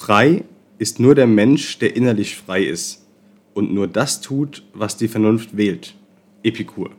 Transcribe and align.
Frei 0.00 0.44
ist 0.78 1.00
nur 1.00 1.16
der 1.16 1.26
Mensch, 1.26 1.80
der 1.80 1.96
innerlich 1.96 2.36
frei 2.36 2.62
ist 2.62 3.04
und 3.52 3.74
nur 3.74 3.88
das 3.88 4.20
tut, 4.20 4.62
was 4.72 4.96
die 4.96 5.08
Vernunft 5.08 5.56
wählt. 5.56 5.96
Epikur. 6.44 6.90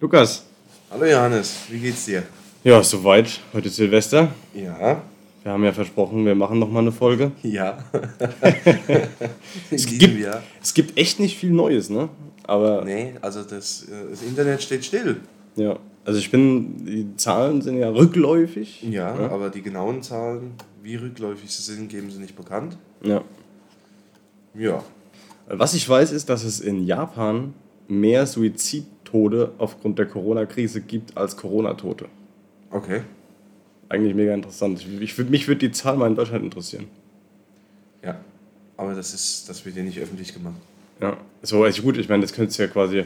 Lukas. 0.00 0.46
Hallo 0.92 1.06
Johannes, 1.06 1.56
wie 1.68 1.80
geht's 1.80 2.04
dir? 2.04 2.22
Ja, 2.62 2.84
soweit. 2.84 3.40
Heute 3.52 3.66
ist 3.66 3.74
Silvester. 3.74 4.28
Ja. 4.54 5.02
Wir 5.42 5.52
haben 5.52 5.64
ja 5.64 5.72
versprochen, 5.72 6.24
wir 6.24 6.36
machen 6.36 6.60
noch 6.60 6.70
mal 6.70 6.78
eine 6.78 6.92
Folge. 6.92 7.32
Ja. 7.42 7.84
es, 9.72 9.86
gibt, 9.86 10.24
es 10.62 10.72
gibt 10.72 10.96
echt 10.96 11.18
nicht 11.18 11.36
viel 11.36 11.50
Neues, 11.50 11.90
ne? 11.90 12.08
Aber 12.44 12.84
nee, 12.84 13.14
also 13.20 13.42
das, 13.42 13.88
äh, 13.88 14.10
das 14.10 14.22
Internet 14.22 14.62
steht 14.62 14.84
still. 14.84 15.20
Ja, 15.56 15.76
also 16.06 16.18
ich 16.18 16.30
bin, 16.30 16.86
die 16.86 17.16
Zahlen 17.16 17.60
sind 17.60 17.76
ja 17.76 17.90
rückläufig. 17.90 18.82
Ja, 18.82 19.14
ja, 19.20 19.30
aber 19.30 19.50
die 19.50 19.60
genauen 19.60 20.02
Zahlen, 20.02 20.52
wie 20.82 20.96
rückläufig 20.96 21.50
sie 21.50 21.62
sind, 21.62 21.88
geben 21.88 22.10
sie 22.10 22.20
nicht 22.20 22.36
bekannt. 22.36 22.78
Ja. 23.02 23.22
Ja. 24.54 24.82
Was 25.48 25.74
ich 25.74 25.86
weiß, 25.86 26.12
ist, 26.12 26.30
dass 26.30 26.44
es 26.44 26.60
in 26.60 26.86
Japan 26.86 27.52
mehr 27.88 28.26
Suizidtode 28.26 29.52
aufgrund 29.58 29.98
der 29.98 30.06
Corona-Krise 30.06 30.80
gibt 30.80 31.16
als 31.16 31.36
Corona-Tote. 31.36 32.06
Okay 32.70 33.02
eigentlich 33.88 34.14
mega 34.14 34.34
interessant. 34.34 34.80
Ich, 34.80 35.18
ich, 35.18 35.30
mich 35.30 35.48
würde 35.48 35.60
die 35.60 35.72
Zahl 35.72 35.96
mal 35.96 36.06
in 36.06 36.14
Deutschland 36.14 36.44
interessieren. 36.44 36.86
Ja, 38.02 38.18
aber 38.76 38.94
das, 38.94 39.14
ist, 39.14 39.48
das 39.48 39.64
wird 39.64 39.76
ja 39.76 39.82
nicht 39.82 39.98
öffentlich 39.98 40.32
gemacht. 40.32 40.56
Ja, 41.00 41.16
so, 41.42 41.62
also 41.62 41.82
gut, 41.82 41.98
ich 41.98 42.08
meine, 42.08 42.22
das 42.22 42.32
könntest 42.32 42.58
du 42.58 42.64
ja 42.64 42.68
quasi. 42.68 43.04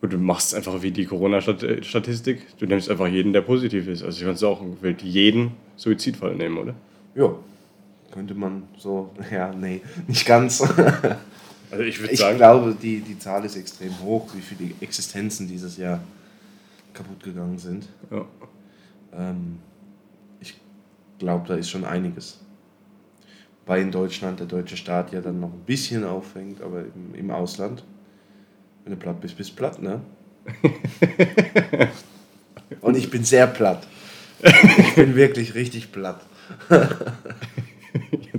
Gut, 0.00 0.12
du 0.12 0.18
machst 0.18 0.54
einfach 0.54 0.82
wie 0.82 0.90
die 0.90 1.06
Corona-Statistik. 1.06 2.58
Du 2.58 2.66
nimmst 2.66 2.90
einfach 2.90 3.08
jeden, 3.08 3.32
der 3.32 3.40
positiv 3.40 3.88
ist. 3.88 4.02
Also, 4.02 4.18
ich 4.18 4.24
könnte 4.24 4.46
auch 4.46 4.62
jeden 5.02 5.52
Suizidfall 5.76 6.34
nehmen, 6.34 6.58
oder? 6.58 6.74
Ja, 7.14 7.34
könnte 8.12 8.34
man 8.34 8.64
so. 8.76 9.10
Ja, 9.30 9.52
nee, 9.52 9.80
nicht 10.06 10.26
ganz. 10.26 10.60
also, 11.70 11.82
ich 11.82 11.98
würde 12.00 12.14
sagen. 12.14 12.32
Ich 12.32 12.38
glaube, 12.38 12.76
die, 12.80 13.00
die 13.00 13.18
Zahl 13.18 13.44
ist 13.44 13.56
extrem 13.56 13.98
hoch, 14.02 14.28
wie 14.34 14.42
viele 14.42 14.72
Existenzen 14.80 15.48
dieses 15.48 15.78
Jahr 15.78 16.00
kaputt 16.92 17.22
gegangen 17.22 17.58
sind. 17.58 17.88
Ja. 18.10 18.26
Ähm, 19.14 19.58
ich 20.40 20.54
glaube, 21.18 21.48
da 21.48 21.54
ist 21.54 21.70
schon 21.70 21.84
einiges. 21.84 22.40
Weil 23.64 23.82
in 23.82 23.90
Deutschland 23.90 24.40
der 24.40 24.46
deutsche 24.46 24.76
Staat 24.76 25.12
ja 25.12 25.20
dann 25.20 25.40
noch 25.40 25.52
ein 25.52 25.64
bisschen 25.66 26.04
auffängt, 26.04 26.60
aber 26.60 26.80
im, 26.80 27.14
im 27.14 27.30
Ausland, 27.30 27.82
wenn 28.86 28.94
du 28.94 29.00
platt 29.00 29.20
bist, 29.20 29.36
bist 29.36 29.50
du 29.50 29.54
platt, 29.56 29.82
ne? 29.82 30.00
Und 32.80 32.96
ich 32.96 33.10
bin 33.10 33.24
sehr 33.24 33.48
platt. 33.48 33.84
Ich 34.42 34.94
bin 34.94 35.16
wirklich 35.16 35.54
richtig 35.54 35.90
platt. 35.90 36.20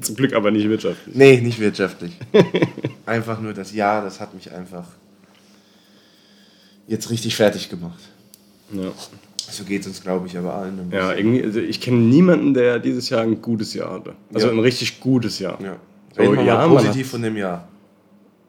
Zum 0.01 0.15
Glück 0.15 0.33
aber 0.33 0.51
nicht 0.51 0.69
wirtschaftlich. 0.69 1.15
Nee, 1.15 1.41
nicht 1.41 1.59
wirtschaftlich. 1.59 2.13
Einfach 3.05 3.41
nur 3.41 3.53
das 3.53 3.73
Jahr, 3.73 4.01
das 4.03 4.21
hat 4.21 4.33
mich 4.33 4.53
einfach 4.53 4.85
jetzt 6.87 7.09
richtig 7.09 7.35
fertig 7.35 7.69
gemacht. 7.69 7.99
Ja. 8.71 8.93
So 9.49 9.65
geht 9.65 9.81
es 9.81 9.87
uns, 9.87 10.01
glaube 10.01 10.27
ich, 10.27 10.37
aber 10.37 10.53
allen. 10.53 10.89
Ja, 10.91 11.13
irgendwie, 11.13 11.43
also 11.43 11.59
ich 11.59 11.81
kenne 11.81 11.97
niemanden, 11.97 12.53
der 12.53 12.79
dieses 12.79 13.09
Jahr 13.09 13.23
ein 13.23 13.41
gutes 13.41 13.73
Jahr 13.73 13.91
hatte. 13.91 14.15
Also 14.33 14.47
ja. 14.47 14.53
ein 14.53 14.59
richtig 14.59 15.01
gutes 15.01 15.39
Jahr. 15.39 15.59
Ja. 15.61 15.75
So, 16.15 16.21
Reden 16.21 16.45
ja, 16.45 16.55
mal 16.55 16.69
positiv 16.69 17.09
von 17.09 17.21
dem 17.21 17.35
Jahr. 17.35 17.67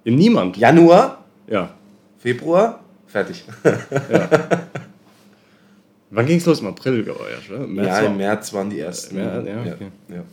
Ja, 0.04 0.12
niemand. 0.12 0.56
Januar? 0.56 1.24
Ja. 1.48 1.74
Februar? 2.18 2.80
Fertig. 3.06 3.44
ja. 3.64 4.28
Wann 6.10 6.26
ging 6.26 6.38
es 6.38 6.46
los? 6.46 6.60
Im 6.60 6.68
April, 6.68 7.04
glaube 7.04 7.24
ich. 7.38 7.50
Oder? 7.50 7.66
März 7.66 7.86
ja, 7.86 8.00
im 8.00 8.16
März 8.16 8.52
waren 8.52 8.70
die 8.70 8.80
ersten. 8.80 9.16
März, 9.16 9.46
ja, 9.46 9.60
okay. 9.60 9.90
ja. 10.08 10.24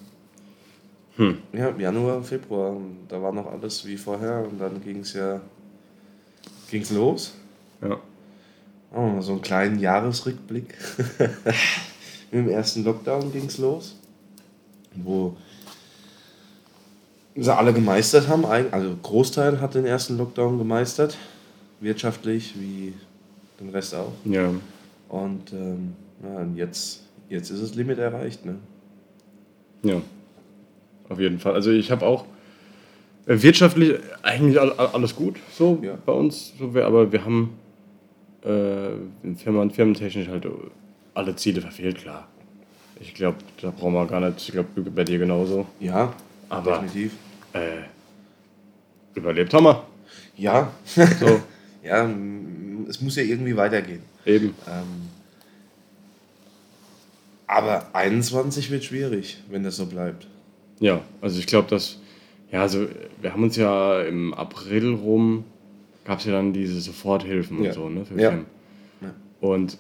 Hm. 1.18 1.38
ja, 1.54 1.74
Januar, 1.78 2.24
Februar. 2.24 2.76
Da 3.08 3.22
war 3.22 3.32
noch 3.32 3.52
alles 3.52 3.86
wie 3.86 3.98
vorher 3.98 4.46
und 4.50 4.60
dann 4.60 4.82
ging 4.82 5.00
es 5.00 5.14
ja 5.14 5.42
ging's 6.70 6.92
los. 6.92 7.34
Ja. 7.82 8.00
Oh, 8.94 9.22
so 9.22 9.34
einen 9.34 9.42
kleinen 9.42 9.80
Jahresrückblick. 9.80 10.76
Mit 12.32 12.46
dem 12.46 12.50
ersten 12.50 12.84
Lockdown 12.84 13.32
ging 13.32 13.46
es 13.46 13.58
los, 13.58 13.96
wo 14.96 15.36
sie 17.36 17.54
alle 17.54 17.74
gemeistert 17.74 18.28
haben. 18.28 18.46
Also 18.46 18.96
Großteil 19.02 19.60
hat 19.60 19.76
den 19.76 19.86
ersten 19.86 20.18
Lockdown 20.18 20.58
gemeistert, 20.58 21.18
wirtschaftlich 21.80 22.54
wie 22.60 22.94
den 23.60 23.70
Rest 23.70 23.96
auch. 23.96 24.14
Ja. 24.26 24.54
Und, 25.10 25.54
ähm, 25.54 25.94
ja, 26.24 26.40
und 26.40 26.56
jetzt, 26.56 27.04
jetzt 27.30 27.50
ist 27.50 27.62
das 27.62 27.76
Limit 27.76 28.00
erreicht. 28.00 28.46
Ne? 28.46 28.56
Ja, 29.84 30.02
auf 31.10 31.20
jeden 31.20 31.40
Fall. 31.40 31.54
Also 31.54 31.72
ich 31.72 31.92
habe 31.92 32.06
auch 32.06 32.26
äh, 33.28 33.42
wirtschaftlich 33.42 34.00
eigentlich 34.24 34.60
alles 34.60 35.16
gut 35.16 35.38
so 35.54 35.80
ja. 35.82 35.98
bei 36.06 36.14
uns, 36.14 36.54
aber 36.60 37.12
wir 37.12 37.24
haben 37.24 37.58
äh, 38.42 39.36
Firmen, 39.38 39.72
firmentechnisch 39.72 40.28
halt 40.28 40.48
alle 41.14 41.36
Ziele 41.36 41.62
verfehlt, 41.62 42.00
klar. 42.00 42.28
Ich 43.00 43.14
glaube, 43.14 43.38
da 43.62 43.72
brauchen 43.72 43.94
wir 43.94 44.06
gar 44.06 44.22
nicht. 44.22 44.40
Ich 44.40 44.52
glaube, 44.52 44.70
bei 44.82 45.04
dir 45.04 45.20
genauso. 45.20 45.66
Ja, 45.80 46.14
aber 46.50 46.80
definitiv. 46.80 47.14
Äh, 47.54 47.84
überlebt 49.16 49.54
haben 49.54 49.66
wir. 49.66 49.84
Ja. 50.38 50.72
So. 50.86 51.42
ja, 51.86 52.10
es 52.90 53.02
muss 53.02 53.16
ja 53.16 53.24
irgendwie 53.24 53.56
weitergehen. 53.56 54.02
Eben. 54.26 54.54
Ähm, 54.68 55.10
aber 57.48 57.88
21 57.94 58.72
wird 58.72 58.84
schwierig, 58.84 59.44
wenn 59.50 59.64
das 59.64 59.76
so 59.78 59.86
bleibt. 59.86 60.28
Ja, 60.80 61.02
also 61.22 61.40
ich 61.40 61.48
glaube, 61.48 61.70
dass. 61.70 62.00
Ja, 62.52 62.62
also 62.62 62.88
wir 63.22 63.34
haben 63.34 63.44
uns 63.44 63.56
ja 63.56 64.02
im 64.02 64.34
April 64.34 64.94
rum 64.94 65.46
gab 66.06 66.20
es 66.20 66.26
ja 66.26 66.32
dann 66.32 66.54
diese 66.54 66.80
Soforthilfen 66.80 67.64
ja. 67.64 67.70
und 67.70 67.76
so, 67.76 67.90
ne? 67.90 68.06
Für 68.06 68.22
ja. 68.22 68.32
ja. 68.32 69.14
Und 69.42 69.78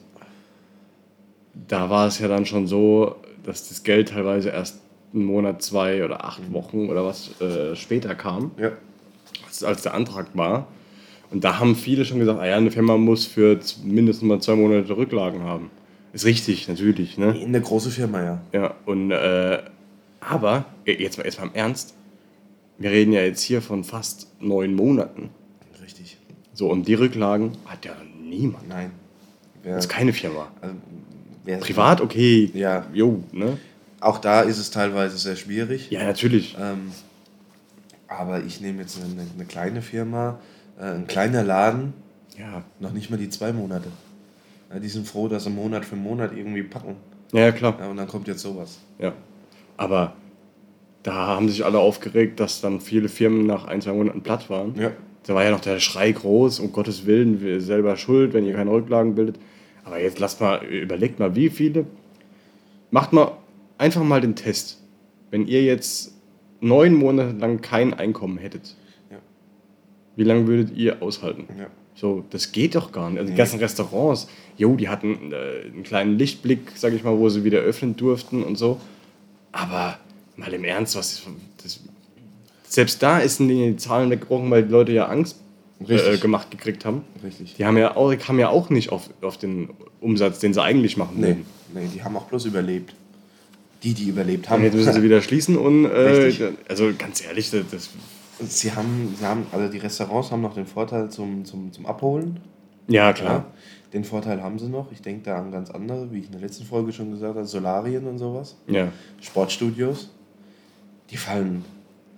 da 1.67 1.89
war 1.89 2.07
es 2.07 2.19
ja 2.19 2.27
dann 2.27 2.45
schon 2.45 2.67
so, 2.67 3.15
dass 3.43 3.69
das 3.69 3.83
Geld 3.83 4.09
teilweise 4.09 4.49
erst 4.49 4.81
einen 5.13 5.25
Monat, 5.25 5.61
zwei 5.61 6.03
oder 6.03 6.25
acht 6.25 6.49
mhm. 6.49 6.53
Wochen 6.53 6.89
oder 6.89 7.05
was 7.05 7.39
äh, 7.39 7.75
später 7.75 8.15
kam, 8.15 8.51
ja. 8.57 8.71
als, 9.45 9.63
als 9.63 9.83
der 9.83 9.93
Antrag 9.93 10.35
war. 10.35 10.67
Und 11.35 11.43
da 11.43 11.59
haben 11.59 11.75
viele 11.75 12.05
schon 12.05 12.19
gesagt, 12.19 12.39
ah 12.39 12.45
ja, 12.45 12.55
eine 12.55 12.71
Firma 12.71 12.95
muss 12.95 13.25
für 13.25 13.59
mindestens 13.83 14.25
mal 14.25 14.39
zwei 14.39 14.55
Monate 14.55 14.95
Rücklagen 14.95 15.43
haben. 15.43 15.69
Ist 16.13 16.23
richtig, 16.23 16.69
natürlich. 16.69 17.17
Ne? 17.17 17.37
In 17.37 17.51
der 17.51 17.61
großen 17.61 17.91
Firma, 17.91 18.23
ja. 18.23 18.41
Ja, 18.53 18.75
und 18.85 19.11
äh, 19.11 19.61
aber, 20.21 20.63
jetzt 20.85 21.17
mal 21.17 21.25
erstmal 21.25 21.49
im 21.49 21.55
Ernst, 21.55 21.93
wir 22.77 22.89
reden 22.89 23.11
ja 23.11 23.19
jetzt 23.19 23.41
hier 23.41 23.61
von 23.61 23.83
fast 23.83 24.31
neun 24.39 24.75
Monaten. 24.75 25.29
So, 26.53 26.71
und 26.71 26.87
die 26.87 26.93
Rücklagen 26.93 27.51
hat 27.65 27.83
ja 27.83 27.97
niemand. 28.23 28.69
Nein. 28.69 28.91
Wer, 29.61 29.75
das 29.75 29.87
ist 29.87 29.91
keine 29.91 30.13
Firma. 30.13 30.47
Also, 30.61 30.75
Privat, 31.59 31.99
okay. 31.99 32.49
Ja. 32.53 32.85
Jo, 32.93 33.21
ne? 33.33 33.57
Auch 33.99 34.19
da 34.19 34.39
ist 34.39 34.57
es 34.57 34.71
teilweise 34.71 35.17
sehr 35.17 35.35
schwierig. 35.35 35.91
Ja, 35.91 36.05
natürlich. 36.05 36.55
Ähm, 36.57 36.91
aber 38.07 38.41
ich 38.41 38.61
nehme 38.61 38.83
jetzt 38.83 38.97
eine, 39.03 39.27
eine 39.35 39.45
kleine 39.45 39.81
Firma, 39.81 40.29
äh, 40.29 40.55
ein 40.77 41.07
kleiner 41.07 41.43
Laden, 41.43 41.93
ja. 42.37 42.63
noch 42.79 42.91
nicht 42.91 43.09
mal 43.09 43.17
die 43.17 43.29
zwei 43.29 43.53
Monate. 43.53 43.87
Ja, 44.71 44.79
die 44.79 44.89
sind 44.89 45.07
froh, 45.07 45.27
dass 45.27 45.43
sie 45.43 45.49
Monat 45.49 45.85
für 45.85 45.95
Monat 45.95 46.31
irgendwie 46.35 46.63
packen. 46.63 46.95
Ja, 47.31 47.51
klar. 47.51 47.77
Ja, 47.79 47.89
und 47.89 47.97
dann 47.97 48.07
kommt 48.07 48.27
jetzt 48.27 48.41
sowas. 48.41 48.79
Ja. 48.99 49.13
Aber 49.77 50.13
da 51.03 51.13
haben 51.13 51.49
sich 51.49 51.63
alle 51.63 51.79
aufgeregt, 51.79 52.39
dass 52.39 52.61
dann 52.61 52.81
viele 52.81 53.09
Firmen 53.09 53.45
nach 53.45 53.65
ein, 53.65 53.81
zwei 53.81 53.93
Monaten 53.93 54.21
platt 54.21 54.49
waren. 54.49 54.75
Ja 54.75 54.91
da 55.25 55.33
war 55.33 55.43
ja 55.43 55.51
noch 55.51 55.59
der 55.59 55.79
Schrei 55.79 56.11
groß, 56.11 56.59
um 56.59 56.71
Gottes 56.71 57.05
Willen, 57.05 57.41
wir 57.41 57.59
selber 57.59 57.97
schuld, 57.97 58.33
wenn 58.33 58.45
ihr 58.45 58.53
keine 58.53 58.71
Rücklagen 58.71 59.15
bildet. 59.15 59.39
Aber 59.83 59.99
jetzt 59.99 60.19
lasst 60.19 60.39
mal, 60.39 60.63
überlegt 60.63 61.19
mal, 61.19 61.35
wie 61.35 61.49
viele. 61.49 61.85
Macht 62.91 63.11
mal 63.11 63.31
einfach 63.77 64.03
mal 64.03 64.21
den 64.21 64.35
Test. 64.35 64.83
Wenn 65.31 65.47
ihr 65.47 65.63
jetzt 65.63 66.15
neun 66.61 66.93
Monate 66.93 67.35
lang 67.37 67.61
kein 67.61 67.93
Einkommen 67.93 68.37
hättet. 68.37 68.75
Wie 70.15 70.23
lange 70.23 70.47
würdet 70.47 70.75
ihr 70.75 71.01
aushalten? 71.01 71.45
Ja. 71.57 71.67
So, 71.95 72.25
das 72.29 72.51
geht 72.51 72.75
doch 72.75 72.91
gar 72.91 73.09
nicht. 73.09 73.19
Also 73.19 73.31
die 73.31 73.37
ganzen 73.37 73.59
Restaurants, 73.59 74.27
jo, 74.57 74.75
die 74.75 74.89
hatten 74.89 75.31
äh, 75.31 75.67
einen 75.71 75.83
kleinen 75.83 76.17
Lichtblick, 76.17 76.71
sag 76.75 76.93
ich 76.93 77.03
mal, 77.03 77.17
wo 77.17 77.29
sie 77.29 77.43
wieder 77.43 77.59
öffnen 77.59 77.95
durften 77.95 78.43
und 78.43 78.57
so. 78.57 78.79
Aber 79.53 79.97
mal 80.35 80.53
im 80.53 80.65
Ernst, 80.65 80.97
was 80.97 81.23
das, 81.63 81.79
selbst 82.67 83.01
da 83.01 83.19
ist 83.19 83.39
die 83.39 83.77
Zahlen 83.77 84.09
weggebrochen, 84.09 84.51
weil 84.51 84.63
die 84.63 84.71
Leute 84.71 84.91
ja 84.91 85.05
Angst 85.05 85.37
äh, 85.87 86.17
gemacht 86.17 86.51
gekriegt 86.51 86.83
haben. 86.83 87.03
Richtig. 87.23 87.55
Die 87.55 87.65
haben 87.65 87.77
ja 87.77 87.95
auch, 87.95 88.13
kamen 88.17 88.39
ja 88.39 88.49
auch 88.49 88.69
nicht 88.69 88.91
auf, 88.91 89.09
auf 89.21 89.37
den 89.37 89.69
Umsatz, 90.01 90.39
den 90.39 90.53
sie 90.53 90.61
eigentlich 90.61 90.97
machen 90.97 91.15
nee. 91.17 91.27
Würden. 91.27 91.45
Nee, 91.73 91.87
die 91.93 92.03
haben 92.03 92.17
auch 92.17 92.25
bloß 92.25 92.45
überlebt. 92.45 92.93
Die, 93.83 93.93
die 93.93 94.09
überlebt 94.09 94.49
haben. 94.49 94.59
Und 94.59 94.65
jetzt 94.65 94.75
müssen 94.75 94.93
sie 94.93 95.03
wieder 95.03 95.21
schließen 95.21 95.57
und 95.57 95.85
äh, 95.85 96.33
also 96.67 96.91
ganz 96.97 97.23
ehrlich, 97.23 97.51
das, 97.51 97.63
das 97.71 97.89
Sie 98.39 98.71
haben, 98.71 99.15
sie 99.17 99.25
haben, 99.25 99.45
also 99.51 99.71
die 99.71 99.77
Restaurants 99.77 100.31
haben 100.31 100.41
noch 100.41 100.55
den 100.55 100.65
Vorteil 100.65 101.09
zum, 101.09 101.45
zum, 101.45 101.71
zum 101.71 101.85
Abholen. 101.85 102.39
Ja, 102.87 103.13
klar. 103.13 103.33
Ja, 103.33 103.45
den 103.93 104.03
Vorteil 104.03 104.43
haben 104.43 104.59
sie 104.59 104.67
noch. 104.67 104.91
Ich 104.91 105.01
denke 105.01 105.23
da 105.23 105.37
an 105.37 105.51
ganz 105.51 105.71
andere, 105.71 106.11
wie 106.11 106.19
ich 106.19 106.25
in 106.25 106.33
der 106.33 106.41
letzten 106.41 106.65
Folge 106.65 106.91
schon 106.91 107.11
gesagt 107.11 107.35
habe, 107.35 107.45
Solarien 107.45 108.05
und 108.07 108.17
sowas. 108.17 108.57
Ja. 108.67 108.89
Sportstudios. 109.21 110.11
die 111.09 111.17
fallen 111.17 111.63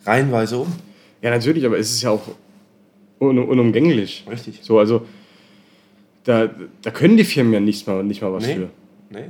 reihenweise 0.06 0.58
um. 0.60 0.74
Ja, 1.22 1.30
natürlich, 1.30 1.66
aber 1.66 1.78
es 1.78 1.92
ist 1.92 2.02
ja 2.02 2.12
auch 2.12 2.24
un 3.20 3.40
unumgänglich. 3.40 4.26
Richtig. 4.30 4.60
So, 4.64 4.80
also 4.80 5.06
da, 6.24 6.50
da 6.82 6.92
können 6.92 7.18
die 7.18 7.24
Firmen 7.24 7.54
ja 7.54 7.60
nicht 7.60 7.88
mal, 7.88 8.04
nicht 8.04 8.22
mal 8.22 8.34
was 8.34 8.46
nee, 8.46 8.56
für. 8.56 8.70
Nee. 9.10 9.30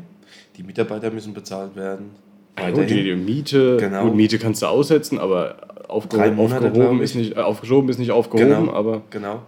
Die 0.58 0.64
Mitarbeiter 0.64 1.12
müssen 1.12 1.34
bezahlt 1.34 1.76
werden. 1.76 2.12
Ja, 2.58 2.72
gut, 2.72 2.90
die, 2.90 3.04
die 3.04 3.16
Miete, 3.16 3.78
Genau. 3.78 4.06
gut, 4.06 4.16
Miete 4.16 4.40
kannst 4.40 4.62
du 4.62 4.66
aussetzen, 4.66 5.20
aber 5.20 5.58
aufgehoben, 5.88 6.36
Monate, 6.36 6.68
aufgehoben, 6.68 7.02
ist 7.02 7.12
ich. 7.12 7.18
nicht, 7.18 7.38
äh, 7.38 7.42
aufgeschoben 7.42 7.90
ist 7.90 8.00
nicht 8.00 8.12
aufgehoben, 8.12 8.50
Genau. 8.50 8.74
aber 8.74 9.04
Genau. 9.10 9.44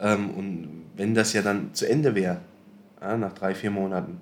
Ähm, 0.00 0.30
und 0.30 0.68
wenn 0.96 1.14
das 1.14 1.32
ja 1.32 1.42
dann 1.42 1.70
zu 1.74 1.88
Ende 1.88 2.14
wäre, 2.14 2.38
ja, 3.00 3.16
nach 3.16 3.32
drei, 3.32 3.54
vier 3.54 3.70
Monaten, 3.70 4.20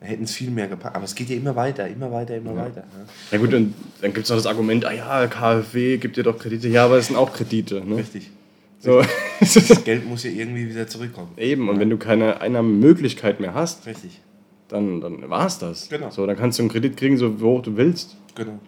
dann 0.00 0.08
hätten 0.08 0.24
es 0.24 0.32
viel 0.34 0.50
mehr 0.50 0.68
gepackt. 0.68 0.94
Aber 0.94 1.04
es 1.04 1.14
geht 1.14 1.30
ja 1.30 1.36
immer 1.36 1.56
weiter, 1.56 1.88
immer 1.88 2.12
weiter, 2.12 2.36
immer 2.36 2.54
weiter. 2.56 2.84
Ja. 3.30 3.32
ja 3.32 3.38
gut, 3.38 3.54
und 3.54 3.74
dann 4.02 4.12
gibt 4.12 4.24
es 4.24 4.30
noch 4.30 4.36
das 4.36 4.46
Argument, 4.46 4.84
ah 4.84 4.92
ja, 4.92 5.26
KfW 5.26 5.96
gibt 5.96 6.16
dir 6.18 6.22
doch 6.22 6.38
Kredite. 6.38 6.68
Ja, 6.68 6.84
aber 6.84 6.98
es 6.98 7.06
sind 7.06 7.16
auch 7.16 7.32
Kredite. 7.32 7.82
Ne? 7.84 7.96
Richtig. 7.96 8.30
So. 8.78 9.02
Das 9.40 9.84
Geld 9.84 10.06
muss 10.06 10.24
ja 10.24 10.30
irgendwie 10.30 10.68
wieder 10.68 10.86
zurückkommen. 10.86 11.30
Eben, 11.38 11.68
und 11.68 11.80
wenn 11.80 11.88
du 11.90 11.96
keine 11.96 12.40
Einnahmemöglichkeit 12.42 13.40
mehr 13.40 13.54
hast, 13.54 13.86
Richtig. 13.86 14.20
Dann, 14.68 15.00
dann 15.00 15.28
war 15.30 15.46
es 15.46 15.58
das. 15.58 15.88
Genau. 15.88 16.10
So, 16.10 16.26
dann 16.26 16.36
kannst 16.36 16.58
du 16.58 16.62
einen 16.62 16.70
Kredit 16.70 16.96
kriegen, 16.96 17.16
so 17.16 17.34
hoch 17.40 17.62
du 17.62 17.76
willst. 17.76 18.16
Genau. 18.34 18.58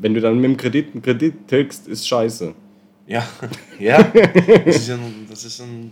Wenn 0.00 0.14
du 0.14 0.20
dann 0.20 0.36
mit 0.36 0.44
dem 0.44 0.56
Kredit 0.56 0.92
einen 0.92 1.02
Kredit 1.02 1.48
tilgst, 1.48 1.88
ist 1.88 2.06
scheiße. 2.06 2.54
Ja, 3.06 3.26
ja. 3.78 4.02
Das 4.02 4.76
ist, 4.76 4.90
ein, 4.90 5.26
das 5.30 5.44
ist 5.44 5.60
ein, 5.60 5.90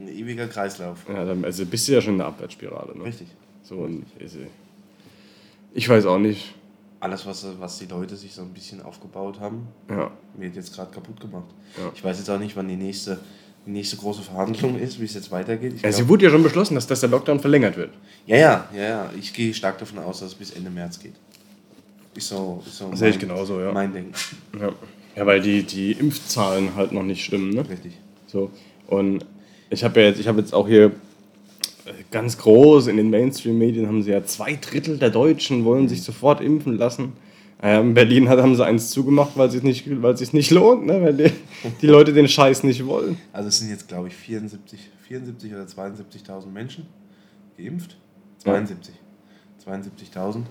ein 0.00 0.08
ewiger 0.08 0.46
Kreislauf. 0.46 1.04
Ja, 1.08 1.24
dann 1.24 1.44
also 1.44 1.66
bist 1.66 1.88
du 1.88 1.92
ja 1.92 2.00
schon 2.00 2.12
in 2.14 2.18
der 2.18 2.28
Abwärtsspirale. 2.28 2.96
Ne? 2.96 3.04
Richtig. 3.04 3.26
So, 3.62 3.76
und 3.76 4.04
ich, 4.18 4.32
ich 5.74 5.88
weiß 5.88 6.06
auch 6.06 6.18
nicht. 6.18 6.54
Alles, 7.00 7.26
was, 7.26 7.44
was 7.58 7.78
die 7.80 7.86
Leute 7.86 8.14
sich 8.14 8.32
so 8.32 8.42
ein 8.42 8.50
bisschen 8.50 8.80
aufgebaut 8.80 9.40
haben, 9.40 9.66
Ja. 9.90 10.12
wird 10.36 10.54
jetzt 10.54 10.72
gerade 10.72 10.92
kaputt 10.92 11.20
gemacht. 11.20 11.46
Ja. 11.76 11.90
Ich 11.94 12.04
weiß 12.04 12.18
jetzt 12.18 12.30
auch 12.30 12.38
nicht, 12.38 12.54
wann 12.56 12.68
die 12.68 12.76
nächste, 12.76 13.18
die 13.66 13.70
nächste 13.70 13.96
große 13.96 14.22
Verhandlung 14.22 14.78
ist, 14.78 15.00
wie 15.00 15.04
es 15.04 15.14
jetzt 15.14 15.30
weitergeht. 15.30 15.74
Ich 15.74 15.82
sie 15.82 15.88
glaub- 15.88 16.08
wurde 16.08 16.24
ja 16.24 16.30
schon 16.30 16.42
beschlossen, 16.42 16.74
dass, 16.74 16.86
dass 16.86 17.00
der 17.00 17.08
Lockdown 17.10 17.40
verlängert 17.40 17.76
wird. 17.76 17.90
ja, 18.26 18.36
ja, 18.36 18.68
ja, 18.74 18.82
ja. 18.82 19.10
Ich 19.18 19.32
gehe 19.32 19.54
stark 19.54 19.78
davon 19.78 19.98
aus, 19.98 20.20
dass 20.20 20.30
es 20.30 20.34
bis 20.34 20.50
Ende 20.50 20.70
März 20.70 20.98
geht. 20.98 21.12
Ist 22.14 22.28
so, 22.28 22.62
ist 22.66 22.76
so 22.76 22.94
Sehe 22.94 23.08
ich 23.10 23.16
mein- 23.16 23.28
genauso, 23.28 23.60
ja. 23.60 23.72
Mein 23.72 23.92
Ding. 23.92 24.06
Ja, 24.60 24.70
ja 25.16 25.26
weil 25.26 25.40
die, 25.40 25.62
die 25.62 25.92
Impfzahlen 25.92 26.74
halt 26.74 26.92
noch 26.92 27.02
nicht 27.04 27.24
stimmen. 27.24 27.50
Ne? 27.54 27.68
Richtig. 27.68 27.92
So. 28.26 28.50
Und 28.88 29.24
ich 29.70 29.84
habe 29.84 30.00
ja 30.00 30.08
jetzt, 30.08 30.20
ich 30.20 30.26
habe 30.28 30.40
jetzt 30.40 30.52
auch 30.52 30.66
hier 30.68 30.86
äh, 31.86 31.92
ganz 32.10 32.36
groß 32.38 32.88
in 32.88 32.96
den 32.96 33.10
Mainstream-Medien 33.10 33.86
haben 33.86 34.02
sie 34.02 34.10
ja 34.10 34.24
zwei 34.24 34.56
Drittel 34.56 34.98
der 34.98 35.10
Deutschen 35.10 35.64
wollen 35.64 35.88
sich 35.88 36.02
sofort 36.02 36.40
impfen 36.40 36.76
lassen. 36.76 37.12
Ja, 37.62 37.80
in 37.80 37.94
Berlin 37.94 38.28
hat, 38.28 38.40
haben 38.40 38.56
sie 38.56 38.64
eins 38.64 38.90
zugemacht, 38.90 39.32
weil 39.36 39.46
es 39.46 39.52
sich 39.52 39.62
nicht, 39.62 40.02
weil 40.02 40.14
es 40.14 40.18
sich 40.18 40.32
nicht 40.32 40.50
lohnt, 40.50 40.84
ne? 40.84 41.00
weil 41.00 41.14
die, 41.14 41.32
die 41.80 41.86
Leute 41.86 42.12
den 42.12 42.26
Scheiß 42.26 42.64
nicht 42.64 42.84
wollen. 42.84 43.16
Also 43.32 43.48
es 43.50 43.60
sind 43.60 43.70
jetzt, 43.70 43.86
glaube 43.86 44.08
ich, 44.08 44.16
74, 44.16 44.90
74 45.06 45.54
oder 45.54 45.62
72.000 45.64 46.46
Menschen 46.46 46.86
geimpft. 47.56 47.96
72. 48.38 48.94
72.000. 49.64 50.42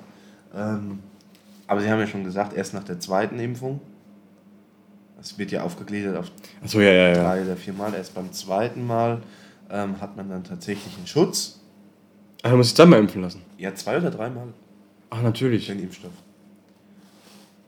Ähm, 0.56 1.00
aber 1.68 1.82
Sie 1.82 1.90
haben 1.90 2.00
ja 2.00 2.08
schon 2.08 2.24
gesagt, 2.24 2.56
erst 2.56 2.74
nach 2.74 2.84
der 2.84 3.00
zweiten 3.00 3.40
Impfung. 3.40 3.82
Das 5.18 5.38
wird 5.38 5.52
ja 5.52 5.64
aufgegliedert 5.64 6.16
auf 6.18 6.32
Achso, 6.64 6.80
ja, 6.80 6.92
ja, 6.92 7.08
ja. 7.10 7.14
drei 7.16 7.44
oder 7.44 7.58
vier 7.58 7.74
Mal. 7.74 7.94
Erst 7.94 8.16
beim 8.16 8.32
zweiten 8.32 8.88
Mal 8.88 9.22
ähm, 9.70 10.00
hat 10.00 10.16
man 10.16 10.30
dann 10.30 10.44
tatsächlich 10.44 10.96
einen 10.98 11.08
Schutz. 11.08 11.60
Ach, 12.42 12.52
du 12.52 12.58
musst 12.58 12.72
dich 12.72 12.78
zweimal 12.78 13.00
impfen 13.00 13.22
lassen. 13.22 13.42
Ja, 13.58 13.76
zwei 13.76 13.98
oder 13.98 14.10
dreimal 14.10 14.48
Ach, 15.10 15.22
natürlich. 15.22 15.68
den 15.68 15.80
Impfstoff. 15.80 16.14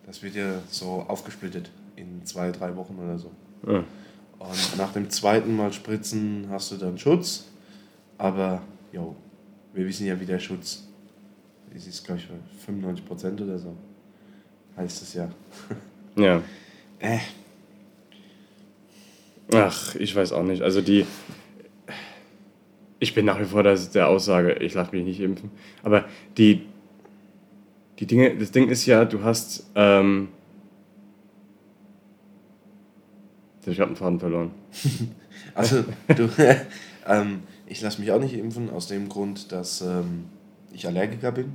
Das 0.05 0.21
wird 0.21 0.35
ja 0.35 0.61
so 0.69 1.05
aufgesplittet 1.07 1.69
in 1.95 2.25
zwei, 2.25 2.51
drei 2.51 2.75
Wochen 2.75 2.97
oder 2.97 3.17
so. 3.17 3.31
Ja. 3.65 3.83
Und 4.39 4.77
nach 4.77 4.91
dem 4.91 5.09
zweiten 5.09 5.55
Mal 5.55 5.71
spritzen 5.71 6.47
hast 6.49 6.71
du 6.71 6.77
dann 6.77 6.97
Schutz. 6.97 7.45
Aber, 8.17 8.61
jo, 8.91 9.15
wir 9.73 9.85
wissen 9.85 10.05
ja, 10.05 10.19
wie 10.19 10.25
der 10.25 10.39
Schutz 10.39 10.83
ist. 11.73 11.87
ist, 11.87 12.05
glaube 12.05 12.21
ich, 12.21 12.27
bei 12.27 12.73
95% 12.73 13.41
oder 13.41 13.57
so. 13.57 13.75
Heißt 14.75 15.01
es 15.01 15.13
ja. 15.13 15.29
ja. 16.15 16.41
Äh, 16.99 17.19
Ach, 19.51 19.95
ich 19.95 20.15
weiß 20.15 20.31
auch 20.33 20.43
nicht. 20.43 20.61
Also 20.61 20.81
die. 20.81 21.05
Ich 22.99 23.13
bin 23.13 23.25
nach 23.25 23.39
wie 23.39 23.45
vor 23.45 23.63
der 23.63 24.07
Aussage, 24.07 24.53
ich 24.53 24.73
lasse 24.73 24.95
mich 24.95 25.03
nicht 25.03 25.19
impfen. 25.19 25.51
Aber 25.83 26.05
die, 26.37 26.61
die 27.99 28.05
Dinge, 28.05 28.35
das 28.35 28.51
Ding 28.51 28.69
ist 28.69 28.85
ja, 28.85 29.05
du 29.05 29.23
hast. 29.23 29.69
Ähm, 29.75 30.29
ich 33.65 33.79
habe 33.79 33.89
einen 33.89 33.95
Faden 33.95 34.19
verloren. 34.19 34.51
also, 35.55 35.85
du, 36.15 36.29
ähm, 37.07 37.43
ich 37.65 37.81
lasse 37.81 38.01
mich 38.01 38.11
auch 38.11 38.19
nicht 38.19 38.33
impfen, 38.33 38.69
aus 38.69 38.87
dem 38.87 39.07
Grund, 39.07 39.51
dass 39.51 39.81
ähm, 39.81 40.25
ich 40.73 40.85
Allergiker 40.85 41.31
bin. 41.31 41.53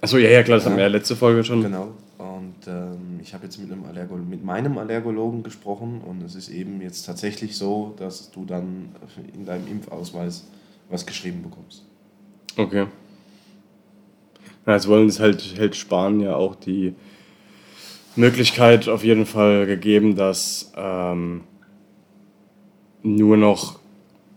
Achso, 0.00 0.16
ja, 0.16 0.30
ja, 0.30 0.42
klar, 0.42 0.58
das 0.58 0.66
haben 0.66 0.76
wir 0.76 0.82
ja 0.82 0.88
letzte 0.88 1.14
Folge 1.14 1.44
schon. 1.44 1.62
Genau. 1.62 1.92
Und 2.18 2.66
ähm, 2.66 3.20
ich 3.20 3.34
habe 3.34 3.44
jetzt 3.44 3.58
mit, 3.58 3.70
einem 3.70 3.84
Allergo 3.84 4.16
mit 4.16 4.44
meinem 4.44 4.78
Allergologen 4.78 5.42
gesprochen 5.42 6.00
und 6.00 6.22
es 6.22 6.34
ist 6.34 6.48
eben 6.48 6.80
jetzt 6.80 7.04
tatsächlich 7.04 7.56
so, 7.56 7.94
dass 7.98 8.30
du 8.30 8.44
dann 8.44 8.90
in 9.34 9.44
deinem 9.44 9.66
Impfausweis 9.66 10.44
was 10.88 11.04
geschrieben 11.04 11.42
bekommst. 11.42 11.84
Okay. 12.56 12.86
Ja, 14.66 14.74
jetzt 14.74 14.86
wollen 14.88 15.08
es 15.08 15.18
halt, 15.20 15.54
hält 15.56 15.74
Spahn 15.76 16.20
ja 16.20 16.36
auch 16.36 16.54
die 16.54 16.94
Möglichkeit 18.16 18.88
auf 18.88 19.02
jeden 19.04 19.26
Fall 19.26 19.66
gegeben, 19.66 20.14
dass 20.16 20.72
ähm, 20.76 21.42
nur 23.02 23.36
noch 23.36 23.80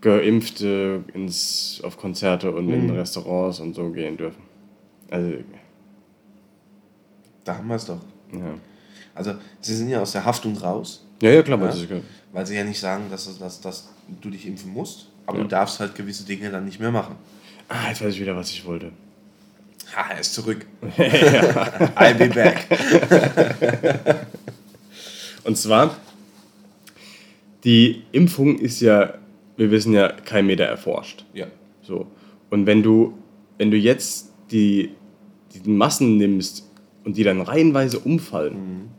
Geimpfte 0.02 1.04
ins, 1.14 1.82
auf 1.84 1.98
Konzerte 1.98 2.52
und 2.52 2.70
in 2.70 2.86
Mhm. 2.88 2.92
Restaurants 2.92 3.60
und 3.60 3.76
so 3.76 3.90
gehen 3.92 4.18
dürfen. 4.18 4.42
Also, 5.10 5.34
Da 7.44 7.58
haben 7.58 7.68
wir 7.68 7.76
es 7.76 7.86
doch. 7.86 8.00
ja. 8.34 8.56
Also, 9.14 9.34
sie 9.62 9.76
sind 9.76 9.90
ja 9.90 10.02
aus 10.02 10.12
der 10.12 10.26
Haftung 10.26 10.58
raus, 10.58 11.02
Ja, 11.22 11.30
ja, 11.30 11.42
klar, 11.44 11.58
Ja. 11.60 11.68
das 11.68 11.78
ist 11.82 11.90
ja. 11.90 11.98
weil 12.34 12.46
sie 12.46 12.56
ja 12.56 12.64
nicht 12.66 12.80
sagen, 12.80 13.06
dass, 13.10 13.38
dass, 13.40 13.62
dass 13.62 13.90
du 14.22 14.30
dich 14.30 14.46
impfen 14.46 14.74
musst, 14.74 15.08
aber 15.26 15.38
Ja. 15.38 15.44
du 15.44 15.50
darfst 15.50 15.80
halt 15.80 15.96
gewisse 15.96 16.26
Dinge 16.26 16.50
dann 16.52 16.66
nicht 16.66 16.80
mehr 16.80 16.92
machen. 16.92 17.16
Ah, 17.70 17.88
jetzt 17.90 18.04
weiß 18.04 18.14
ich 18.16 18.20
wieder, 18.20 18.36
was 18.36 18.50
ich 18.52 18.66
wollte. 18.66 18.92
Ha, 19.96 20.12
er 20.12 20.20
ist 20.20 20.34
zurück. 20.34 20.66
I'll 20.98 22.16
be 22.16 22.28
back. 22.28 22.68
Und 25.46 25.58
zwar, 25.58 25.96
die 27.64 28.04
Impfung 28.12 28.60
ist 28.60 28.82
ja, 28.82 29.14
wir 29.56 29.72
wissen 29.72 29.94
ja, 29.94 30.12
kein 30.12 30.48
Meter 30.48 30.66
erforscht. 30.66 31.24
Ja. 31.34 31.48
So. 31.82 32.08
Und 32.50 32.66
wenn 32.66 32.84
du, 32.84 33.14
wenn 33.58 33.72
du 33.72 33.78
jetzt 33.78 34.34
die, 34.52 34.90
die 35.54 35.70
Massen 35.70 36.18
nimmst 36.18 36.70
und 37.06 37.16
die 37.16 37.24
dann 37.24 37.40
reihenweise 37.40 38.00
umfallen, 38.00 38.90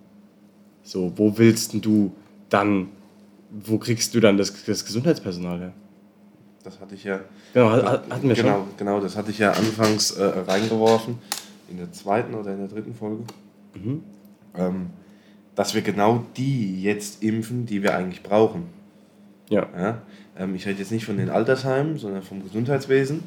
so, 0.83 1.13
wo 1.17 1.37
willst 1.37 1.75
du 1.85 2.13
dann, 2.49 2.89
wo 3.51 3.77
kriegst 3.79 4.15
du 4.15 4.21
dann 4.21 4.39
das, 4.39 4.65
das 4.65 4.85
Gesundheitspersonal 4.85 5.59
her? 5.59 5.73
Das 6.67 6.81
hatte 6.81 6.97
ich 6.97 7.05
ja. 7.05 7.21
Genau, 7.55 7.71
hat- 7.71 8.11
hatten 8.11 8.29
wir 8.29 8.35
genau, 8.35 8.55
schon. 8.55 8.65
Genau, 8.77 9.01
das 9.01 9.17
hatte 9.17 9.31
ich 9.31 9.39
ja 9.39 9.53
anfangs 9.53 10.11
äh, 10.11 10.25
reingeworfen, 10.25 11.17
in 11.71 11.77
der 11.77 11.93
zweiten 11.93 12.35
oder 12.35 12.53
in 12.53 12.59
der 12.59 12.67
dritten 12.67 12.93
Folge. 12.93 13.23
Mhm. 13.75 14.03
Ähm, 14.57 14.87
dass 15.55 15.75
wir 15.75 15.83
genau 15.83 16.25
die 16.37 16.83
jetzt 16.83 17.23
impfen, 17.23 17.67
die 17.67 17.85
wir 17.85 17.95
eigentlich 17.95 18.25
brauchen. 18.25 18.65
Ja. 19.49 19.69
Ja? 19.79 20.03
Ähm, 20.37 20.57
ich 20.57 20.67
rede 20.67 20.81
jetzt 20.81 20.91
nicht 20.91 21.07
von 21.07 21.17
den 21.19 21.31
Altersheimen, 21.31 21.99
sondern 21.99 22.25
vom 22.25 22.43
Gesundheitswesen. 22.43 23.23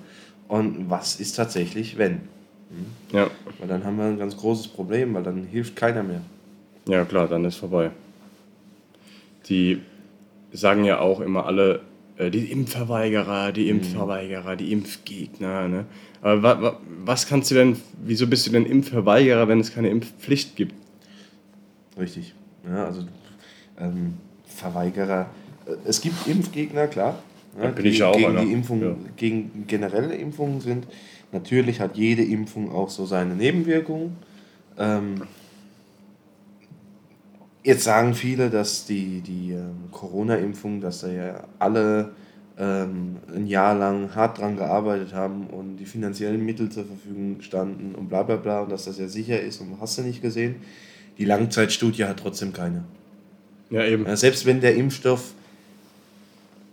Und 0.50 0.90
was 0.90 1.18
ist 1.18 1.38
tatsächlich, 1.38 1.98
wenn? 1.98 2.22
Ja. 3.14 3.28
Weil 3.58 3.70
dann 3.70 3.86
haben 3.86 3.98
wir 3.98 4.04
ein 4.04 4.20
ganz 4.20 4.36
großes 4.36 4.68
Problem, 4.68 5.14
weil 5.14 5.24
dann 5.24 5.46
hilft 5.46 5.78
keiner 5.78 6.04
mehr. 6.04 6.22
Ja, 6.90 7.06
klar, 7.06 7.30
dann 7.30 7.46
ist 7.46 7.56
vorbei. 7.56 7.92
Die 9.48 9.82
sagen 10.52 10.84
ja 10.84 11.00
auch 11.00 11.22
immer 11.22 11.46
alle, 11.46 11.82
die 12.30 12.52
Impfverweigerer, 12.52 13.54
die 13.54 13.70
Impfverweigerer, 13.70 14.58
die 14.58 14.72
Impfgegner. 14.74 15.68
Ne? 15.70 15.86
Aber 16.22 16.44
wa, 16.44 16.62
wa, 16.62 16.80
was 17.06 17.26
kannst 17.28 17.50
du 17.52 17.56
denn, 17.56 17.78
wieso 18.04 18.28
bist 18.28 18.46
du 18.46 18.52
denn 18.52 18.66
Impfverweigerer, 18.66 19.48
wenn 19.48 19.62
es 19.62 19.74
keine 19.74 19.90
Impfpflicht 19.90 20.58
gibt? 20.58 20.74
Richtig. 21.98 22.34
Ja, 22.68 22.86
also 22.86 23.04
ähm, 23.80 24.16
Verweigerer. 24.46 25.30
Äh, 25.66 25.72
Es 25.86 26.02
gibt 26.02 26.28
Impfgegner, 26.28 26.88
klar. 26.88 27.24
Da 27.60 27.68
bin 27.70 27.86
ich 27.86 28.00
ja 28.00 28.08
auch 28.10 28.16
gegen 28.16 28.28
einer. 28.30 28.42
die 28.46 28.52
Impfung, 28.52 28.82
Ja. 28.82 28.96
gegen 29.18 29.66
generelle 29.68 30.16
Impfungen 30.16 30.62
sind. 30.62 30.86
Natürlich 31.32 31.80
hat 31.80 31.96
jede 31.98 32.24
Impfung 32.24 32.72
auch 32.72 32.90
so 32.90 33.06
seine 33.06 33.36
Nebenwirkungen. 33.36 34.18
Ähm, 34.78 35.22
jetzt 37.64 37.84
sagen 37.84 38.14
viele, 38.14 38.50
dass 38.50 38.86
die, 38.86 39.22
die 39.22 39.52
ähm, 39.52 39.92
Corona-Impfung, 39.92 40.82
dass 40.82 41.02
da 41.02 41.10
ja 41.10 41.44
alle 41.60 42.12
ähm, 42.58 43.18
ein 43.34 43.48
Jahr 43.48 43.76
lang 43.76 44.14
hart 44.16 44.40
dran 44.40 44.58
gearbeitet 44.58 45.14
haben 45.14 45.48
und 45.48 45.78
die 45.78 45.86
finanziellen 45.86 46.44
Mittel 46.46 46.70
zur 46.70 46.86
Verfügung 46.86 47.42
standen 47.42 47.96
und 47.96 48.10
bla 48.10 48.24
bla 48.24 48.36
bla 48.36 48.62
und 48.62 48.72
dass 48.72 48.86
das 48.86 49.00
ja 49.00 49.08
sicher 49.08 49.40
ist 49.40 49.62
und 49.62 49.78
hast 49.80 49.98
du 49.98 50.02
nicht 50.02 50.22
gesehen. 50.22 50.56
Die 51.18 51.26
Langzeitstudie 51.26 52.06
hat 52.06 52.20
trotzdem 52.20 52.54
keine. 52.54 52.84
Ja, 53.70 53.86
eben. 53.86 54.06
Ja, 54.06 54.16
selbst 54.16 54.46
wenn 54.46 54.62
der 54.62 54.76
Impfstoff 54.76 55.34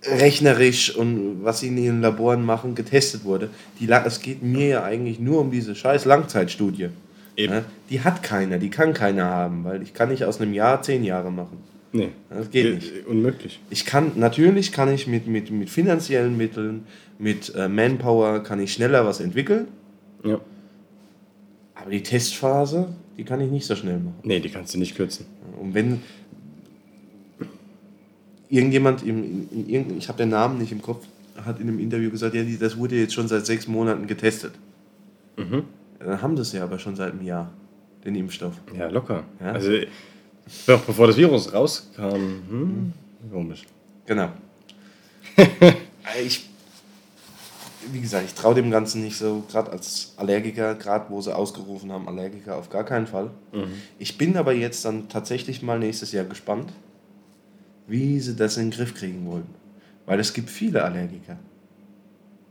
rechnerisch 0.05 0.95
und 0.95 1.45
was 1.45 1.61
sie 1.61 1.69
in 1.69 1.78
ihren 1.78 2.00
Laboren 2.00 2.45
machen, 2.45 2.75
getestet 2.75 3.25
wurde, 3.25 3.50
die, 3.81 3.88
es 3.88 4.21
geht 4.21 4.43
mir 4.43 4.69
ja 4.69 4.85
eigentlich 4.85 5.19
nur 5.19 5.40
um 5.40 5.50
diese 5.50 5.75
scheiß 5.75 6.05
Langzeitstudie. 6.05 6.90
Eben. 7.37 7.52
Ja, 7.52 7.64
die 7.90 8.00
hat 8.00 8.23
keiner, 8.23 8.59
die 8.59 8.71
kann 8.71 8.95
keiner 8.95 9.25
haben, 9.26 9.64
weil 9.64 9.83
ich 9.83 9.93
kann 9.95 10.09
nicht 10.09 10.25
aus 10.25 10.40
einem 10.40 10.55
Jahr 10.55 10.81
zehn 10.83 11.05
Jahre 11.05 11.31
machen. 11.31 11.59
Nee. 11.93 12.09
Das 12.31 12.50
geht 12.50 12.66
Äh, 12.66 12.75
nicht. 12.76 13.07
Unmöglich. 13.07 13.61
Ich 13.71 13.85
kann, 13.85 14.12
natürlich 14.16 14.73
kann 14.73 14.93
ich 14.93 15.07
mit, 15.07 15.26
mit, 15.26 15.50
mit 15.50 15.69
finanziellen 15.71 16.37
Mitteln, 16.37 16.85
mit 17.19 17.55
äh, 17.55 17.69
Manpower, 17.69 18.43
kann 18.43 18.61
ich 18.61 18.73
schneller 18.73 19.05
was 19.07 19.21
entwickeln, 19.21 19.69
Ja. 20.25 20.40
aber 21.75 21.90
die 21.90 22.02
Testphase, 22.02 22.88
die 23.16 23.25
kann 23.25 23.40
ich 23.40 23.50
nicht 23.50 23.66
so 23.66 23.75
schnell 23.76 23.99
machen. 23.99 24.16
Nee, 24.23 24.40
die 24.40 24.49
kannst 24.50 24.75
du 24.75 24.78
nicht 24.78 24.95
kürzen. 24.97 25.26
Und 25.61 25.75
wenn 25.75 26.00
irgendjemand, 28.49 29.02
im, 29.02 29.49
in, 29.50 29.69
in, 29.69 29.99
ich 29.99 30.09
habe 30.09 30.19
den 30.19 30.28
Namen 30.31 30.59
nicht 30.59 30.73
im 30.73 30.83
Kopf, 30.83 31.05
hat 31.45 31.61
in 31.61 31.69
einem 31.69 31.78
Interview 31.81 32.11
gesagt, 32.11 32.35
ja, 32.35 32.43
das 32.59 32.76
wurde 32.76 32.97
jetzt 32.97 33.14
schon 33.14 33.28
seit 33.28 33.45
sechs 33.47 33.66
Monaten 33.66 34.07
getestet. 34.07 34.52
Mhm. 35.37 35.64
Dann 35.99 36.23
haben 36.23 36.37
das 36.37 36.53
ja 36.53 36.65
aber 36.65 36.79
schon 36.79 36.97
seit 36.97 37.12
einem 37.12 37.23
Jahr, 37.23 37.53
den 38.05 38.15
Impfstoff. 38.15 38.55
Ja, 38.76 38.88
locker. 38.88 39.25
Ja. 39.41 39.53
Also, 39.53 39.73
doch 40.67 40.81
bevor 40.83 41.07
das 41.09 41.17
Virus 41.17 41.53
rauskam, 41.53 42.43
hm, 42.49 42.93
komisch. 43.33 43.65
Genau. 44.07 44.29
ich, 46.25 46.49
wie 47.93 48.00
gesagt, 48.00 48.26
ich 48.26 48.35
traue 48.35 48.55
dem 48.55 48.71
Ganzen 48.71 49.03
nicht 49.03 49.17
so, 49.17 49.45
gerade 49.50 49.73
als 49.73 50.15
Allergiker, 50.17 50.75
gerade 50.75 51.11
wo 51.11 51.21
sie 51.21 51.35
ausgerufen 51.35 51.91
haben, 51.93 52.09
Allergiker 52.09 52.57
auf 52.57 52.71
gar 52.71 52.85
keinen 52.85 53.07
Fall. 53.07 53.31
Ich 53.99 54.17
bin 54.19 54.37
aber 54.37 54.53
jetzt 54.53 54.85
dann 54.85 55.09
tatsächlich 55.09 55.62
mal 55.62 55.79
nächstes 55.79 56.12
Jahr 56.12 56.25
gespannt, 56.25 56.73
wie 57.87 58.21
sie 58.21 58.37
das 58.37 58.57
in 58.57 58.71
den 58.71 58.71
Griff 58.71 58.95
kriegen 58.95 59.26
wollen. 59.26 59.47
Weil 60.07 60.21
es 60.21 60.33
gibt 60.33 60.50
viele 60.50 60.85
Allergiker. 60.85 61.37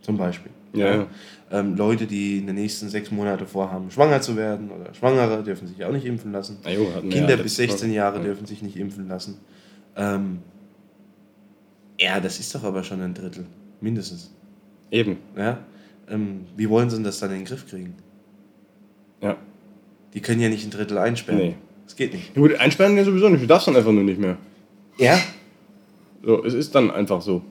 Zum 0.02 0.18
Beispiel. 0.18 0.52
Ja, 0.80 0.96
ja. 0.96 1.08
Ähm, 1.52 1.76
Leute, 1.76 2.08
die 2.08 2.40
in 2.40 2.48
den 2.48 2.56
nächsten 2.56 2.90
sechs 2.90 3.12
Monate 3.12 3.46
vorhaben, 3.46 3.92
schwanger 3.92 4.20
zu 4.22 4.36
werden 4.36 4.72
oder 4.72 4.94
Schwangere, 4.94 5.44
dürfen 5.44 5.68
sich 5.68 5.84
auch 5.86 5.92
nicht 5.92 6.06
impfen 6.06 6.32
lassen. 6.32 6.58
Jo, 6.68 6.86
Kinder 7.02 7.30
ja 7.32 7.36
bis 7.36 7.58
letztes 7.58 7.80
16 7.80 7.90
Mal. 7.90 7.96
Jahre 7.96 8.18
Ja. 8.18 8.24
dürfen 8.24 8.46
sich 8.48 8.62
nicht 8.64 8.78
impfen 8.78 9.08
lassen. 9.08 9.38
Ähm, 9.96 10.40
ja, 12.00 12.20
das 12.20 12.40
ist 12.40 12.54
doch 12.56 12.64
aber 12.64 12.84
schon 12.84 13.02
ein 13.02 13.14
Drittel. 13.14 13.46
Mindestens. 13.82 14.34
Eben, 14.92 15.18
Ja? 15.38 15.60
Ähm, 16.10 16.42
wie 16.56 16.70
wollen 16.70 16.90
sie 16.90 16.98
denn 16.98 17.04
das 17.04 17.20
dann 17.20 17.32
in 17.32 17.38
den 17.40 17.46
Griff 17.46 17.68
kriegen? 17.68 17.96
ja. 19.22 19.38
Die 20.14 20.22
können 20.22 20.40
ja 20.40 20.48
nicht 20.48 20.64
ein 20.66 20.72
Drittel 20.72 20.98
einsperren. 20.98 21.40
Nee. 21.40 21.56
Das 21.84 21.96
geht 21.98 22.14
nicht. 22.14 22.34
Gut, 22.36 22.56
einsperren 22.56 22.96
ja 22.96 23.04
sowieso 23.04 23.28
nicht. 23.28 23.44
Du 23.44 23.48
darfst 23.48 23.68
dann 23.68 23.76
einfach 23.76 23.92
nur 23.92 24.04
nicht 24.04 24.18
mehr. 24.20 24.38
Ja, 24.98 25.20
So, 26.24 26.44
es 26.46 26.54
ist 26.54 26.74
dann 26.74 26.90
einfach 26.90 27.22
so. 27.22 27.42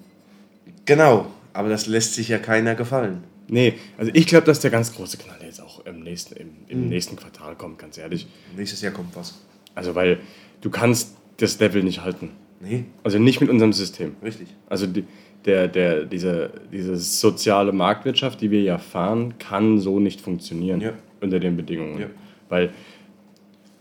genau. 0.87 1.27
Aber 1.55 1.69
das 1.71 1.87
lässt 1.87 2.15
sich 2.15 2.29
ja 2.29 2.39
keiner 2.39 2.75
gefallen. 2.75 3.25
Nee, 3.49 3.75
also 3.99 4.11
ich 4.15 4.27
glaube, 4.27 4.45
dass 4.47 4.61
der 4.61 4.71
ganz 4.71 4.95
große 4.95 5.17
Knall 5.19 5.39
jetzt 5.43 5.61
auch 5.63 5.85
im 5.87 6.01
nächsten, 6.03 6.35
im, 6.37 6.47
Mhm. 6.49 6.55
im 6.69 6.89
nächsten 6.89 7.17
Quartal 7.17 7.55
kommt, 7.57 7.79
ganz 7.79 7.97
ehrlich. 7.97 8.27
Nächstes 8.57 8.81
Jahr 8.83 8.93
kommt 8.93 9.15
was. 9.17 9.41
Also, 9.75 9.95
weil 9.95 10.19
du 10.61 10.71
kannst 10.71 11.17
das 11.39 11.59
Level 11.61 11.83
nicht 11.83 12.03
halten. 12.03 12.31
Nee, 12.61 12.85
Also 13.03 13.19
nicht 13.19 13.41
mit 13.41 13.51
unserem 13.51 13.73
System. 13.73 14.17
richtig. 14.23 14.49
Also 14.69 14.87
die, 14.87 15.05
der, 15.45 15.69
der, 15.69 16.05
diese, 16.07 16.51
diese 16.73 16.97
soziale 16.97 17.73
Marktwirtschaft, 17.73 18.41
die 18.41 18.51
wir 18.51 18.63
ja 18.63 18.79
fahren, 18.79 19.35
kann 19.39 19.79
so 19.79 20.01
nicht 20.01 20.21
funktionieren 20.23 20.81
Ja. 20.81 20.93
unter 21.21 21.39
den 21.41 21.57
Bedingungen. 21.57 22.01
Ja. 22.01 22.07
Weil 22.49 22.71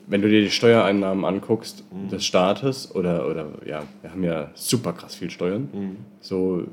wenn 0.08 0.22
du 0.22 0.28
dir 0.30 0.42
die 0.42 0.50
Steuereinnahmen 0.52 1.24
anguckst 1.24 1.86
Mhm. 1.94 2.10
des 2.10 2.26
Staates 2.26 2.94
oder, 2.94 3.30
oder 3.30 3.48
ja, 3.66 3.84
wir 4.02 4.12
haben 4.12 4.24
ja 4.24 4.52
super 4.54 4.92
krass 4.92 5.16
viel 5.16 5.30
Steuern. 5.30 5.70
Mhm. 5.72 5.96
So 6.20 6.64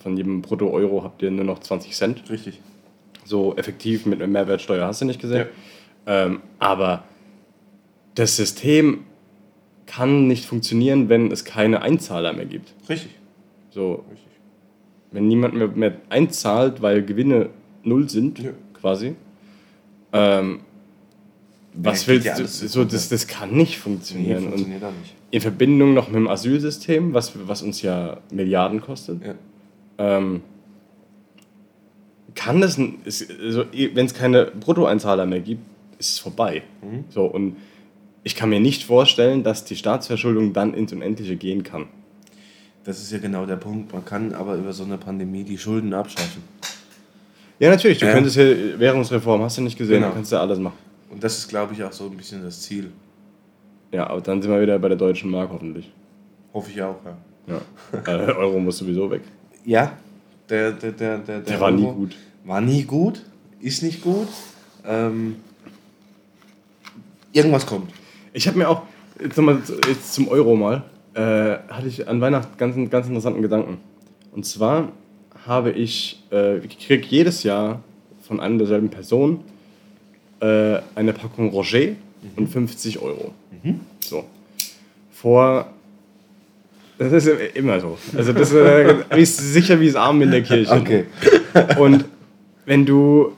von 0.00 0.16
jedem 0.16 0.42
Brutto-Euro 0.42 1.04
habt 1.04 1.22
ihr 1.22 1.30
nur 1.30 1.44
noch 1.44 1.60
20 1.60 1.92
Cent. 1.94 2.28
Richtig. 2.30 2.60
So 3.24 3.54
effektiv 3.56 4.06
mit 4.06 4.20
einer 4.20 4.30
Mehrwertsteuer 4.30 4.86
hast 4.86 5.00
du 5.02 5.04
nicht 5.04 5.20
gesehen. 5.20 5.46
Ähm, 6.06 6.40
aber 6.58 7.04
das 8.14 8.36
System 8.36 9.04
kann 9.86 10.26
nicht 10.26 10.46
funktionieren, 10.46 11.08
wenn 11.08 11.30
es 11.30 11.44
keine 11.44 11.82
Einzahler 11.82 12.32
mehr 12.32 12.46
gibt. 12.46 12.72
Richtig. 12.88 13.10
So, 13.70 14.04
Richtig. 14.10 14.26
wenn 15.12 15.28
niemand 15.28 15.54
mehr, 15.54 15.68
mehr 15.68 15.96
einzahlt, 16.08 16.80
weil 16.82 17.04
Gewinne 17.04 17.50
null 17.84 18.08
sind, 18.08 18.38
Ja. 18.38 18.50
quasi, 18.72 19.14
ähm, 20.12 20.60
was 21.74 22.00
geht 22.00 22.08
willst 22.08 22.26
ja 22.26 22.36
du? 22.36 22.46
So, 22.46 22.84
das, 22.84 23.08
das 23.10 23.26
kann 23.28 23.52
nicht 23.52 23.74
Nee, 23.76 23.80
funktionieren. 23.82 24.44
Und 24.44 24.50
funktioniert 24.50 24.82
auch 24.84 24.92
nicht. 24.92 25.14
in 25.30 25.40
Verbindung 25.40 25.94
noch 25.94 26.08
mit 26.08 26.16
dem 26.16 26.28
Asylsystem, 26.28 27.14
was, 27.14 27.32
was 27.46 27.62
uns 27.62 27.82
ja 27.82 28.18
Milliarden 28.32 28.80
kostet, 28.80 29.24
Ja. 29.24 29.34
Ähm, 30.00 30.40
kann 32.34 32.60
das, 32.60 32.78
also, 32.78 33.64
wenn 33.72 34.06
es 34.06 34.14
keine 34.14 34.46
Bruttoeinzahler 34.46 35.26
mehr 35.26 35.40
gibt, 35.40 35.62
ist 35.98 36.12
es 36.14 36.18
vorbei. 36.18 36.62
Mhm. 36.82 37.04
So, 37.10 37.26
und 37.26 37.56
ich 38.22 38.34
kann 38.34 38.48
mir 38.50 38.60
nicht 38.60 38.84
vorstellen, 38.84 39.42
dass 39.42 39.64
die 39.64 39.76
Staatsverschuldung 39.76 40.52
dann 40.52 40.74
ins 40.74 40.92
Unendliche 40.92 41.36
gehen 41.36 41.62
kann. 41.62 41.86
Das 42.84 43.00
ist 43.02 43.12
ja 43.12 43.18
genau 43.18 43.44
der 43.46 43.56
Punkt. 43.56 43.92
Man 43.92 44.04
kann 44.04 44.32
aber 44.32 44.54
über 44.54 44.72
so 44.72 44.84
eine 44.84 44.96
Pandemie 44.96 45.44
die 45.44 45.58
Schulden 45.58 45.92
abschaffen. 45.92 46.42
Ja, 47.58 47.68
natürlich. 47.70 47.98
Du 47.98 48.06
Ja. 48.06 48.12
könntest 48.14 48.36
ja 48.36 48.78
Währungsreform, 48.78 49.42
hast 49.42 49.58
du 49.58 49.62
nicht 49.62 49.76
gesehen, 49.76 49.96
Genau. 49.96 50.08
da 50.08 50.14
kannst 50.14 50.32
du 50.32 50.36
ja 50.36 50.42
alles 50.42 50.58
machen. 50.58 50.78
Und 51.10 51.22
das 51.22 51.36
ist, 51.38 51.48
glaube 51.48 51.74
ich, 51.74 51.84
auch 51.84 51.92
so 51.92 52.04
ein 52.06 52.16
bisschen 52.16 52.42
das 52.42 52.62
Ziel. 52.62 52.90
Ja, 53.92 54.06
aber 54.08 54.20
dann 54.22 54.40
sind 54.40 54.50
wir 54.50 54.62
wieder 54.62 54.78
bei 54.78 54.88
der 54.88 54.96
deutschen 54.96 55.30
Mark 55.30 55.50
hoffentlich. 55.52 55.90
Hoffe 56.54 56.70
ich 56.70 56.80
auch, 56.80 56.96
ja. 57.04 57.16
Ja. 57.46 57.60
äh, 58.06 58.32
Euro 58.32 58.58
muss 58.60 58.78
sowieso 58.78 59.10
weg. 59.10 59.22
Ja, 59.64 59.92
der, 60.48 60.72
der, 60.72 60.92
der, 60.92 61.18
der, 61.18 61.40
Der 61.40 61.60
war 61.60 61.70
nie 61.70 61.82
gut. 61.84 62.16
War 62.44 62.60
nie 62.60 62.82
gut, 62.84 63.24
ist 63.60 63.82
nicht 63.82 64.02
gut. 64.02 64.28
Ähm, 64.86 65.36
irgendwas 67.32 67.66
kommt. 67.66 67.90
Ich 68.32 68.46
habe 68.48 68.58
mir 68.58 68.68
auch, 68.68 68.82
jetzt, 69.22 69.36
noch 69.36 69.44
mal, 69.44 69.62
zu- 69.62 69.74
jetzt 69.88 70.12
zum 70.14 70.28
Euro 70.28 70.56
mal, 70.56 70.82
äh, 71.14 71.20
hatte 71.72 71.86
ich 71.88 72.08
an 72.08 72.20
Weihnachten 72.20 72.56
ganz, 72.56 72.76
ganz 72.90 73.06
interessanten 73.06 73.42
Gedanken. 73.42 73.78
Und 74.32 74.46
zwar 74.46 74.92
habe 75.46 75.70
ich, 75.72 76.22
äh, 76.32 76.58
ich 76.58 76.78
kriege 76.78 77.06
jedes 77.08 77.42
Jahr 77.42 77.82
von 78.22 78.40
einer 78.40 78.58
derselben 78.58 78.88
Person 78.90 79.40
äh, 80.40 80.78
eine 80.94 81.12
Packung 81.12 81.50
Roger 81.50 81.90
und 82.36 82.46
50 82.48 82.98
Euro. 83.00 83.32
So. 84.00 84.24
Vor. 85.12 85.70
Das 87.00 87.12
ist 87.14 87.28
immer 87.54 87.80
so. 87.80 87.96
Also 88.14 88.34
das 88.34 88.52
äh, 88.52 88.94
ist 89.16 89.38
sicher 89.38 89.80
wie 89.80 89.86
es 89.86 89.96
Arm 89.96 90.20
in 90.20 90.30
der 90.30 90.42
Kirche. 90.42 90.70
Okay. 90.70 91.06
Und 91.78 92.04
wenn 92.66 92.84
du. 92.84 93.32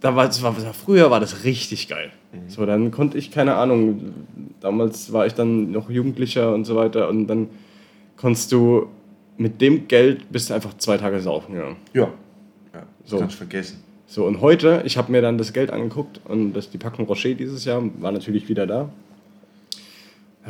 Da 0.00 0.16
war, 0.16 0.26
das 0.26 0.42
war, 0.42 0.52
das 0.52 0.76
früher 0.76 1.08
war 1.12 1.20
das 1.20 1.44
richtig 1.44 1.86
geil. 1.86 2.10
So, 2.48 2.66
dann 2.66 2.90
konnte 2.90 3.16
ich, 3.16 3.30
keine 3.30 3.54
Ahnung, 3.54 4.12
damals 4.58 5.12
war 5.12 5.26
ich 5.26 5.34
dann 5.34 5.70
noch 5.70 5.88
Jugendlicher 5.88 6.52
und 6.52 6.64
so 6.64 6.74
weiter 6.74 7.08
und 7.08 7.28
dann 7.28 7.48
konntest 8.16 8.50
du 8.50 8.88
mit 9.36 9.60
dem 9.60 9.86
Geld 9.86 10.32
bist 10.32 10.50
du 10.50 10.54
einfach 10.54 10.76
zwei 10.78 10.96
Tage 10.96 11.20
saufen 11.20 11.54
gegangen. 11.54 11.76
Ja. 11.92 12.08
ja 12.74 12.82
das 13.02 13.10
So. 13.10 13.18
kannst 13.18 13.36
vergessen. 13.36 13.84
So, 14.08 14.26
und 14.26 14.40
heute, 14.40 14.82
ich 14.84 14.98
habe 14.98 15.12
mir 15.12 15.22
dann 15.22 15.38
das 15.38 15.52
Geld 15.52 15.70
angeguckt 15.70 16.20
und 16.24 16.54
das, 16.54 16.70
die 16.70 16.78
Packung 16.78 17.06
Rocher 17.06 17.34
dieses 17.34 17.64
Jahr 17.64 17.82
war 18.00 18.10
natürlich 18.10 18.48
wieder 18.48 18.66
da. 18.66 18.90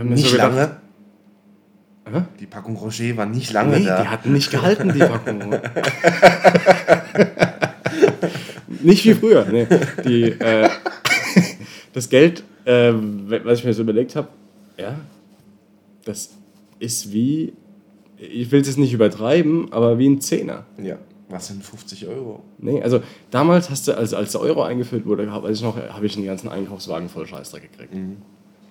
Nicht 0.02 0.25
so 0.25 0.32
gedacht, 0.32 0.56
lange. 0.56 0.76
Hä? 2.04 2.23
Die 2.40 2.47
Packung 2.47 2.76
Roger 2.76 3.16
war 3.16 3.26
nicht 3.26 3.52
lange 3.52 3.78
Nee, 3.78 3.85
da. 3.87 4.02
die 4.02 4.09
hatten 4.09 4.32
nicht 4.32 4.50
gehalten, 4.50 4.92
die 4.92 4.99
Packung. 5.00 5.38
nicht 8.82 9.04
wie 9.04 9.14
früher. 9.14 9.47
Nee. 9.50 9.66
Die, 10.04 10.25
äh, 10.30 10.68
das 11.92 12.09
Geld, 12.09 12.42
äh, 12.64 12.92
was 12.92 13.61
ich 13.61 13.64
mir 13.64 13.75
so 13.75 13.82
überlegt 13.82 14.16
habe, 14.16 14.28
ja, 14.78 14.94
das 16.04 16.30
ist 16.78 17.12
wie, 17.12 17.52
ich 18.16 18.50
will 18.50 18.61
es 18.61 18.68
jetzt 18.68 18.78
nicht 18.78 18.92
übertreiben, 18.92 19.73
aber 19.73 19.99
wie 19.99 20.09
ein 20.09 20.21
Zehner. 20.21 20.64
ja. 20.82 20.97
Was 21.28 21.47
sind 21.47 21.64
50 21.64 22.09
Euro? 22.09 22.42
Nee, 22.59 22.82
also 22.82 23.00
damals 23.30 23.71
hast 23.71 23.88
du, 23.88 23.97
als, 23.97 24.12
als 24.12 24.32
der 24.32 24.42
Euro 24.42 24.64
eingeführt 24.64 25.06
wurde, 25.06 25.32
hab- 25.32 25.44
weiß 25.44 25.56
ich 25.56 25.62
noch, 25.62 25.78
habe 25.78 26.04
ich 26.04 26.14
einen 26.14 26.26
ganzen 26.26 26.50
Einkaufswagen 26.50 27.09
voll 27.09 27.26
Scheißdreck 27.26 27.73
gekriegt. 27.73 27.94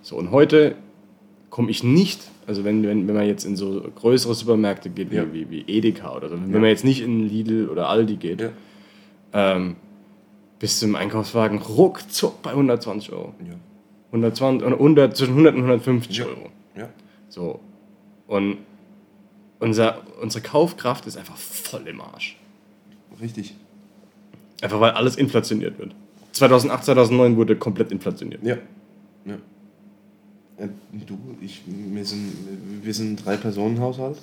So, 0.03 0.15
und 0.17 0.29
heute 0.29 0.75
komme 1.51 1.69
ich 1.69 1.83
nicht, 1.83 2.19
also 2.47 2.63
wenn, 2.63 2.81
wenn, 2.83 3.07
wenn 3.07 3.13
man 3.15 3.27
jetzt 3.27 3.43
in 3.45 3.55
so 3.55 3.81
größere 3.95 4.33
Supermärkte 4.33 4.89
geht, 4.89 5.11
wie, 5.11 5.17
Ja. 5.17 5.31
wie, 5.31 5.49
wie 5.51 5.61
Edeka 5.67 6.15
oder 6.15 6.29
so, 6.29 6.35
wenn 6.35 6.51
Ja. 6.51 6.59
man 6.59 6.69
jetzt 6.69 6.83
nicht 6.83 7.01
in 7.01 7.27
Lidl 7.29 7.69
oder 7.69 7.89
Aldi 7.89 8.15
geht, 8.15 8.41
Ja. 8.41 8.49
ähm, 9.33 9.75
bist 10.57 10.81
du 10.81 10.87
im 10.87 10.95
Einkaufswagen 10.95 11.59
ruckzuck 11.59 12.41
bei 12.41 12.53
120 12.55 13.11
Euro. 13.11 13.33
Ja. 13.47 13.53
120, 14.11 14.65
oder 14.65 14.77
100, 14.79 15.15
zwischen 15.15 15.33
100 15.35 15.53
und 15.55 15.61
150 15.61 16.17
Ja. 16.17 16.25
Euro. 16.25 16.49
So. 17.29 17.59
Und 18.27 18.57
unser, 19.59 20.01
unsere 20.21 20.43
Kaufkraft 20.43 21.05
ist 21.07 21.15
einfach 21.17 21.37
voll 21.37 21.87
im 21.87 22.01
Arsch. 22.01 22.37
Richtig. 23.21 23.55
Einfach 24.61 24.79
weil 24.81 24.91
alles 24.91 25.15
inflationiert 25.15 25.79
wird. 25.79 25.95
2008, 26.33 26.83
2009 26.85 27.37
wurde 27.37 27.55
komplett 27.55 27.91
inflationiert. 27.91 28.43
Ja. 28.43 28.57
Ja. 29.25 29.35
Äh, 30.61 30.67
du, 31.07 31.17
ich, 31.41 31.63
wir 31.65 32.05
sind, 32.05 32.31
wir 32.83 32.93
sind 32.93 33.13
ein 33.13 33.23
Drei-Personen-Haushalt. 33.23 34.17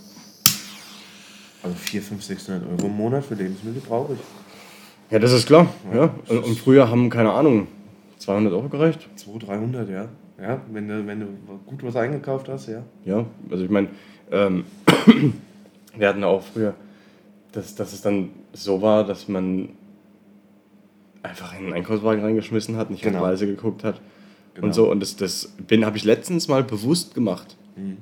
Also 1.62 1.76
4, 1.76 2.02
5, 2.02 2.22
600 2.22 2.62
Euro 2.70 2.86
im 2.86 2.96
Monat 2.96 3.24
für 3.24 3.34
Lebensmittel 3.34 3.82
brauche 3.86 4.14
ich. 4.14 4.20
Ja, 5.10 5.18
das 5.18 5.32
ist 5.32 5.46
klar. 5.46 5.66
Ja. 5.92 6.14
Und, 6.28 6.44
und 6.44 6.58
früher 6.58 6.88
haben, 6.88 7.10
keine 7.10 7.32
Ahnung, 7.32 7.66
200 8.18 8.52
Euro 8.52 8.68
gereicht? 8.68 9.08
200, 9.16 9.48
300, 9.48 9.90
ja. 9.90 10.08
Ja, 10.40 10.60
wenn 10.70 10.86
du, 10.86 11.04
wenn 11.04 11.18
du 11.18 11.26
gut 11.66 11.82
was 11.82 11.96
eingekauft 11.96 12.48
hast, 12.48 12.68
ja. 12.68 12.84
Ja, 13.04 13.26
also 13.50 13.64
ich 13.64 13.70
meine, 13.70 13.88
ähm, 14.30 14.64
wir 15.96 16.08
hatten 16.08 16.22
auch 16.22 16.42
früher, 16.42 16.74
dass, 17.50 17.74
dass 17.74 17.92
es 17.92 18.02
dann 18.02 18.30
so 18.52 18.80
war, 18.80 19.04
dass 19.04 19.26
man 19.26 19.70
einfach 21.24 21.58
in 21.58 21.64
einen 21.64 21.72
Einkaufswagen 21.72 22.22
reingeschmissen 22.22 22.76
hat, 22.76 22.90
nicht 22.90 23.02
genau. 23.02 23.18
auf 23.18 23.24
Preise 23.24 23.46
geguckt 23.48 23.82
hat 23.82 24.00
genau. 24.60 24.68
und 24.68 24.74
so. 24.74 24.90
Und 24.90 25.00
das, 25.00 25.16
das 25.16 25.54
bin 25.66 25.84
habe 25.84 25.96
ich 25.96 26.04
letztens 26.04 26.48
mal 26.48 26.62
bewusst 26.62 27.14
gemacht. 27.14 27.56
Mhm. 27.76 27.98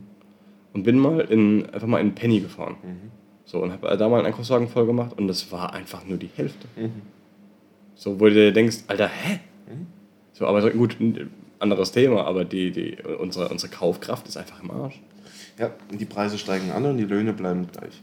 Und 0.73 0.83
bin 0.83 0.99
mal 0.99 1.21
in, 1.21 1.65
einfach 1.71 1.87
mal 1.87 2.01
in 2.01 2.15
Penny 2.15 2.41
gefahren. 2.41 2.77
Mhm. 2.83 3.11
So, 3.47 3.63
und 3.63 3.73
habe 3.73 3.97
da 3.97 4.09
mal 4.09 4.19
einen 4.19 4.27
Einkaufswagen 4.27 4.69
voll 4.69 4.87
gemacht 4.87 5.17
und 5.17 5.29
das 5.29 5.51
war 5.53 5.73
einfach 5.73 6.05
nur 6.05 6.19
die 6.19 6.31
Hälfte. 6.35 6.67
Mhm. 6.77 7.03
So, 7.95 8.21
wo 8.21 8.25
du 8.27 8.35
dir 8.35 8.53
denkst, 8.53 8.79
Alter, 8.89 9.09
hä? 9.09 9.41
Mhm. 9.69 9.87
So, 10.33 10.47
aber 10.47 10.69
gut, 10.71 10.97
anderes 11.61 11.93
Thema, 11.93 12.27
aber 12.27 12.45
die, 12.45 12.71
die, 12.73 12.99
unsere, 13.19 13.49
unsere 13.49 13.73
Kaufkraft 13.73 14.29
ist 14.29 14.37
einfach 14.37 14.63
im 14.63 14.71
Arsch. 14.71 15.01
Ja, 15.59 15.71
die 15.91 16.05
Preise 16.05 16.37
steigen 16.37 16.71
an 16.73 16.85
und 16.85 16.99
die 16.99 17.05
Löhne 17.05 17.33
bleiben 17.33 17.69
gleich. 17.73 18.03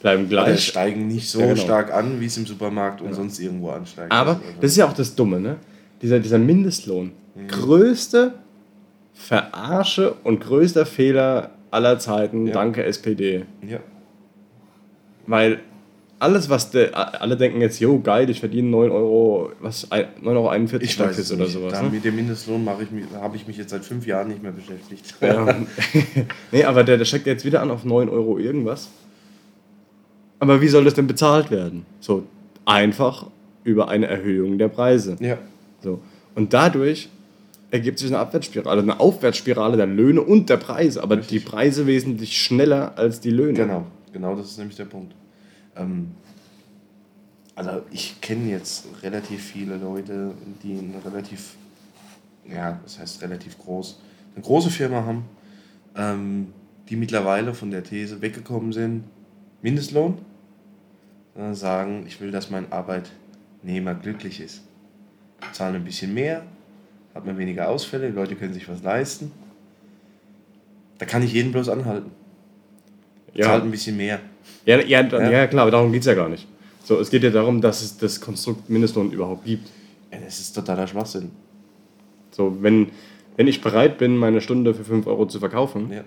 Bleiben 0.00 0.28
gleich. 0.28 0.48
Oder 0.48 0.56
steigen 0.56 1.06
nicht 1.06 1.30
so 1.30 1.40
ja, 1.40 1.46
genau. 1.46 1.60
stark 1.60 1.94
an, 1.94 2.20
wie 2.20 2.26
es 2.26 2.36
im 2.36 2.46
Supermarkt 2.46 3.00
und 3.00 3.08
genau. 3.08 3.18
sonst 3.18 3.38
irgendwo 3.38 3.70
ansteigt. 3.70 4.10
Aber 4.10 4.32
also, 4.32 4.42
das 4.60 4.72
ist 4.72 4.76
ja 4.78 4.88
auch 4.88 4.92
das 4.92 5.14
Dumme, 5.14 5.38
ne? 5.38 5.58
Dieser, 6.00 6.18
dieser 6.18 6.38
Mindestlohn. 6.38 7.12
Mhm. 7.34 7.48
Größte 7.48 8.34
Verarsche 9.14 10.14
und 10.24 10.40
größter 10.40 10.86
Fehler 10.86 11.50
aller 11.70 11.98
Zeiten, 11.98 12.46
ja. 12.46 12.52
danke 12.52 12.84
SPD. 12.84 13.44
Ja. 13.66 13.78
Weil 15.26 15.60
alles, 16.18 16.48
was 16.48 16.70
de, 16.70 16.92
alle 16.92 17.36
denken 17.36 17.60
jetzt, 17.60 17.80
jo, 17.80 18.00
geil, 18.00 18.30
ich 18.30 18.40
verdiene 18.40 18.68
9 18.68 18.90
Euro, 18.90 19.50
was, 19.60 19.90
9,41 19.90 20.24
Euro 20.24 20.82
ich 20.82 20.98
weiß 20.98 21.18
ist 21.18 21.32
oder 21.32 21.46
sowas. 21.46 21.72
Da, 21.72 21.82
ne? 21.82 21.90
Mit 21.90 22.04
dem 22.04 22.14
Mindestlohn 22.14 22.68
habe 22.68 23.36
ich 23.36 23.46
mich 23.48 23.56
jetzt 23.56 23.70
seit 23.70 23.84
fünf 23.84 24.06
Jahren 24.06 24.28
nicht 24.28 24.42
mehr 24.42 24.52
beschäftigt. 24.52 25.14
Ja. 25.20 25.56
nee, 26.52 26.64
aber 26.64 26.84
der, 26.84 26.98
der 26.98 27.04
steckt 27.06 27.26
jetzt 27.26 27.44
wieder 27.44 27.60
an 27.60 27.70
auf 27.70 27.84
9 27.84 28.08
Euro 28.08 28.38
irgendwas. 28.38 28.88
Aber 30.38 30.60
wie 30.60 30.68
soll 30.68 30.84
das 30.84 30.94
denn 30.94 31.06
bezahlt 31.06 31.50
werden? 31.50 31.86
So 32.00 32.24
einfach 32.64 33.26
über 33.64 33.88
eine 33.88 34.06
Erhöhung 34.06 34.58
der 34.58 34.68
Preise. 34.68 35.16
Ja. 35.20 35.38
So. 35.80 36.00
Und 36.34 36.52
dadurch 36.52 37.08
ergibt 37.72 37.98
sich 37.98 38.08
eine 38.08 38.18
Abwärtsspirale, 38.18 38.82
eine 38.82 39.00
Aufwärtsspirale 39.00 39.78
der 39.78 39.86
Löhne 39.86 40.20
und 40.20 40.50
der 40.50 40.58
Preise, 40.58 41.02
aber 41.02 41.16
Richtig. 41.16 41.42
die 41.42 41.48
Preise 41.48 41.86
wesentlich 41.86 42.36
schneller 42.36 42.98
als 42.98 43.18
die 43.18 43.30
Löhne. 43.30 43.54
Genau, 43.54 43.86
genau 44.12 44.36
das 44.36 44.50
ist 44.50 44.58
nämlich 44.58 44.76
der 44.76 44.84
Punkt. 44.84 45.14
Ähm, 45.74 46.10
also 47.54 47.82
ich 47.90 48.20
kenne 48.20 48.50
jetzt 48.50 48.86
relativ 49.02 49.42
viele 49.42 49.78
Leute, 49.78 50.32
die 50.62 50.78
eine 50.78 51.02
relativ, 51.02 51.54
ja, 52.46 52.78
das 52.82 52.98
heißt 52.98 53.22
relativ 53.22 53.58
groß, 53.58 54.00
eine 54.34 54.44
große 54.44 54.70
Firma 54.70 55.06
haben, 55.06 55.24
ähm, 55.96 56.48
die 56.90 56.96
mittlerweile 56.96 57.54
von 57.54 57.70
der 57.70 57.84
These 57.84 58.20
weggekommen 58.20 58.74
sind, 58.74 59.04
Mindestlohn, 59.62 60.18
äh, 61.36 61.54
sagen, 61.54 62.04
ich 62.06 62.20
will, 62.20 62.32
dass 62.32 62.50
mein 62.50 62.70
Arbeitnehmer 62.70 63.94
glücklich 63.94 64.40
ist. 64.40 64.60
Zahlen 65.52 65.76
ein 65.76 65.84
bisschen 65.84 66.12
mehr, 66.12 66.42
hat 67.14 67.26
man 67.26 67.36
weniger 67.38 67.68
Ausfälle, 67.68 68.08
die 68.10 68.16
Leute 68.16 68.34
können 68.36 68.54
sich 68.54 68.68
was 68.68 68.82
leisten. 68.82 69.32
Da 70.98 71.06
kann 71.06 71.22
ich 71.22 71.32
jeden 71.32 71.52
bloß 71.52 71.68
anhalten. 71.68 72.10
Ja. 73.34 73.46
Zahlt 73.46 73.64
ein 73.64 73.70
bisschen 73.70 73.96
mehr. 73.96 74.20
Ja, 74.64 74.78
ja, 74.80 75.02
ja. 75.02 75.30
ja 75.30 75.46
klar, 75.46 75.62
aber 75.62 75.70
darum 75.70 75.92
geht 75.92 76.02
es 76.02 76.06
ja 76.06 76.14
gar 76.14 76.28
nicht. 76.28 76.46
So, 76.84 76.98
es 77.00 77.10
geht 77.10 77.22
ja 77.22 77.30
darum, 77.30 77.60
dass 77.60 77.82
es 77.82 77.98
das 77.98 78.20
Konstrukt 78.20 78.68
Mindestlohn 78.68 79.12
überhaupt 79.12 79.44
gibt. 79.44 79.68
Ja, 80.12 80.18
das 80.24 80.40
ist 80.40 80.52
totaler 80.52 80.86
Schwachsinn. 80.86 81.30
So, 82.30 82.56
wenn, 82.60 82.90
wenn 83.36 83.46
ich 83.46 83.60
bereit 83.60 83.98
bin, 83.98 84.16
meine 84.16 84.40
Stunde 84.40 84.74
für 84.74 84.84
5 84.84 85.06
Euro 85.06 85.26
zu 85.26 85.38
verkaufen, 85.38 85.90
ja. 85.92 86.04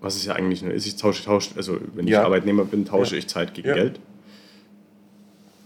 was 0.00 0.16
es 0.16 0.24
ja 0.24 0.34
eigentlich 0.34 0.62
ist, 0.62 0.86
ich 0.86 0.96
tausche, 0.96 1.24
tausche 1.24 1.56
also 1.56 1.78
wenn 1.94 2.06
ich 2.06 2.16
Arbeitnehmer 2.16 2.64
bin, 2.64 2.84
tausche 2.84 3.16
ich 3.16 3.26
Zeit 3.26 3.54
gegen 3.54 3.74
Geld. 3.74 4.00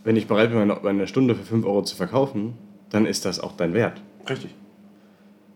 Wenn 0.04 0.16
ich 0.16 0.26
bereit 0.26 0.50
bin, 0.50 0.58
meine, 0.58 0.78
meine 0.82 1.06
Stunde 1.06 1.34
für 1.34 1.44
5 1.44 1.66
Euro 1.66 1.82
zu 1.82 1.96
verkaufen, 1.96 2.54
dann 2.94 3.06
ist 3.06 3.24
das 3.24 3.40
auch 3.40 3.56
dein 3.56 3.74
Wert. 3.74 4.00
Richtig. 4.28 4.50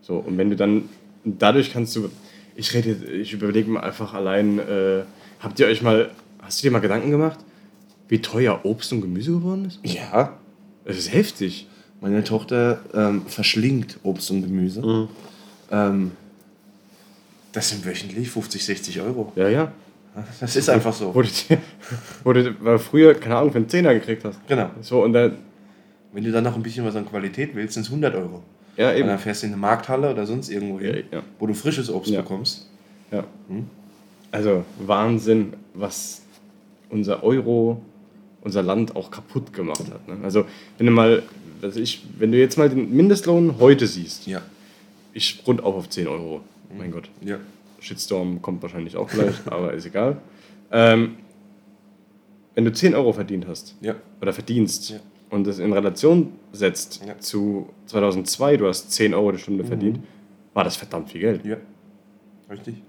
So, 0.01 0.17
und 0.17 0.37
wenn 0.37 0.49
du 0.49 0.55
dann, 0.55 0.89
dadurch 1.23 1.71
kannst 1.71 1.95
du, 1.95 2.09
ich 2.55 2.73
rede, 2.73 2.91
ich 3.11 3.33
überlege 3.33 3.69
mir 3.69 3.83
einfach 3.83 4.13
allein, 4.13 4.59
äh, 4.59 5.03
Habt 5.39 5.59
ihr 5.59 5.67
euch 5.67 5.81
mal, 5.81 6.11
hast 6.41 6.59
du 6.59 6.67
dir 6.67 6.71
mal 6.71 6.79
Gedanken 6.79 7.11
gemacht, 7.11 7.39
wie 8.09 8.21
teuer 8.21 8.59
Obst 8.63 8.91
und 8.91 9.01
Gemüse 9.01 9.31
geworden 9.31 9.65
ist? 9.65 9.79
Ja. 9.83 10.37
Das 10.83 10.97
ist 10.97 11.13
heftig. 11.13 11.67
Meine 12.01 12.23
Tochter 12.23 12.79
ähm, 12.93 13.25
verschlingt 13.27 13.99
Obst 14.03 14.31
und 14.31 14.41
Gemüse. 14.41 14.81
Mhm. 14.81 15.07
Ähm, 15.71 16.11
das 17.51 17.69
sind 17.69 17.85
wöchentlich 17.85 18.29
50, 18.29 18.63
60 18.63 19.01
Euro. 19.01 19.31
Ja, 19.35 19.49
ja. 19.49 19.71
Das 20.39 20.55
ist 20.55 20.69
einfach 20.69 20.93
so. 20.93 21.13
Wo 21.15 21.21
du, 21.21 21.29
wo 22.23 22.33
du 22.33 22.79
früher, 22.79 23.13
keine 23.13 23.37
Ahnung, 23.37 23.51
für 23.51 23.59
einen 23.59 23.69
Zehner 23.69 23.93
gekriegt 23.93 24.25
hast. 24.25 24.45
Genau. 24.47 24.69
So, 24.81 25.03
und 25.03 25.13
dann, 25.13 25.37
Wenn 26.11 26.23
du 26.23 26.31
dann 26.31 26.43
noch 26.43 26.55
ein 26.55 26.63
bisschen 26.63 26.85
was 26.85 26.95
an 26.95 27.07
Qualität 27.07 27.55
willst, 27.55 27.73
sind 27.73 27.83
es 27.83 27.89
100 27.89 28.15
Euro. 28.15 28.43
Ja, 28.77 28.93
eben. 28.93 29.03
Und 29.03 29.09
dann 29.09 29.19
fährst 29.19 29.43
du 29.43 29.47
in 29.47 29.53
eine 29.53 29.61
Markthalle 29.61 30.11
oder 30.11 30.25
sonst 30.25 30.49
irgendwo 30.49 30.79
hin, 30.79 31.03
ja, 31.11 31.17
ja. 31.17 31.23
wo 31.37 31.47
du 31.47 31.53
frisches 31.53 31.89
Obst 31.89 32.11
ja. 32.11 32.21
bekommst. 32.21 32.67
Ja. 33.11 33.25
Hm? 33.47 33.67
Also 34.31 34.63
Wahnsinn, 34.79 35.53
was 35.73 36.21
unser 36.89 37.23
Euro, 37.23 37.81
unser 38.41 38.63
Land 38.63 38.95
auch 38.95 39.11
kaputt 39.11 39.53
gemacht 39.53 39.83
hat. 39.91 40.07
Ne? 40.07 40.17
Also 40.23 40.45
wenn 40.77 40.87
du 40.87 40.91
mal, 40.93 41.23
also 41.61 41.79
ich, 41.79 42.03
wenn 42.17 42.31
du 42.31 42.37
jetzt 42.37 42.57
mal 42.57 42.69
den 42.69 42.95
Mindestlohn 42.95 43.59
heute 43.59 43.85
siehst, 43.87 44.27
ja. 44.27 44.41
ich 45.13 45.43
rund 45.45 45.61
auf 45.61 45.75
auf 45.75 45.89
10 45.89 46.07
Euro. 46.07 46.41
Mein 46.77 46.91
Gott. 46.91 47.09
Ja. 47.21 47.37
Shitstorm 47.79 48.41
kommt 48.41 48.61
wahrscheinlich 48.61 48.95
auch 48.95 49.09
gleich, 49.09 49.35
aber 49.45 49.73
ist 49.73 49.85
egal. 49.85 50.17
Ähm, 50.71 51.17
wenn 52.55 52.65
du 52.65 52.71
10 52.71 52.93
Euro 52.93 53.13
verdient 53.13 53.47
hast 53.47 53.75
ja. 53.81 53.95
oder 54.21 54.33
verdienst 54.33 54.89
ja. 54.89 54.99
Und 55.29 55.45
das 55.45 55.59
in 55.59 55.73
Relation 55.73 56.33
setzt 56.51 57.01
ja. 57.05 57.17
zu 57.19 57.69
2002, 57.85 58.57
du 58.57 58.67
hast 58.67 58.91
10 58.91 59.13
Euro 59.13 59.31
die 59.31 59.37
Stunde 59.37 59.63
mhm. 59.63 59.67
verdient, 59.67 59.99
war 60.53 60.63
das 60.63 60.75
verdammt 60.75 61.09
viel 61.09 61.21
Geld. 61.21 61.45
Ja, 61.45 61.57
richtig. 62.49 62.81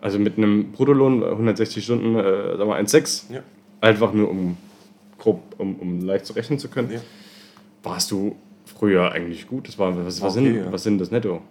Also 0.00 0.18
mit 0.18 0.36
einem 0.36 0.70
Bruttolohn, 0.72 1.24
160 1.24 1.84
Stunden, 1.84 2.14
äh, 2.16 2.56
sagen 2.56 2.70
wir 2.70 2.76
1,6. 2.76 3.32
Ja. 3.32 3.40
Einfach 3.80 4.12
nur, 4.12 4.30
um 4.30 4.56
grob, 5.18 5.42
um, 5.58 5.76
um 5.76 6.00
leicht 6.04 6.26
zu 6.26 6.32
rechnen 6.32 6.58
zu 6.58 6.68
können. 6.68 6.92
Ja. 6.92 7.00
Warst 7.82 8.10
du 8.10 8.36
früher 8.64 9.10
eigentlich 9.12 9.48
gut? 9.48 9.66
Das 9.66 9.78
war, 9.78 9.96
was, 9.96 10.22
was, 10.22 10.36
okay, 10.36 10.44
sind, 10.44 10.56
ja. 10.56 10.72
was 10.72 10.82
sind 10.82 10.98
das 10.98 11.10
netto? 11.10 11.42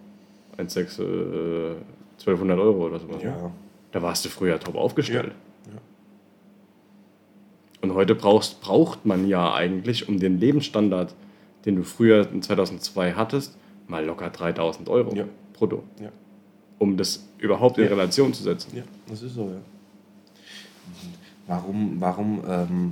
1,6, 0.58 1.02
äh, 1.02 1.76
1200 2.20 2.60
Euro 2.60 2.86
oder 2.86 3.00
sowas. 3.00 3.22
Ja. 3.22 3.32
Ne? 3.32 3.52
Da 3.92 4.02
warst 4.02 4.24
du 4.26 4.30
früher 4.30 4.60
top 4.60 4.76
aufgestellt. 4.76 5.32
Ja. 7.82 7.90
Und 7.90 7.94
heute 7.94 8.16
brauchst, 8.16 8.62
braucht 8.62 9.06
man 9.06 9.28
ja 9.28 9.54
eigentlich, 9.54 10.10
um 10.10 10.20
den 10.20 10.40
Lebensstandard, 10.40 11.14
den 11.66 11.76
du 11.76 11.84
früher 11.84 12.30
in 12.32 12.42
2002 12.42 13.14
hattest, 13.14 13.58
mal 13.88 14.06
locker 14.06 14.30
3000 14.30 14.90
Euro 14.90 15.14
brutto. 15.54 15.84
Ja 16.02 16.10
um 16.80 16.98
das 16.98 17.24
überhaupt 17.38 17.78
in 17.78 17.86
ja. 17.86 17.90
Relation 17.90 18.34
zu 18.34 18.44
setzen. 18.44 18.76
Ja, 18.76 18.84
das 19.08 19.22
ist 19.22 19.36
so, 19.36 19.50
ja. 19.50 19.62
Warum, 21.48 21.96
warum 22.00 22.42
ähm, 22.48 22.92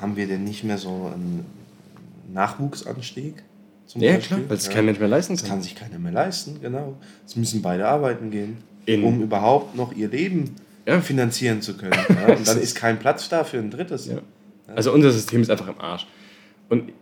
haben 0.00 0.16
wir 0.16 0.26
denn 0.26 0.44
nicht 0.44 0.64
mehr 0.64 0.78
so 0.78 1.10
einen 1.12 1.44
Nachwuchsanstieg? 2.32 3.42
ja, 3.94 4.14
Beispiel? 4.14 4.38
klar, 4.38 4.48
weil 4.48 4.56
es 4.56 4.66
ja. 4.66 4.72
kein 4.72 4.84
Mensch 4.86 4.98
mehr 4.98 5.08
leisten 5.08 5.36
kann. 5.36 5.42
Das 5.42 5.50
kann 5.50 5.62
sich 5.62 5.74
keiner 5.74 5.98
mehr 5.98 6.12
leisten, 6.12 6.60
genau. 6.60 6.96
Es 7.26 7.36
müssen 7.36 7.62
beide 7.62 7.86
arbeiten 7.86 8.30
gehen, 8.30 8.58
in 8.86 9.04
um 9.04 9.22
überhaupt 9.22 9.76
noch 9.76 9.92
ihr 9.92 10.08
Leben 10.08 10.56
ja. 10.86 11.00
finanzieren 11.00 11.62
zu 11.62 11.76
können. 11.76 11.92
Ja? 12.08 12.34
Und 12.34 12.46
dann 12.46 12.58
ist 12.58 12.76
kein 12.76 12.98
Platz 12.98 13.28
da 13.28 13.44
für 13.44 13.58
ein 13.58 13.70
drittes. 13.70 14.06
Ja. 14.06 14.18
Also 14.74 14.92
unser 14.92 15.10
System 15.10 15.42
ist 15.42 15.50
einfach 15.50 15.68
im 15.68 15.80
Arsch. 15.80 16.06
Und 16.68 16.92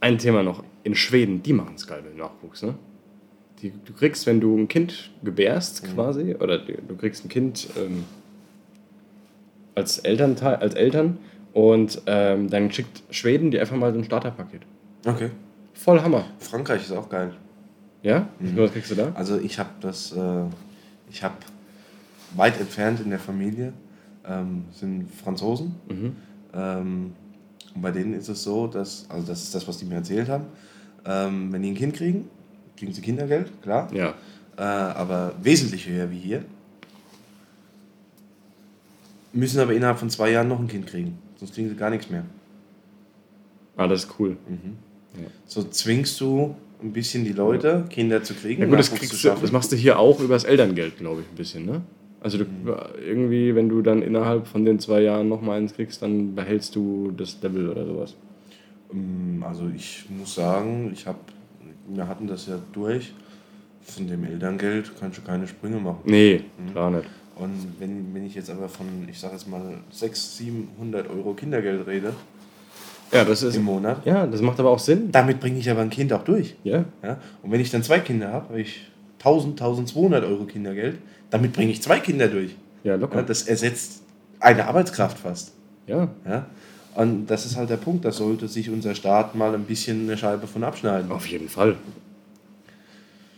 ein 0.00 0.18
Thema 0.18 0.42
noch, 0.42 0.64
in 0.84 0.94
Schweden, 0.94 1.42
die 1.42 1.52
machen 1.52 1.74
es 1.76 1.86
geil 1.86 2.02
mit 2.02 2.16
Nachwuchs, 2.16 2.62
ne? 2.62 2.74
die, 3.62 3.72
du 3.84 3.92
kriegst, 3.92 4.26
wenn 4.26 4.40
du 4.40 4.56
ein 4.56 4.68
Kind 4.68 5.10
gebärst 5.22 5.84
mhm. 5.84 5.94
quasi, 5.94 6.34
oder 6.34 6.58
du, 6.58 6.74
du 6.74 6.96
kriegst 6.96 7.24
ein 7.24 7.28
Kind 7.28 7.68
ähm, 7.76 8.04
als, 9.74 9.98
Elternteil, 10.00 10.56
als 10.56 10.74
Eltern 10.74 11.18
und 11.52 12.02
ähm, 12.06 12.50
dann 12.50 12.72
schickt 12.72 13.02
Schweden 13.10 13.50
dir 13.50 13.60
einfach 13.60 13.76
mal 13.76 13.92
so 13.92 13.98
ein 13.98 14.04
Starterpaket. 14.04 14.62
Okay. 15.06 15.30
Voll 15.74 16.00
Hammer. 16.00 16.24
Frankreich 16.38 16.82
ist 16.82 16.92
auch 16.92 17.08
geil. 17.08 17.32
Ja? 18.02 18.28
Mhm. 18.40 18.56
Was 18.56 18.72
kriegst 18.72 18.90
du 18.90 18.94
da? 18.96 19.12
Also 19.14 19.38
ich 19.38 19.58
habe 19.58 19.70
das, 19.80 20.12
äh, 20.12 20.44
ich 21.10 21.22
habe 21.22 21.34
weit 22.36 22.60
entfernt 22.60 23.00
in 23.00 23.10
der 23.10 23.18
Familie 23.18 23.72
ähm, 24.26 24.64
sind 24.72 25.10
Franzosen. 25.22 25.74
Mhm. 25.88 26.16
Ähm, 26.54 27.12
und 27.74 27.82
bei 27.82 27.90
denen 27.90 28.14
ist 28.14 28.28
es 28.28 28.42
so, 28.42 28.66
dass, 28.66 29.06
also 29.08 29.26
das 29.26 29.42
ist 29.42 29.54
das, 29.54 29.66
was 29.66 29.78
die 29.78 29.84
mir 29.84 29.96
erzählt 29.96 30.28
haben, 30.28 30.44
ähm, 31.04 31.52
wenn 31.52 31.62
die 31.62 31.70
ein 31.70 31.74
Kind 31.74 31.94
kriegen, 31.94 32.28
kriegen 32.76 32.92
sie 32.92 33.00
Kindergeld, 33.00 33.50
klar. 33.62 33.92
Ja. 33.92 34.14
Äh, 34.56 34.62
aber 34.62 35.34
wesentlich 35.42 35.88
höher 35.88 36.10
wie 36.10 36.18
hier. 36.18 36.44
Müssen 39.32 39.60
aber 39.60 39.72
innerhalb 39.72 39.98
von 39.98 40.10
zwei 40.10 40.30
Jahren 40.30 40.48
noch 40.48 40.60
ein 40.60 40.68
Kind 40.68 40.86
kriegen. 40.86 41.18
Sonst 41.36 41.54
kriegen 41.54 41.70
sie 41.70 41.74
gar 41.74 41.88
nichts 41.88 42.10
mehr. 42.10 42.24
Ah, 43.76 43.86
das 43.86 44.04
ist 44.04 44.14
cool. 44.18 44.36
So 45.46 45.64
zwingst 45.64 46.20
du 46.20 46.54
ein 46.82 46.92
bisschen 46.92 47.24
die 47.24 47.32
Leute, 47.32 47.84
Kinder 47.88 48.22
zu 48.22 48.34
kriegen. 48.34 48.62
Ja 48.62 48.68
gut, 48.68 48.78
das, 48.78 48.94
kriegst 48.94 49.24
das 49.24 49.52
machst 49.52 49.72
du 49.72 49.76
hier 49.76 49.98
auch 49.98 50.20
übers 50.20 50.44
Elterngeld, 50.44 50.98
glaube 50.98 51.22
ich, 51.22 51.28
ein 51.28 51.36
bisschen, 51.36 51.64
ne? 51.64 51.80
Also 52.22 52.38
du, 52.38 52.44
irgendwie, 53.04 53.54
wenn 53.54 53.68
du 53.68 53.82
dann 53.82 54.00
innerhalb 54.02 54.46
von 54.46 54.64
den 54.64 54.78
zwei 54.78 55.00
Jahren 55.02 55.28
nochmal 55.28 55.58
eins 55.58 55.74
kriegst, 55.74 56.02
dann 56.02 56.34
behältst 56.34 56.74
du 56.76 57.12
das 57.16 57.38
Level 57.42 57.68
oder 57.68 57.84
sowas. 57.84 58.14
Mm, 58.92 59.42
Also 59.42 59.68
ich 59.74 60.04
muss 60.08 60.34
sagen, 60.34 60.90
ich 60.92 61.06
habe, 61.06 61.18
wir 61.88 62.06
hatten 62.06 62.26
das 62.26 62.46
ja 62.46 62.58
durch. 62.72 63.12
Von 63.84 64.06
dem 64.06 64.22
Elterngeld 64.24 64.92
kannst 65.00 65.18
du 65.18 65.22
keine 65.22 65.48
Sprünge 65.48 65.78
machen. 65.78 65.98
Nee, 66.04 66.42
klar 66.70 66.90
nicht. 66.92 67.06
Und 67.34 67.50
wenn, 67.80 68.14
wenn 68.14 68.24
ich 68.24 68.34
jetzt 68.36 68.48
aber 68.50 68.68
von, 68.68 68.86
ich 69.10 69.18
sage 69.18 69.32
jetzt 69.34 69.48
mal, 69.48 69.60
600, 69.90 70.16
700 70.16 71.10
Euro 71.10 71.32
Kindergeld 71.34 71.84
rede 71.88 72.12
Ja, 73.10 73.24
das 73.24 73.42
ist. 73.42 73.56
im 73.56 73.64
Monat, 73.64 74.06
Ja, 74.06 74.26
das 74.28 74.40
macht 74.40 74.60
aber 74.60 74.70
auch 74.70 74.78
Sinn. 74.78 75.10
damit 75.10 75.40
bringe 75.40 75.58
ich 75.58 75.68
aber 75.68 75.80
ein 75.80 75.90
Kind 75.90 76.12
auch 76.12 76.22
durch. 76.22 76.54
Ja. 76.62 76.84
Ja? 77.02 77.18
Und 77.42 77.50
wenn 77.50 77.60
ich 77.60 77.70
dann 77.72 77.82
zwei 77.82 77.98
Kinder 77.98 78.30
habe, 78.32 78.50
habe 78.50 78.60
ich 78.60 78.88
1000, 79.18 79.60
1200 79.60 80.24
Euro 80.24 80.44
Kindergeld, 80.44 80.98
damit 81.32 81.52
bringe 81.52 81.72
ich 81.72 81.82
zwei 81.82 81.98
Kinder 81.98 82.28
durch. 82.28 82.52
Ja, 82.84 82.92
Ja, 82.92 82.96
locker. 82.96 83.22
das 83.24 83.42
ersetzt 83.42 84.02
eine 84.38 84.66
Arbeitskraft 84.66 85.18
fast. 85.18 85.52
Ja. 85.88 86.08
Ja? 86.24 86.46
Und 86.94 87.26
das 87.26 87.46
ist 87.46 87.56
halt 87.56 87.70
der 87.70 87.76
Punkt, 87.78 88.04
da 88.04 88.12
sollte 88.12 88.46
sich 88.48 88.70
unser 88.70 88.94
Staat 88.94 89.34
mal 89.34 89.54
ein 89.54 89.64
bisschen 89.64 90.02
eine 90.02 90.16
Scheibe 90.18 90.46
von 90.46 90.62
abschneiden. 90.62 91.10
Auf 91.10 91.26
jeden 91.26 91.48
Fall. 91.48 91.76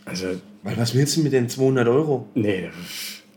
Also, 0.03 0.27
Weil 0.61 0.77
was 0.77 0.93
willst 0.93 1.17
du 1.17 1.21
mit 1.21 1.33
den 1.33 1.49
200 1.49 1.87
Euro? 1.87 2.27
nee, 2.35 2.69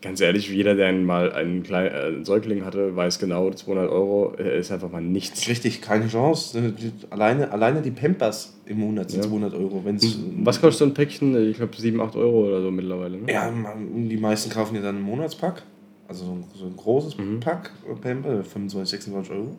ganz 0.00 0.20
ehrlich, 0.20 0.48
jeder, 0.48 0.74
der 0.74 0.92
mal 0.92 1.32
einen 1.32 1.62
kleinen 1.62 1.94
äh, 1.94 1.98
einen 2.06 2.24
Säugling 2.24 2.64
hatte, 2.64 2.94
weiß 2.94 3.18
genau, 3.18 3.50
200 3.50 3.90
Euro 3.90 4.34
äh, 4.38 4.58
ist 4.60 4.70
einfach 4.70 4.90
mal 4.90 5.00
nichts. 5.02 5.48
Richtig, 5.48 5.80
keine 5.82 6.06
Chance. 6.08 6.72
Alleine, 7.10 7.50
alleine 7.50 7.82
die 7.82 7.90
Pampers 7.90 8.58
im 8.66 8.78
Monat 8.78 9.10
sind 9.10 9.24
Ja. 9.24 9.28
200 9.30 9.54
Euro. 9.54 9.82
Wenn's, 9.84 10.18
Was 10.44 10.60
kostet 10.60 10.78
so 10.78 10.84
ein 10.84 10.94
Päckchen? 10.94 11.50
Ich 11.50 11.56
glaube 11.56 11.76
7, 11.76 12.00
8 12.00 12.16
Euro 12.16 12.46
oder 12.46 12.62
so 12.62 12.70
mittlerweile. 12.70 13.18
Ne? 13.18 13.32
Ja, 13.32 13.50
man- 13.50 14.08
die 14.08 14.16
meisten 14.16 14.50
kaufen 14.50 14.76
ja 14.76 14.82
dann 14.82 14.96
einen 14.96 15.04
Monatspack. 15.04 15.62
Also 16.06 16.24
so 16.24 16.32
ein, 16.32 16.44
so 16.54 16.64
ein 16.66 16.76
großes 16.76 17.16
Pack 17.40 17.70
äh, 17.90 17.94
Pamper, 17.94 18.42
25, 18.44 18.88
26 18.90 19.32
Euro. 19.34 19.56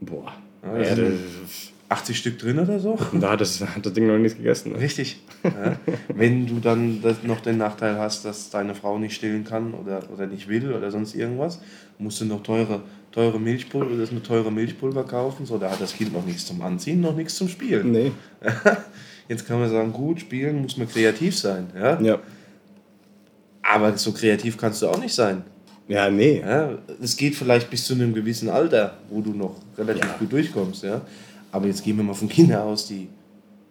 Boah. 0.00 0.32
Ja, 0.62 0.72
Ja, 0.72 0.78
das 0.78 0.88
das, 0.88 0.96
sind 0.96 1.72
80 1.88 2.18
Stück 2.18 2.38
drin 2.38 2.58
oder 2.58 2.80
so. 2.80 2.98
da 3.12 3.30
hat 3.32 3.40
das, 3.40 3.60
hat 3.60 3.86
das 3.86 3.92
Ding 3.92 4.06
noch 4.06 4.18
nichts 4.18 4.36
gegessen. 4.36 4.72
Ne? 4.72 4.80
Richtig. 4.80 5.20
Ja. 5.44 5.76
Wenn 6.14 6.46
du 6.46 6.58
dann 6.58 7.00
noch 7.22 7.40
den 7.40 7.58
Nachteil 7.58 7.96
hast, 7.98 8.24
dass 8.24 8.50
deine 8.50 8.74
Frau 8.74 8.98
nicht 8.98 9.14
stillen 9.14 9.44
kann 9.44 9.72
oder, 9.74 10.00
oder 10.12 10.26
nicht 10.26 10.48
will 10.48 10.72
oder 10.72 10.90
sonst 10.90 11.14
irgendwas, 11.14 11.60
musst 11.98 12.20
du 12.20 12.24
noch 12.24 12.42
teure, 12.42 12.82
teure 13.12 13.38
Milchpulver, 13.38 13.96
das 13.96 14.10
eine 14.10 14.22
teure 14.22 14.50
Milchpulver 14.50 15.04
kaufen. 15.04 15.46
So, 15.46 15.58
da 15.58 15.70
hat 15.70 15.80
das 15.80 15.94
Kind 15.94 16.12
noch 16.12 16.26
nichts 16.26 16.46
zum 16.46 16.60
Anziehen, 16.62 17.00
noch 17.00 17.14
nichts 17.14 17.36
zum 17.36 17.48
Spielen. 17.48 17.92
Nee. 17.92 18.12
Jetzt 19.28 19.46
kann 19.46 19.58
man 19.60 19.70
sagen, 19.70 19.92
gut, 19.92 20.20
spielen 20.20 20.62
muss 20.62 20.76
man 20.76 20.88
kreativ 20.88 21.36
sein. 21.36 21.68
Ja? 21.76 22.00
Ja. 22.00 22.18
Aber 23.62 23.96
so 23.96 24.12
kreativ 24.12 24.56
kannst 24.56 24.82
du 24.82 24.88
auch 24.88 24.98
nicht 25.00 25.14
sein. 25.14 25.42
Ja, 25.88 26.10
nee. 26.10 26.40
Ja? 26.40 26.78
Es 27.02 27.16
geht 27.16 27.34
vielleicht 27.34 27.70
bis 27.70 27.84
zu 27.84 27.94
einem 27.94 28.14
gewissen 28.14 28.48
Alter, 28.48 28.98
wo 29.08 29.20
du 29.20 29.30
noch 29.32 29.56
relativ 29.78 30.04
Ja. 30.04 30.16
gut 30.18 30.32
durchkommst. 30.32 30.82
Ja? 30.84 31.00
Aber 31.52 31.66
jetzt 31.66 31.82
gehen 31.84 31.96
wir 31.96 32.04
mal 32.04 32.14
von 32.14 32.28
Kindern 32.28 32.62
aus, 32.62 32.86
die 32.86 33.08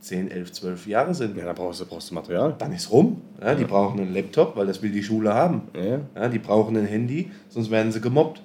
10, 0.02 0.30
11, 0.32 0.52
12 0.52 0.88
Jahre 0.88 1.14
sind. 1.14 1.36
Ja, 1.38 1.46
da 1.46 1.54
brauchst 1.54 1.82
du, 1.82 1.86
brauchst 1.86 2.10
du 2.12 2.16
Material. 2.16 2.56
Dann 2.58 2.72
ist 2.74 2.92
rum. 2.92 3.22
Ja? 3.42 3.56
Die 3.56 3.64
brauchen 3.66 4.00
einen 4.00 4.14
Laptop, 4.14 4.56
weil 4.56 4.68
das 4.68 4.82
will 4.82 4.92
die 4.92 5.04
Schule 5.04 5.34
haben. 5.34 5.64
Ja, 5.76 6.00
Ja? 6.16 6.30
Die 6.30 6.40
brauchen 6.40 6.78
ein 6.78 6.86
Handy, 6.86 7.32
sonst 7.50 7.72
werden 7.72 7.92
sie 7.92 8.02
gemobbt. 8.02 8.42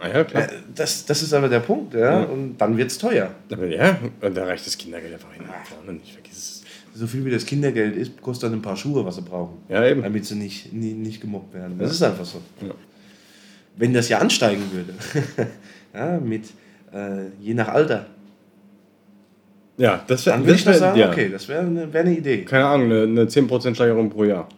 na 0.00 0.08
ja, 0.12 0.24
klar. 0.24 0.44
Äh, 0.44 0.48
Das, 0.74 1.04
das 1.06 1.22
ist 1.22 1.32
aber 1.32 1.48
der 1.48 1.60
Punkt. 1.60 1.94
Ja? 1.94 2.24
Und 2.24 2.58
dann 2.58 2.76
wird 2.76 2.90
es 2.90 2.98
teuer. 2.98 3.30
Ja, 3.50 3.98
und 4.20 4.36
da 4.36 4.44
reicht 4.44 4.66
das 4.66 4.76
Kindergeld 4.76 5.14
einfach 5.14 5.32
hin. 5.32 5.44
Nicht, 5.96 6.12
vergiss 6.12 6.36
es. 6.36 6.62
So 6.94 7.06
viel 7.06 7.24
wie 7.24 7.30
das 7.30 7.46
Kindergeld 7.46 7.96
ist, 7.96 8.20
kostet 8.20 8.50
dann 8.50 8.58
ein 8.58 8.62
paar 8.62 8.76
Schuhe, 8.76 9.04
was 9.04 9.14
sie 9.16 9.22
brauchen. 9.22 9.58
Ja, 9.68 9.86
eben. 9.86 10.02
damit 10.02 10.24
sie 10.26 10.34
nicht, 10.34 10.72
nie, 10.72 10.92
nicht 10.94 11.20
gemobbt 11.20 11.54
werden. 11.54 11.78
Das 11.78 11.92
ist 11.92 12.02
einfach 12.02 12.24
so. 12.24 12.40
Wenn 13.76 13.94
das 13.94 14.08
ja 14.08 14.18
ansteigen 14.18 14.62
würde, 14.72 14.94
ja, 15.94 16.18
mit 16.18 16.46
äh, 16.92 17.28
je 17.40 17.54
nach 17.54 17.68
Alter, 17.68 18.06
Ja, 19.78 20.02
das 20.06 20.26
wäre. 20.26 20.36
dann 20.36 20.44
würde 20.44 20.58
ich 20.58 20.64
doch 20.64 20.74
sagen, 20.74 20.98
ja. 20.98 21.10
okay, 21.10 21.28
das 21.30 21.48
wäre 21.48 21.60
eine, 21.60 21.92
wär 21.92 22.00
eine 22.00 22.16
Idee. 22.16 22.44
Keine 22.44 22.66
Ahnung, 22.66 22.86
eine, 22.90 23.02
eine 23.02 23.24
10% 23.24 23.74
Steigerung 23.74 24.10
pro 24.10 24.24
Jahr. 24.24 24.48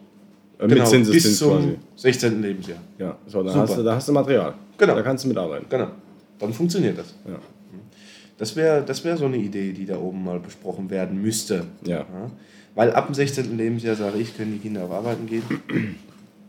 Äh, 0.59 0.63
mit 0.63 0.71
Genau, 0.71 0.81
bis 0.81 0.89
Zinseszins 0.89 1.37
zum 1.37 1.57
quasi. 1.57 1.77
16. 1.95 2.41
Lebensjahr. 2.41 2.79
Ja, 2.97 3.17
so, 3.27 3.43
da 3.43 3.53
hast, 3.53 3.77
du, 3.77 3.83
da 3.83 3.95
hast 3.95 4.07
du 4.07 4.13
Material. 4.13 4.53
Genau. 4.77 4.95
Da 4.95 5.01
kannst 5.01 5.23
du 5.23 5.27
mitarbeiten. 5.27 5.67
Genau. 5.69 5.87
Dann 6.39 6.53
funktioniert 6.53 6.97
das. 6.97 7.13
Ja. 7.27 7.39
Das 8.37 8.55
wäre 8.55 8.81
das 8.83 9.03
wär 9.05 9.15
so 9.17 9.25
eine 9.25 9.37
Idee, 9.37 9.71
die 9.71 9.85
da 9.85 9.99
oben 9.99 10.23
mal 10.23 10.39
besprochen 10.39 10.89
werden 10.89 11.21
müsste. 11.21 11.65
Ja. 11.85 11.99
Ja. 11.99 12.31
Weil 12.73 12.91
ab 12.93 13.05
dem 13.05 13.13
16. 13.13 13.55
Lebensjahr, 13.55 13.95
sage 13.95 14.17
ich, 14.17 14.35
können 14.35 14.53
die 14.53 14.59
Kinder 14.59 14.83
auf 14.83 14.91
Arbeiten 14.91 15.27
gehen. 15.27 15.43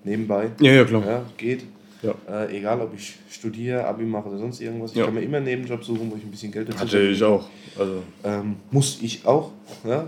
Nebenbei. 0.05 0.51
Ja, 0.61 0.73
ja, 0.73 0.85
klar. 0.85 1.05
Ja, 1.07 1.23
geht. 1.37 1.65
Ja. 2.03 2.15
Äh, 2.29 2.59
egal, 2.59 2.81
ob 2.81 2.93
ich 2.95 3.17
studiere, 3.31 3.85
Abi 3.87 4.05
mache 4.05 4.29
oder 4.29 4.39
sonst 4.39 4.61
irgendwas. 4.61 4.91
Ich 4.93 4.97
Ja. 4.99 5.05
kann 5.05 5.15
mir 5.15 5.21
immer 5.23 5.37
einen 5.37 5.47
Nebenjob 5.47 5.85
suchen, 5.85 6.11
wo 6.11 6.17
ich 6.17 6.25
ein 6.25 6.31
bisschen 6.31 6.51
Geld 6.51 6.69
dazu 6.69 6.81
Hatte 6.81 7.01
ich 7.01 7.23
auch. 7.23 7.49
Also, 7.79 8.03
Ähm, 8.25 8.57
muss 8.71 8.99
ich 9.03 9.25
auch. 9.25 9.53
Ja? 9.85 10.07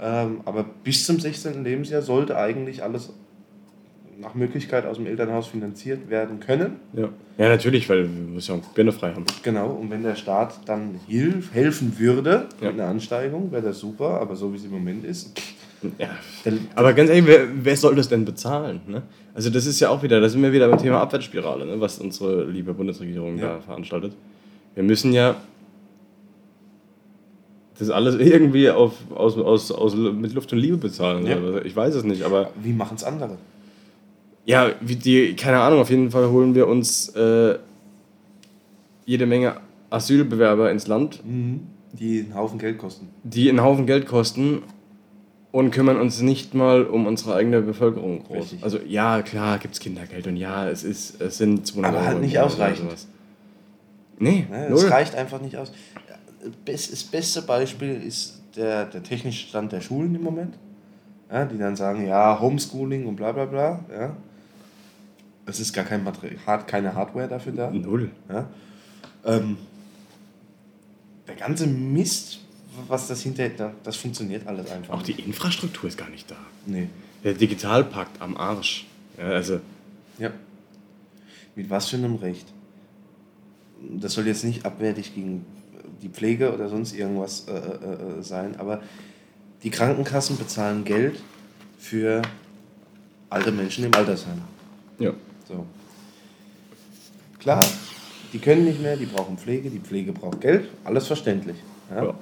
Ähm, 0.00 0.40
aber 0.44 0.64
bis 0.84 1.04
zum 1.06 1.18
16. 1.20 1.64
Lebensjahr 1.64 2.02
sollte 2.02 2.36
eigentlich 2.36 2.82
alles 2.82 3.12
nach 4.20 4.34
Möglichkeit 4.34 4.84
aus 4.86 4.96
dem 4.96 5.06
Elternhaus 5.06 5.46
finanziert 5.46 6.08
werden 6.10 6.40
können. 6.40 6.76
ja. 6.92 7.08
ja, 7.38 7.48
natürlich, 7.48 7.88
weil 7.88 8.02
wir 8.02 8.08
müssen 8.08 8.52
ja 8.56 8.58
auch 8.60 8.66
Birne 8.74 8.90
frei 8.92 9.12
haben. 9.12 9.24
Genau, 9.44 9.68
und 9.70 9.90
wenn 9.90 10.02
der 10.02 10.16
Staat 10.16 10.58
dann 10.66 10.98
hilf, 11.06 11.52
helfen 11.54 11.98
würde 11.98 12.46
Ja. 12.60 12.70
mit 12.72 12.80
einer 12.80 12.88
Ansteigung, 12.90 13.52
wäre 13.52 13.62
das 13.62 13.78
super, 13.78 14.20
aber 14.20 14.34
so 14.34 14.52
wie 14.52 14.56
es 14.56 14.64
im 14.64 14.72
Moment 14.72 15.04
ist. 15.04 15.40
Ja. 15.98 16.08
Aber 16.74 16.92
ganz 16.94 17.08
ehrlich, 17.10 17.26
wer, 17.26 17.46
wer 17.62 17.76
soll 17.76 17.94
das 17.94 18.08
denn 18.08 18.24
bezahlen? 18.24 18.80
Ne? 18.88 19.02
Also 19.38 19.50
das 19.50 19.66
ist 19.66 19.78
ja 19.78 19.88
auch 19.90 20.02
wieder, 20.02 20.20
da 20.20 20.28
sind 20.28 20.42
wir 20.42 20.52
wieder 20.52 20.68
beim 20.68 20.80
Thema 20.80 21.00
Abwärtsspirale, 21.00 21.64
ne? 21.64 21.80
was 21.80 22.00
unsere 22.00 22.44
liebe 22.50 22.74
Bundesregierung 22.74 23.38
Ja. 23.38 23.54
da 23.54 23.60
veranstaltet. 23.60 24.12
Wir 24.74 24.82
müssen 24.82 25.12
ja 25.12 25.36
das 27.78 27.88
alles 27.90 28.16
irgendwie 28.18 28.68
auf, 28.68 28.94
aus, 29.14 29.38
aus, 29.38 29.70
aus, 29.70 29.94
mit 29.94 30.34
Luft 30.34 30.52
und 30.52 30.58
Liebe 30.58 30.76
bezahlen. 30.76 31.24
Ja. 31.24 31.60
Ich 31.64 31.76
weiß 31.76 31.94
es 31.94 32.02
nicht, 32.02 32.22
aber 32.24 32.50
wie 32.60 32.72
machen 32.72 32.96
es 32.96 33.04
andere? 33.04 33.38
ja, 34.44 34.70
wie 34.80 34.96
die, 34.96 35.36
keine 35.36 35.60
Ahnung, 35.60 35.78
auf 35.78 35.90
jeden 35.90 36.10
Fall 36.10 36.30
holen 36.30 36.56
wir 36.56 36.66
uns 36.66 37.10
äh, 37.10 37.58
jede 39.06 39.26
Menge 39.26 39.58
Asylbewerber 39.90 40.70
ins 40.72 40.88
Land, 40.88 41.20
Die 41.92 42.24
einen 42.24 42.34
Haufen 42.34 42.58
Geld 42.58 42.78
kosten. 42.78 43.08
die 43.22 43.48
einen 43.50 43.62
Haufen 43.62 43.86
Geld 43.86 44.06
kosten 44.06 44.62
und 45.50 45.70
kümmern 45.70 45.98
uns 46.00 46.20
nicht 46.20 46.54
mal 46.54 46.84
um 46.84 47.06
unsere 47.06 47.34
eigene 47.34 47.60
Bevölkerung 47.62 48.24
groß. 48.24 48.36
Richtig. 48.36 48.62
Also 48.62 48.78
ja, 48.86 49.22
klar 49.22 49.58
gibt 49.58 49.74
es 49.74 49.80
Kindergeld 49.80 50.26
und 50.26 50.36
ja, 50.36 50.68
es, 50.68 50.84
ist, 50.84 51.20
es 51.20 51.38
sind 51.38 51.66
200 51.66 51.90
Aber 51.90 52.00
halt 52.04 52.14
Euro 52.16 52.20
nicht 52.24 52.34
im 52.34 52.40
Monat 52.40 52.52
ausreichend. 52.52 52.90
sowas. 52.90 53.06
Nee, 54.18 54.46
Ne? 54.50 54.66
Das 54.70 54.90
reicht 54.90 55.14
einfach 55.14 55.40
nicht 55.40 55.56
aus. 55.56 55.72
Das 56.64 57.04
beste 57.04 57.42
Beispiel 57.42 58.02
ist 58.02 58.40
der, 58.56 58.84
der 58.86 59.02
technische 59.02 59.46
Stand 59.48 59.72
der 59.72 59.80
Schulen 59.80 60.14
im 60.14 60.22
Moment. 60.22 60.54
Ja, 61.30 61.44
die 61.44 61.58
dann 61.58 61.76
sagen, 61.76 62.06
ja, 62.06 62.38
Homeschooling 62.40 63.06
und 63.06 63.16
bla 63.16 63.32
bla 63.32 63.44
bla. 63.44 63.84
Ja. 63.92 64.16
Es 65.46 65.60
ist 65.60 65.72
gar 65.72 65.84
kein 65.84 66.04
Material, 66.04 66.38
keine 66.66 66.94
Hardware 66.94 67.28
dafür 67.28 67.52
da. 67.52 67.70
Null. 67.70 68.10
Ja. 68.28 68.46
Ähm, 69.24 69.56
der 71.26 71.34
ganze 71.36 71.66
Mist, 71.66 72.40
was 72.86 73.08
das 73.08 73.22
hinterher, 73.22 73.72
das 73.82 73.96
funktioniert 73.96 74.46
alles 74.46 74.70
einfach. 74.70 74.94
Auch 74.94 75.02
die 75.02 75.12
Infrastruktur 75.12 75.88
ist 75.88 75.98
gar 75.98 76.10
nicht 76.10 76.30
da. 76.30 76.36
Nee. 76.66 76.88
Der 77.24 77.34
Digitalpakt 77.34 78.20
am 78.20 78.36
Arsch. 78.36 78.86
Ja, 79.18 79.24
also, 79.24 79.60
Ja. 80.18 80.30
Mit 81.56 81.70
was 81.70 81.88
für 81.88 81.96
einem 81.96 82.16
Recht? 82.16 82.46
Das 83.80 84.14
soll 84.14 84.26
jetzt 84.26 84.44
nicht 84.44 84.64
abwertig 84.64 85.14
gegen 85.14 85.44
die 86.02 86.08
Pflege 86.08 86.52
oder 86.52 86.68
sonst 86.68 86.94
irgendwas 86.94 87.46
äh, 87.48 87.52
äh, 87.52 88.18
äh, 88.18 88.22
sein, 88.22 88.56
aber 88.58 88.82
die 89.62 89.70
Krankenkassen 89.70 90.36
bezahlen 90.36 90.84
Geld 90.84 91.18
für 91.78 92.22
alte 93.30 93.50
Menschen 93.50 93.84
im 93.84 93.94
Altersheim. 93.94 94.40
ja. 94.98 95.12
So. 95.48 95.64
Klar, 97.38 97.64
die 98.32 98.38
können 98.38 98.64
nicht 98.64 98.82
mehr, 98.82 98.96
die 98.96 99.06
brauchen 99.06 99.38
Pflege, 99.38 99.70
die 99.70 99.78
Pflege 99.78 100.12
braucht 100.12 100.40
Geld, 100.40 100.68
alles 100.84 101.06
verständlich. 101.06 101.56
Ja? 101.90 102.04
ja. 102.04 102.14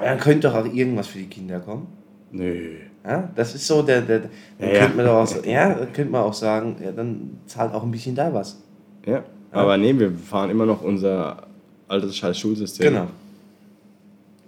Aber 0.00 0.08
dann 0.08 0.18
könnte 0.18 0.48
doch 0.48 0.54
auch 0.54 0.64
irgendwas 0.72 1.06
für 1.08 1.18
die 1.18 1.26
Kinder 1.26 1.60
kommen. 1.60 1.86
Nö. 2.32 2.76
Ja, 3.04 3.30
das 3.34 3.54
ist 3.54 3.66
so 3.66 3.82
der, 3.82 4.02
der 4.02 4.20
dann 4.20 4.30
Ja, 4.58 4.66
ja. 4.68 4.80
könnte 4.80 4.96
man 4.96 5.06
doch 5.06 5.14
auch, 5.14 5.44
ja, 5.46 5.74
könnte 5.86 6.10
man 6.12 6.22
auch 6.22 6.34
sagen, 6.34 6.76
ja, 6.84 6.92
dann 6.92 7.38
zahlt 7.46 7.72
auch 7.74 7.82
ein 7.82 7.90
bisschen 7.90 8.14
da 8.14 8.32
was. 8.32 8.58
Ja. 9.06 9.24
Aber 9.52 9.76
nee, 9.76 9.98
wir 9.98 10.12
fahren 10.12 10.50
immer 10.50 10.66
noch 10.66 10.82
unser 10.82 11.44
altes 11.88 12.16
scheiß 12.16 12.38
Schulsystem, 12.38 12.92
Genau. 12.92 13.06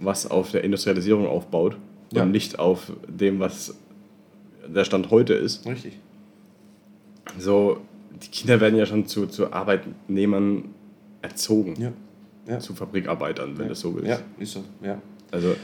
was 0.00 0.30
auf 0.30 0.50
der 0.52 0.62
Industrialisierung 0.64 1.26
aufbaut. 1.26 1.76
und 2.14 2.30
nicht 2.30 2.58
auf 2.58 2.92
dem, 3.08 3.40
was 3.40 3.74
der 4.68 4.84
Stand 4.84 5.10
heute 5.10 5.32
ist. 5.32 5.66
Richtig. 5.66 5.98
So, 7.38 7.78
die 8.22 8.28
Kinder 8.28 8.60
werden 8.60 8.78
ja 8.78 8.84
schon 8.86 9.06
zu, 9.06 9.26
zu 9.26 9.50
Arbeitnehmern 9.52 10.64
erzogen. 11.22 11.74
Ja. 11.80 11.92
Ja. 12.46 12.58
Zu 12.58 12.74
Fabrikarbeitern, 12.74 13.56
wenn 13.56 13.64
ja. 13.64 13.68
du 13.70 13.74
so 13.74 13.94
willst. 13.94 14.08
Ja, 14.08 14.18
ist 14.38 14.52
so. 14.52 14.62
Ja. 14.82 14.98
Also, 15.32 15.56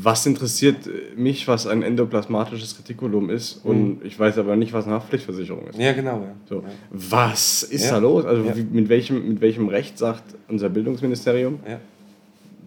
was 0.00 0.24
interessiert 0.26 0.88
mich, 1.16 1.48
was 1.48 1.66
ein 1.66 1.82
endoplasmatisches 1.82 2.78
Retikulum 2.78 3.28
ist? 3.30 3.60
Und 3.64 3.98
ich 4.04 4.18
weiß 4.18 4.38
aber 4.38 4.54
nicht, 4.56 4.72
was 4.72 4.86
eine 4.86 4.94
Haftpflichtversicherung 4.94 5.66
ist. 5.68 5.78
ja, 5.78 5.92
genau. 5.92 6.20
Ja. 6.20 6.34
So, 6.48 6.54
Ja. 6.56 6.62
was 6.92 7.62
ist 7.64 7.84
Ja. 7.86 7.92
da 7.92 7.98
los? 7.98 8.24
Also 8.24 8.44
wie, 8.56 8.62
mit, 8.62 8.88
welchem, 8.88 9.28
mit 9.28 9.40
welchem 9.40 9.68
Recht 9.68 9.98
sagt 9.98 10.22
unser 10.48 10.68
Bildungsministerium, 10.68 11.58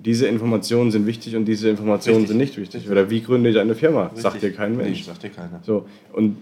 diese 0.04 0.28
Informationen 0.28 0.92
sind 0.92 1.06
wichtig 1.08 1.36
und 1.36 1.46
diese 1.46 1.70
Informationen 1.70 2.18
Richtig. 2.20 2.30
sind 2.30 2.38
nicht 2.38 2.58
wichtig? 2.58 2.90
Oder 2.92 3.10
wie 3.10 3.22
gründe 3.22 3.50
ich 3.50 3.58
eine 3.60 3.76
Firma? 3.76 4.12
Sagt 4.16 4.36
Richtig. 4.36 4.52
dir 4.52 4.58
kein 4.58 4.74
Nee, 4.74 4.84
Mensch. 4.84 5.04
sagt 5.06 5.24
dir 5.24 5.30
keiner. 5.30 5.60
So, 5.66 5.86
und 6.14 6.38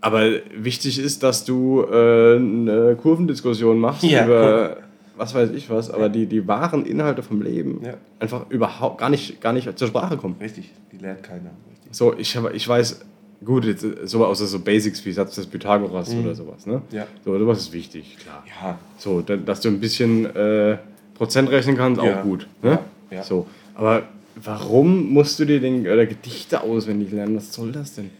aber 0.00 0.30
wichtig 0.56 0.98
ist, 0.98 1.22
dass 1.22 1.44
du 1.44 1.82
äh, 1.82 2.36
eine 2.36 2.96
Kurvendiskussion 3.00 3.78
machst 3.78 4.02
über 4.04 4.76
was 5.16 5.34
weiß 5.34 5.50
ich 5.50 5.68
was, 5.70 5.90
aber 5.90 6.08
die, 6.08 6.26
die 6.26 6.46
wahren 6.48 6.84
Inhalte 6.86 7.22
vom 7.22 7.42
Leben 7.42 7.80
Ja. 7.84 7.94
einfach 8.18 8.48
überhaupt 8.50 8.98
gar 8.98 9.10
nicht, 9.10 9.40
gar 9.40 9.52
nicht 9.52 9.78
zur 9.78 9.88
Sprache 9.88 10.16
kommen. 10.16 10.36
Richtig, 10.40 10.70
die 10.92 10.98
lernt 10.98 11.22
keiner. 11.22 11.50
Richtig. 11.70 11.88
So, 11.96 12.14
ich, 12.16 12.36
ich 12.54 12.68
weiß, 12.68 13.00
gut, 13.44 13.64
jetzt, 13.64 13.84
so 14.04 14.24
außer 14.24 14.46
so 14.46 14.58
Basics 14.60 15.04
wie 15.04 15.12
Satz 15.12 15.34
des 15.34 15.46
Pythagoras 15.46 16.14
oder 16.14 16.34
sowas, 16.34 16.66
ne? 16.66 16.82
Ja. 16.90 17.06
So, 17.24 17.38
sowas 17.38 17.58
ist 17.58 17.72
wichtig, 17.72 18.16
klar. 18.22 18.44
Ja, 18.62 18.78
So, 18.98 19.20
da- 19.20 19.36
dass 19.36 19.60
du 19.60 19.68
ein 19.68 19.80
bisschen 19.80 20.26
äh, 20.34 20.78
Prozent 21.14 21.50
rechnen 21.50 21.76
kannst, 21.76 22.02
Ja. 22.02 22.20
auch 22.20 22.22
gut. 22.22 22.46
Ne? 22.62 22.78
Ja, 23.10 23.16
ja. 23.18 23.22
So, 23.22 23.46
aber 23.74 24.04
warum 24.36 25.12
musst 25.12 25.38
du 25.38 25.44
dir 25.44 25.60
den, 25.60 25.82
oder 25.82 26.06
Gedichte 26.06 26.62
auswendig 26.62 27.10
lernen? 27.12 27.36
Was 27.36 27.52
soll 27.52 27.72
das 27.72 27.94
denn? 27.94 28.10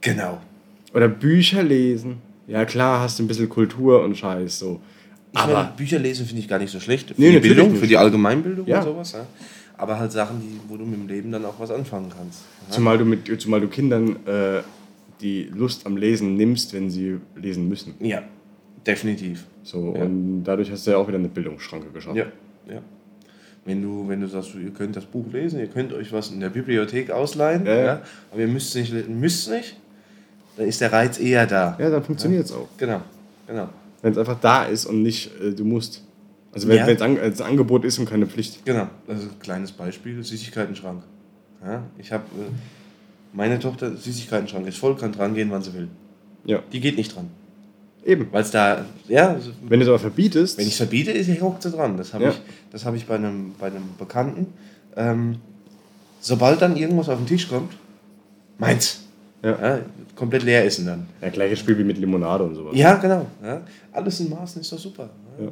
genau. 0.00 0.38
Oder 0.92 1.06
Bücher 1.08 1.62
lesen. 1.62 2.16
Ja, 2.48 2.64
klar, 2.64 2.98
hast 3.00 3.18
du 3.18 3.22
ein 3.22 3.28
bisschen 3.28 3.48
Kultur 3.48 4.02
und 4.02 4.16
Scheiß, 4.18 4.58
so. 4.58 4.80
Ich 5.32 5.38
meine, 5.38 5.56
Aber, 5.56 5.72
Bücher 5.76 5.98
lesen 5.98 6.26
finde 6.26 6.42
ich 6.42 6.48
gar 6.48 6.58
nicht 6.58 6.70
so 6.72 6.80
schlecht. 6.80 7.08
Für 7.10 7.20
Nee, 7.20 7.32
die 7.32 7.40
Bildung, 7.40 7.70
nicht. 7.70 7.80
für 7.80 7.86
die 7.86 7.96
Allgemeinbildung 7.96 8.66
Ja. 8.66 8.78
und 8.78 8.84
sowas. 8.84 9.12
Ja. 9.12 9.26
Aber 9.78 9.98
halt 9.98 10.12
Sachen, 10.12 10.40
die, 10.40 10.60
wo 10.68 10.76
du 10.76 10.84
mit 10.84 10.98
dem 10.98 11.08
Leben 11.08 11.32
dann 11.32 11.44
auch 11.44 11.58
was 11.58 11.70
anfangen 11.70 12.10
kannst. 12.14 12.40
Ja. 12.68 12.74
zumal 12.74 12.98
du, 12.98 13.04
mit, 13.04 13.40
zumal 13.40 13.60
du 13.60 13.68
Kindern 13.68 14.16
äh, 14.26 14.60
die 15.20 15.44
Lust 15.54 15.86
am 15.86 15.96
Lesen 15.96 16.34
nimmst, 16.36 16.72
wenn 16.74 16.90
sie 16.90 17.18
lesen 17.36 17.68
müssen. 17.68 17.94
ja, 18.00 18.22
definitiv. 18.86 19.44
So, 19.62 19.94
Ja. 19.96 20.02
und 20.04 20.42
dadurch 20.44 20.70
hast 20.70 20.86
du 20.86 20.90
ja 20.92 20.96
auch 20.96 21.06
wieder 21.06 21.18
eine 21.18 21.28
Bildungsschranke 21.28 21.90
geschaffen. 21.90 22.16
Ja, 22.16 22.24
ja. 22.68 22.80
Wenn 23.64 23.82
du, 23.82 24.08
wenn 24.08 24.20
du 24.22 24.26
sagst, 24.26 24.54
ihr 24.54 24.70
könnt 24.70 24.96
das 24.96 25.04
Buch 25.04 25.26
lesen, 25.32 25.60
ihr 25.60 25.66
könnt 25.66 25.92
euch 25.92 26.12
was 26.12 26.30
in 26.30 26.40
der 26.40 26.48
Bibliothek 26.48 27.10
ausleihen, 27.10 27.66
ja. 27.66 28.00
aber 28.32 28.40
ihr 28.40 28.48
müsst 28.48 28.74
nicht, 28.74 28.92
müsst 29.08 29.50
nicht, 29.50 29.76
dann 30.56 30.66
ist 30.66 30.80
der 30.80 30.90
Reiz 30.92 31.18
eher 31.20 31.46
da. 31.46 31.76
Ja, 31.78 31.90
dann 31.90 32.02
funktioniert 32.02 32.46
es 32.46 32.52
auch. 32.52 32.68
Genau, 32.78 33.02
genau. 33.46 33.68
Wenn 34.02 34.12
es 34.12 34.18
einfach 34.18 34.40
da 34.40 34.64
ist 34.64 34.86
und 34.86 35.02
nicht 35.02 35.30
äh, 35.40 35.52
du 35.52 35.64
musst. 35.64 36.02
Also 36.52 36.66
wenn 36.68 36.78
Ja. 36.78 36.88
es 36.88 37.00
ein, 37.02 37.18
als 37.18 37.40
Angebot 37.40 37.84
ist 37.84 37.98
und 37.98 38.08
keine 38.08 38.26
Pflicht. 38.26 38.64
Genau, 38.64 38.88
also 39.06 39.24
ein 39.28 39.38
kleines 39.40 39.72
Beispiel, 39.72 40.22
Süßigkeitenschrank. 40.22 41.02
Ja, 41.64 41.84
ich 41.98 42.10
habe, 42.12 42.24
äh, 42.38 42.50
meine 43.32 43.58
Tochter, 43.58 43.94
Süßigkeitenschrank 43.96 44.66
ist 44.66 44.78
voll, 44.78 44.96
kann 44.96 45.12
dran 45.12 45.34
gehen, 45.34 45.50
wann 45.50 45.62
sie 45.62 45.74
will. 45.74 45.88
Ja. 46.44 46.60
Die 46.72 46.80
geht 46.80 46.96
nicht 46.96 47.14
dran. 47.14 47.28
Eben. 48.04 48.28
Weil 48.32 48.42
es 48.42 48.50
da, 48.50 48.84
ja, 49.08 49.38
Wenn 49.68 49.78
du 49.78 49.84
es 49.84 49.88
aber 49.90 49.98
verbietest, 49.98 50.56
wenn 50.56 50.64
ich 50.66 50.72
es 50.72 50.78
verbiete, 50.78 51.10
ist 51.12 51.28
ich 51.28 51.40
hockt 51.42 51.62
sie 51.62 51.70
dran. 51.70 51.98
Das 51.98 52.14
habe 52.14 52.24
Ja. 52.24 52.30
ich, 52.30 52.40
das 52.70 52.84
hab 52.86 52.94
ich 52.94 53.06
bei, 53.06 53.16
einem, 53.16 53.52
bei 53.58 53.66
einem 53.66 53.84
Bekannten. 53.98 54.46
Ähm, 54.96 55.36
sobald 56.20 56.62
dann 56.62 56.76
irgendwas 56.76 57.10
auf 57.10 57.18
den 57.18 57.26
Tisch 57.26 57.46
kommt, 57.48 57.74
meins. 58.58 59.04
Ja. 59.42 59.50
Ja, 59.60 59.78
komplett 60.14 60.42
leer 60.42 60.64
essen 60.64 60.84
dann. 60.86 61.06
ja, 61.22 61.28
gleiches 61.30 61.58
Spiel 61.60 61.78
wie 61.78 61.84
mit 61.84 61.96
Limonade 61.98 62.44
und 62.44 62.54
sowas. 62.54 62.72
Ja, 62.76 62.94
genau. 62.96 63.26
Ja. 63.42 63.62
Alles 63.92 64.20
in 64.20 64.28
Maßen 64.28 64.60
ist 64.60 64.70
doch 64.72 64.78
super. 64.78 65.08
Ja. 65.40 65.48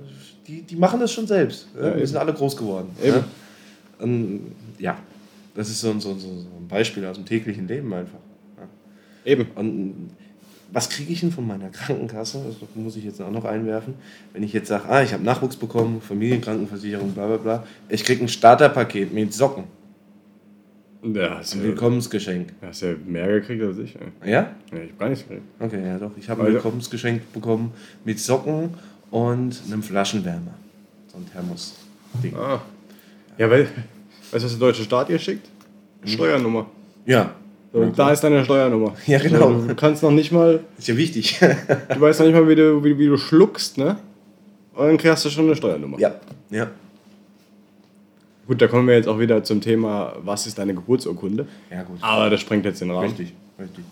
Die, 0.47 0.63
die 0.63 0.77
machen 0.77 1.01
das 1.01 1.11
schon 1.13 1.27
selbst. 1.27 1.69
Ja. 1.81 1.97
Wir 1.97 2.07
sind 2.07 2.17
alle 2.19 2.33
groß 2.35 2.57
geworden. 2.57 2.89
Eben. 3.03 3.17
Ja. 3.17 3.25
Ja, 4.79 4.99
das 5.55 5.69
ist 5.71 5.81
so, 5.81 5.91
ein- 5.91 6.01
so, 6.01 6.15
so 6.17 6.29
ein 6.29 6.69
Beispiel 6.69 7.05
aus 7.07 7.17
dem 7.17 7.25
täglichen 7.25 7.67
Leben 7.67 7.93
einfach. 7.93 8.19
Eben. 9.25 9.47
Und 9.57 10.11
was 10.71 10.89
kriege 10.89 11.13
ich 11.13 11.21
denn 11.21 11.33
von 11.33 11.47
meiner 11.47 11.69
Krankenkasse? 11.71 12.41
Das 12.61 12.69
muss 12.75 12.97
ich 12.97 13.05
jetzt 13.05 13.21
auch 13.21 13.31
noch 13.31 13.45
einwerfen. 13.45 13.95
Wenn 14.33 14.43
ich 14.43 14.53
jetzt 14.53 14.69
sage, 14.69 14.85
ah, 14.89 15.03
ich 15.03 15.13
habe 15.13 15.25
Nachwuchs 15.25 15.57
bekommen, 15.57 16.01
Familienkrankenversicherung, 16.01 17.13
bla 17.13 17.27
bla 17.27 17.37
bla. 17.39 17.65
Ich 17.89 18.05
kriege 18.05 18.23
ein 18.25 18.29
Starterpaket 18.29 19.13
mit 19.13 19.33
Socken. 19.35 19.65
Ja, 21.03 21.39
hast 21.39 21.55
Ein 21.55 21.61
ja, 21.61 21.65
Willkommensgeschenk. 21.69 22.49
hast 22.61 22.83
ja 22.83 22.89
mehr 23.07 23.29
gekriegt 23.29 23.63
als 23.63 23.79
ich. 23.79 23.95
ey. 23.97 24.31
Ja? 24.33 24.51
Ja, 24.73 24.79
ich 24.83 24.91
hab 24.91 24.99
gar 24.99 25.09
nichts 25.09 25.25
gekriegt. 25.29 25.47
Okay, 25.61 25.85
ja 25.87 25.99
doch. 25.99 26.11
Ich 26.19 26.29
habe 26.29 26.41
ein 26.41 26.47
Also- 26.47 26.55
Willkommensgeschenk 26.57 27.33
bekommen 27.33 27.73
mit 28.05 28.19
Socken 28.19 28.71
und 29.11 29.61
einem 29.67 29.83
Flaschenwärmer. 29.83 30.55
So 31.13 31.19
ein 31.19 31.27
Thermos-Ding. 31.33 32.35
Ah. 32.37 32.61
Ja, 33.39 33.49
weil, 33.49 33.63
weißt 34.33 34.33
du, 34.33 34.47
was 34.47 34.51
der 34.51 34.59
deutsche 34.59 34.83
Staat 34.83 35.09
dir 35.09 35.19
schickt? 35.19 35.49
Steuernummer. 36.05 36.67
Ja. 37.07 37.33
So, 37.73 37.85
da 37.95 38.11
ist 38.11 38.23
deine 38.25 38.45
Steuernummer. 38.45 38.95
Ja, 39.07 39.19
genau. 39.19 39.61
So, 39.61 39.67
du 39.69 39.75
kannst 39.75 40.03
noch 40.03 40.11
nicht 40.11 40.33
mal, 40.33 40.61
Ist 40.79 40.89
ja 40.89 40.97
wichtig. 40.97 41.39
du 41.95 42.01
weißt 42.01 42.19
noch 42.21 42.27
nicht 42.27 42.35
mal, 42.35 42.49
wie 42.49 42.55
du, 42.57 42.83
wie, 42.83 42.99
wie 42.99 43.07
du 43.07 43.17
schluckst, 43.17 43.79
ne? 43.79 43.97
Und 44.75 44.87
dann 44.87 44.97
kriegst 44.97 45.25
du 45.25 45.31
schon 45.31 45.45
eine 45.47 45.55
Steuernummer. 45.55 45.99
ja. 46.01 46.15
Ja. 46.51 46.69
Gut, 48.49 48.63
da 48.63 48.67
kommen 48.67 48.89
wir 48.89 48.95
jetzt 48.95 49.07
auch 49.07 49.19
wieder 49.19 49.45
zum 49.45 49.61
Thema, 49.61 50.15
was 50.23 50.47
ist 50.47 50.59
deine 50.59 50.73
Geburtsurkunde? 50.73 51.47
Ja, 51.71 51.83
gut. 51.83 51.99
Aber 52.01 52.31
das 52.31 52.41
sprengt 52.41 52.65
jetzt 52.65 52.81
den 52.81 52.91
Rahmen. 52.91 53.09
Richtig, 53.09 53.35
richtig. 53.61 53.85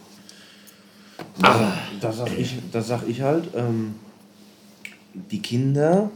Ah. 1.42 1.74
Da 2.00 2.10
sag 2.10 2.30
ich, 2.38 2.56
da 2.72 2.80
sag 2.80 3.06
ich 3.06 3.20
halt, 3.20 3.44
ähm, 3.54 3.96
die 5.30 5.42
Kinder 5.42 6.10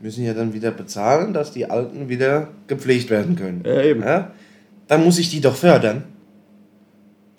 müssen 0.00 0.24
ja 0.24 0.32
dann 0.32 0.54
wieder 0.54 0.70
bezahlen, 0.70 1.32
dass 1.32 1.50
die 1.50 1.68
Alten 1.68 2.08
wieder 2.08 2.48
gepflegt 2.68 3.10
werden 3.10 3.34
können. 3.34 3.64
Ja, 3.66 3.82
eben. 3.82 4.02
Ja? 4.02 4.30
Dann 4.86 5.04
muss 5.04 5.18
ich 5.18 5.28
die 5.28 5.40
doch 5.40 5.56
fördern. 5.56 6.04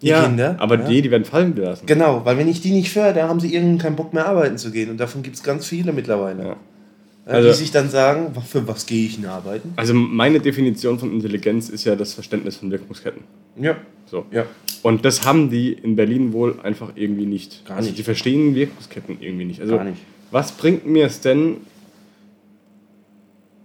Die 0.02 0.08
ja, 0.08 0.24
Kinder. 0.24 0.58
aber 0.60 0.78
ja? 0.78 0.88
die, 0.88 1.02
die 1.04 1.12
werden 1.12 1.24
fallen 1.24 1.56
gelassen. 1.56 1.86
Genau, 1.86 2.26
weil 2.26 2.38
wenn 2.38 2.50
ich 2.50 2.60
die 2.60 2.72
nicht 2.72 2.92
fördere, 2.92 3.30
haben 3.30 3.40
sie 3.40 3.54
irgendwann 3.54 3.78
keinen 3.78 3.96
Bock 3.96 4.14
mehr 4.14 4.26
arbeiten 4.26 4.58
zu 4.58 4.72
gehen. 4.72 4.90
Und 4.90 4.98
davon 4.98 5.24
gibt 5.24 5.38
es 5.38 5.44
ganz 5.44 5.66
viele 5.68 5.94
mittlerweile. 5.94 6.44
Ja. 6.44 6.56
Ja, 7.26 7.34
Also- 7.34 7.50
die 7.50 7.54
sich 7.56 7.72
dann 7.72 7.90
sagen, 7.90 8.36
"Wa- 8.36 8.42
für 8.42 8.68
was 8.68 8.86
gehe 8.88 9.06
ich 9.06 9.18
denn 9.18 9.26
arbeiten? 9.28 9.74
Also 9.76 9.94
meine 9.94 10.40
Definition 10.40 10.98
von 10.98 11.12
Intelligenz 11.14 11.70
ist 11.70 11.84
ja 11.86 11.96
das 11.96 12.14
Verständnis 12.16 12.56
von 12.58 12.72
Wirkungsketten. 12.72 13.22
Ja. 13.58 13.78
So. 14.08 14.26
Ja. 14.32 14.46
Und 14.82 15.06
das 15.06 15.24
haben 15.24 15.50
die 15.52 15.72
in 15.72 15.96
Berlin 15.96 16.34
wohl 16.34 16.60
einfach 16.64 16.94
irgendwie 16.96 17.26
nicht. 17.28 17.64
Gar 17.66 17.78
Also 17.78 17.88
nicht. 17.90 18.00
die 18.00 18.04
verstehen 18.04 18.56
Wirkungsketten 18.56 19.18
irgendwie 19.22 19.46
nicht. 19.46 19.62
Also 19.62 19.76
Gar 19.78 19.84
nicht. 19.86 20.02
was 20.32 20.52
bringt 20.54 20.86
mir 20.88 21.06
es 21.06 21.22
denn? 21.22 21.58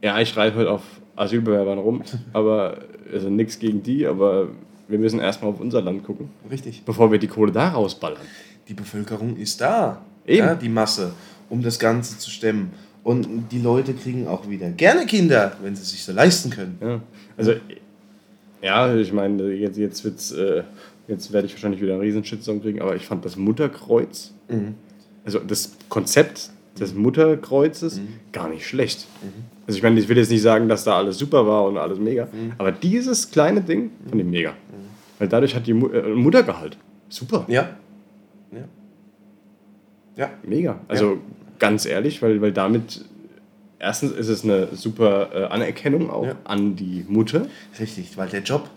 Ja, 0.03 0.21
ich 0.21 0.37
reite 0.37 0.57
heute 0.57 0.71
auf 0.71 0.83
Asylbewerbern 1.17 1.79
rum, 1.79 2.03
aber 2.33 2.79
also 3.13 3.31
nichts 3.31 3.59
gegen 3.59 3.83
die, 3.83 4.07
aber 4.07 4.49
wir 4.89 4.99
müssen 4.99 5.19
erstmal 5.19 5.51
auf 5.51 5.61
unser 5.61 5.81
Land 5.83 6.05
gucken, 6.05 6.29
Richtig. 6.51 6.83
bevor 6.85 7.11
wir 7.11 7.19
die 7.19 7.27
Kohle 7.29 7.51
da 7.53 7.71
rausballern. 7.71 8.21
Die 8.69 8.75
Bevölkerung 8.75 9.37
ist 9.37 9.61
da. 9.61 10.03
Eben. 10.27 10.39
Ja, 10.47 10.55
die 10.55 10.69
Masse, 10.69 11.13
um 11.49 11.63
das 11.63 11.79
Ganze 11.79 12.19
zu 12.19 12.31
stemmen. 12.31 12.71
Und 13.07 13.53
die 13.53 13.61
Leute 13.61 13.95
kriegen 13.95 14.27
auch 14.27 14.49
wieder 14.49 14.69
gerne 14.69 15.07
Kinder, 15.07 15.53
wenn 15.63 15.77
sie 15.77 15.85
sich 15.85 16.03
so 16.03 16.11
leisten 16.11 16.51
können. 16.51 16.77
Ja. 16.81 17.01
Also 17.37 17.53
ja, 18.61 18.97
ich 18.97 19.13
meine, 19.13 19.53
jetzt, 19.53 19.79
jetzt 19.79 20.03
wird's, 20.03 20.33
äh, 20.33 20.65
jetzt 21.07 21.33
werde 21.33 21.47
ich 21.47 21.53
wahrscheinlich 21.53 21.81
wieder 21.81 21.93
einen 21.93 22.03
riesen 22.03 22.25
Shitstorm 22.25 22.61
kriegen, 22.61 22.83
aber 22.83 22.97
ich 22.97 23.07
fand 23.07 23.25
das 23.25 23.37
Mutterkreuz, 23.37 24.35
also 25.25 25.39
das 25.39 25.77
Konzept 25.89 26.51
des 26.81 26.95
Mutterkreuzes 26.95 28.01
gar 28.33 28.49
nicht 28.49 28.67
schlecht. 28.67 29.07
Also 29.69 29.77
ich 29.77 29.85
meine, 29.85 30.01
ich 30.01 30.09
will 30.09 30.17
jetzt 30.17 30.33
nicht 30.33 30.43
sagen, 30.43 30.69
dass 30.69 30.83
da 30.83 30.97
alles 30.97 31.17
super 31.17 31.47
war 31.47 31.65
und 31.67 31.79
alles 31.79 32.01
mega, 32.01 32.27
aber 32.59 32.73
dieses 32.73 33.31
kleine 33.31 33.61
Ding 33.61 33.93
fand 34.09 34.21
ich 34.21 34.27
mega. 34.27 34.55
Weil 35.21 35.29
dadurch 35.29 35.55
hat 35.55 35.65
die 35.69 35.75
Mu 35.75 35.91
äh, 35.91 36.13
Muttergehalt. 36.13 36.77
Super. 37.09 37.45
Ja. 37.47 37.77
Ja. 38.51 38.65
Ja. 40.17 40.31
Mega. 40.43 40.81
Also 40.89 41.19
ganz 41.59 41.87
ehrlich, 41.87 42.23
weil, 42.23 42.41
weil 42.41 42.53
damit 42.53 43.05
erstens 43.79 44.13
ist 44.13 44.29
es 44.29 44.45
eine 44.45 44.69
super 44.75 45.29
äh, 45.35 45.45
Anerkennung 45.47 46.11
auch 46.11 46.27
Ja. 46.27 46.35
an 46.45 46.77
die 46.77 47.05
Mutter. 47.09 47.47
Richtig, 47.79 48.17
weil 48.17 48.29
der 48.29 48.43
Job, 48.43 48.69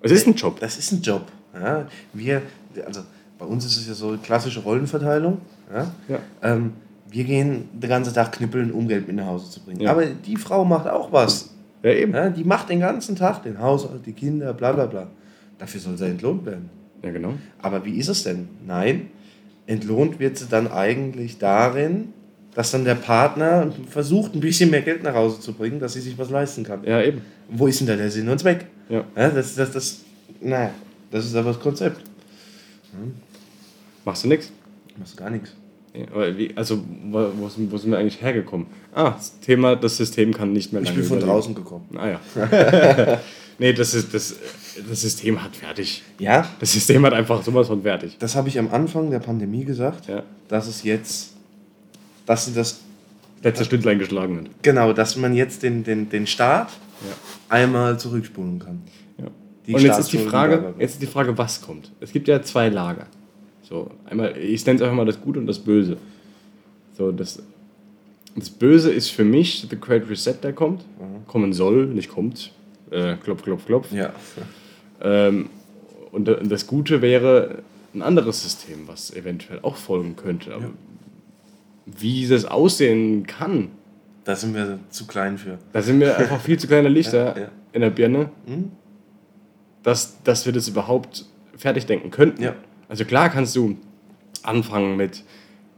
Es 0.00 0.10
ist 0.12 0.26
ein 0.26 0.34
Job. 0.34 0.60
das 0.60 0.78
ist 0.78 0.92
ein 0.92 1.02
Job. 1.02 1.26
Ja, 1.54 1.86
wir, 2.14 2.42
also 2.86 3.02
bei 3.38 3.44
uns 3.46 3.64
ist 3.64 3.76
es 3.76 3.86
ja 3.88 3.94
so 3.94 4.16
klassische 4.22 4.60
Rollenverteilung. 4.60 5.38
Ja? 5.72 5.90
Ja. 6.08 6.18
Ähm, 6.42 6.72
wir 7.10 7.24
gehen 7.24 7.68
den 7.74 7.90
ganzen 7.90 8.14
Tag 8.14 8.32
knippeln, 8.32 8.72
um 8.72 8.88
Geld 8.88 9.06
mit 9.06 9.16
nach 9.16 9.26
Hause 9.26 9.50
zu 9.50 9.60
bringen. 9.60 9.86
Aber 9.86 10.06
die 10.06 10.36
Frau 10.36 10.64
macht 10.64 10.86
auch 10.88 11.12
was. 11.12 11.50
Ja, 11.82 11.90
eben. 11.90 12.14
Ja? 12.14 12.30
Die 12.30 12.44
macht 12.44 12.70
den 12.70 12.80
ganzen 12.80 13.16
Tag 13.16 13.42
den 13.42 13.58
Haushalt, 13.60 14.06
die 14.06 14.12
Kinder, 14.14 14.54
bla 14.54 14.72
bla 14.72 14.86
bla. 14.86 15.08
Dafür 15.58 15.80
soll 15.80 15.98
sie 15.98 16.06
entlohnt 16.06 16.46
werden. 16.46 16.70
Ja, 17.02 17.10
genau. 17.10 17.34
Aber 17.60 17.84
wie 17.84 17.98
ist 17.98 18.08
es 18.08 18.22
denn? 18.22 18.48
Nein, 18.66 19.10
entlohnt 19.66 20.18
wird 20.20 20.38
sie 20.38 20.46
dann 20.46 20.70
eigentlich 20.70 21.38
darin, 21.38 22.12
dass 22.54 22.70
dann 22.70 22.84
der 22.84 22.94
Partner 22.94 23.72
versucht, 23.88 24.34
ein 24.34 24.40
bisschen 24.40 24.70
mehr 24.70 24.82
Geld 24.82 25.02
nach 25.02 25.14
Hause 25.14 25.40
zu 25.40 25.52
bringen, 25.54 25.80
dass 25.80 25.94
sie 25.94 26.00
sich 26.00 26.18
was 26.18 26.30
leisten 26.30 26.64
kann. 26.64 26.84
Ja, 26.84 27.02
eben. 27.02 27.22
Wo 27.48 27.66
ist 27.66 27.80
denn 27.80 27.86
da 27.86 27.96
der 27.96 28.10
Sinn 28.10 28.28
und 28.28 28.38
Zweck? 28.38 28.66
Ja. 28.88 29.04
ja 29.16 29.30
das, 29.30 29.54
das, 29.54 29.72
das, 29.72 30.00
naja, 30.40 30.70
das 31.10 31.24
ist 31.24 31.34
aber 31.34 31.52
das 31.52 31.60
Konzept. 31.60 31.98
Hm. 32.92 33.14
Machst 34.04 34.24
du 34.24 34.28
nichts? 34.28 34.52
Machst 34.98 35.14
du 35.14 35.22
gar 35.22 35.30
nichts. 35.30 35.54
Ja, 35.94 36.36
wie, 36.36 36.50
also, 36.56 36.82
wo, 37.10 37.30
wo, 37.36 37.48
sind 37.48 37.90
wir 37.90 37.98
eigentlich 37.98 38.20
hergekommen? 38.22 38.66
Ah, 38.94 39.10
das 39.10 39.38
Thema, 39.40 39.76
das 39.76 39.98
System 39.98 40.32
kann 40.32 40.52
nicht 40.52 40.72
mehr 40.72 40.80
lange 40.80 40.90
Ich 40.90 40.96
bin 40.96 41.04
von 41.04 41.18
überleben. 41.18 41.36
draußen 41.36 41.54
gekommen. 41.54 41.86
Ah 41.96 42.08
ja. 42.08 42.20
nee, 43.58 43.72
das, 43.72 43.94
ist, 43.94 44.12
das, 44.14 44.36
das 44.88 45.00
System 45.00 45.42
hat 45.42 45.56
fertig. 45.56 46.02
Ja? 46.18 46.48
Das 46.60 46.72
System 46.72 47.04
hat 47.06 47.12
einfach 47.12 47.42
sowas 47.42 47.68
von 47.68 47.82
fertig. 47.82 48.16
Das 48.18 48.36
habe 48.36 48.48
ich 48.48 48.58
am 48.58 48.70
Anfang 48.72 49.10
der 49.10 49.20
Pandemie 49.20 49.64
gesagt, 49.64 50.08
ja. 50.08 50.22
dass 50.48 50.66
es 50.66 50.82
jetzt, 50.82 51.34
dass 52.26 52.46
sie 52.46 52.54
das... 52.54 52.80
Letzte 53.44 53.64
Stündlein 53.64 53.98
geschlagen 53.98 54.38
hat. 54.38 54.46
Genau, 54.62 54.92
dass 54.92 55.16
man 55.16 55.34
jetzt 55.34 55.64
den, 55.64 55.82
den, 55.82 56.08
den 56.08 56.28
Start 56.28 56.70
ja. 57.00 57.12
einmal 57.48 57.98
zurückspulen 57.98 58.60
kann. 58.60 58.82
Ja. 59.18 59.24
Und 59.74 59.82
jetzt 59.82 59.98
ist, 59.98 60.12
die 60.12 60.18
Frage, 60.18 60.74
jetzt 60.78 60.92
ist 60.92 61.02
die 61.02 61.08
Frage, 61.08 61.36
was 61.36 61.60
kommt. 61.60 61.90
Es 61.98 62.12
gibt 62.12 62.28
ja 62.28 62.40
zwei 62.42 62.68
Lager. 62.68 63.08
So, 63.62 63.90
einmal, 64.06 64.36
ich 64.36 64.64
nenne 64.64 64.76
es 64.76 64.82
einfach 64.82 64.94
mal 64.94 65.06
das 65.06 65.20
Gute 65.20 65.40
und 65.40 65.48
das 65.48 65.58
Böse. 65.58 65.96
So, 66.96 67.10
das, 67.10 67.42
das 68.36 68.48
Böse 68.48 68.92
ist 68.92 69.08
für 69.08 69.24
mich 69.24 69.66
The 69.68 69.76
Great 69.80 70.08
Reset, 70.08 70.34
der 70.40 70.52
kommt. 70.52 70.82
Mhm. 71.00 71.26
Kommen 71.26 71.52
soll, 71.52 71.86
nicht 71.86 72.10
kommt. 72.10 72.52
Äh, 72.92 73.16
klopf, 73.16 73.42
klopf, 73.42 73.66
klopf. 73.66 73.92
Ja. 73.92 74.12
Ähm, 75.00 75.48
und 76.10 76.26
das 76.26 76.66
Gute 76.66 77.00
wäre 77.00 77.62
ein 77.94 78.02
anderes 78.02 78.42
System, 78.42 78.86
was 78.86 79.12
eventuell 79.14 79.60
auch 79.62 79.76
folgen 79.76 80.14
könnte. 80.16 80.54
Aber 80.54 80.64
ja. 80.64 80.70
wie 81.86 82.28
das 82.28 82.44
aussehen 82.44 83.26
kann. 83.26 83.68
Da 84.24 84.36
sind 84.36 84.54
wir 84.54 84.78
zu 84.90 85.06
klein 85.06 85.38
für. 85.38 85.58
Da 85.72 85.82
sind 85.82 86.00
wir 86.00 86.16
einfach 86.16 86.40
viel 86.40 86.58
zu 86.58 86.68
kleine 86.68 86.88
Lichter 86.88 87.36
ja, 87.36 87.42
ja. 87.42 87.48
in 87.72 87.80
der 87.80 87.90
Birne, 87.90 88.30
mhm. 88.46 88.70
dass, 89.82 90.22
dass 90.22 90.46
wir 90.46 90.52
das 90.52 90.68
überhaupt 90.68 91.24
fertig 91.56 91.86
denken 91.86 92.10
könnten. 92.10 92.42
Also 92.88 93.04
klar 93.04 93.30
kannst 93.30 93.56
du 93.56 93.76
anfangen 94.42 94.96
mit 94.96 95.24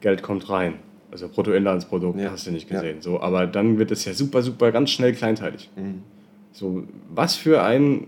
Geld 0.00 0.22
kommt 0.22 0.50
rein. 0.50 0.74
Also 1.10 1.28
Bruttoinlandsprodukt, 1.28 2.18
hast 2.28 2.48
du 2.48 2.50
nicht 2.50 2.68
gesehen. 2.68 3.00
So, 3.00 3.20
aber 3.20 3.46
dann 3.46 3.78
wird 3.78 3.92
es 3.92 4.04
ja 4.04 4.14
super, 4.14 4.42
super 4.42 4.72
ganz 4.72 4.90
schnell 4.90 5.14
kleinteilig. 5.14 5.70
Mhm. 5.76 6.02
So, 6.54 6.84
was 7.10 7.34
für 7.34 7.62
ein. 7.62 8.06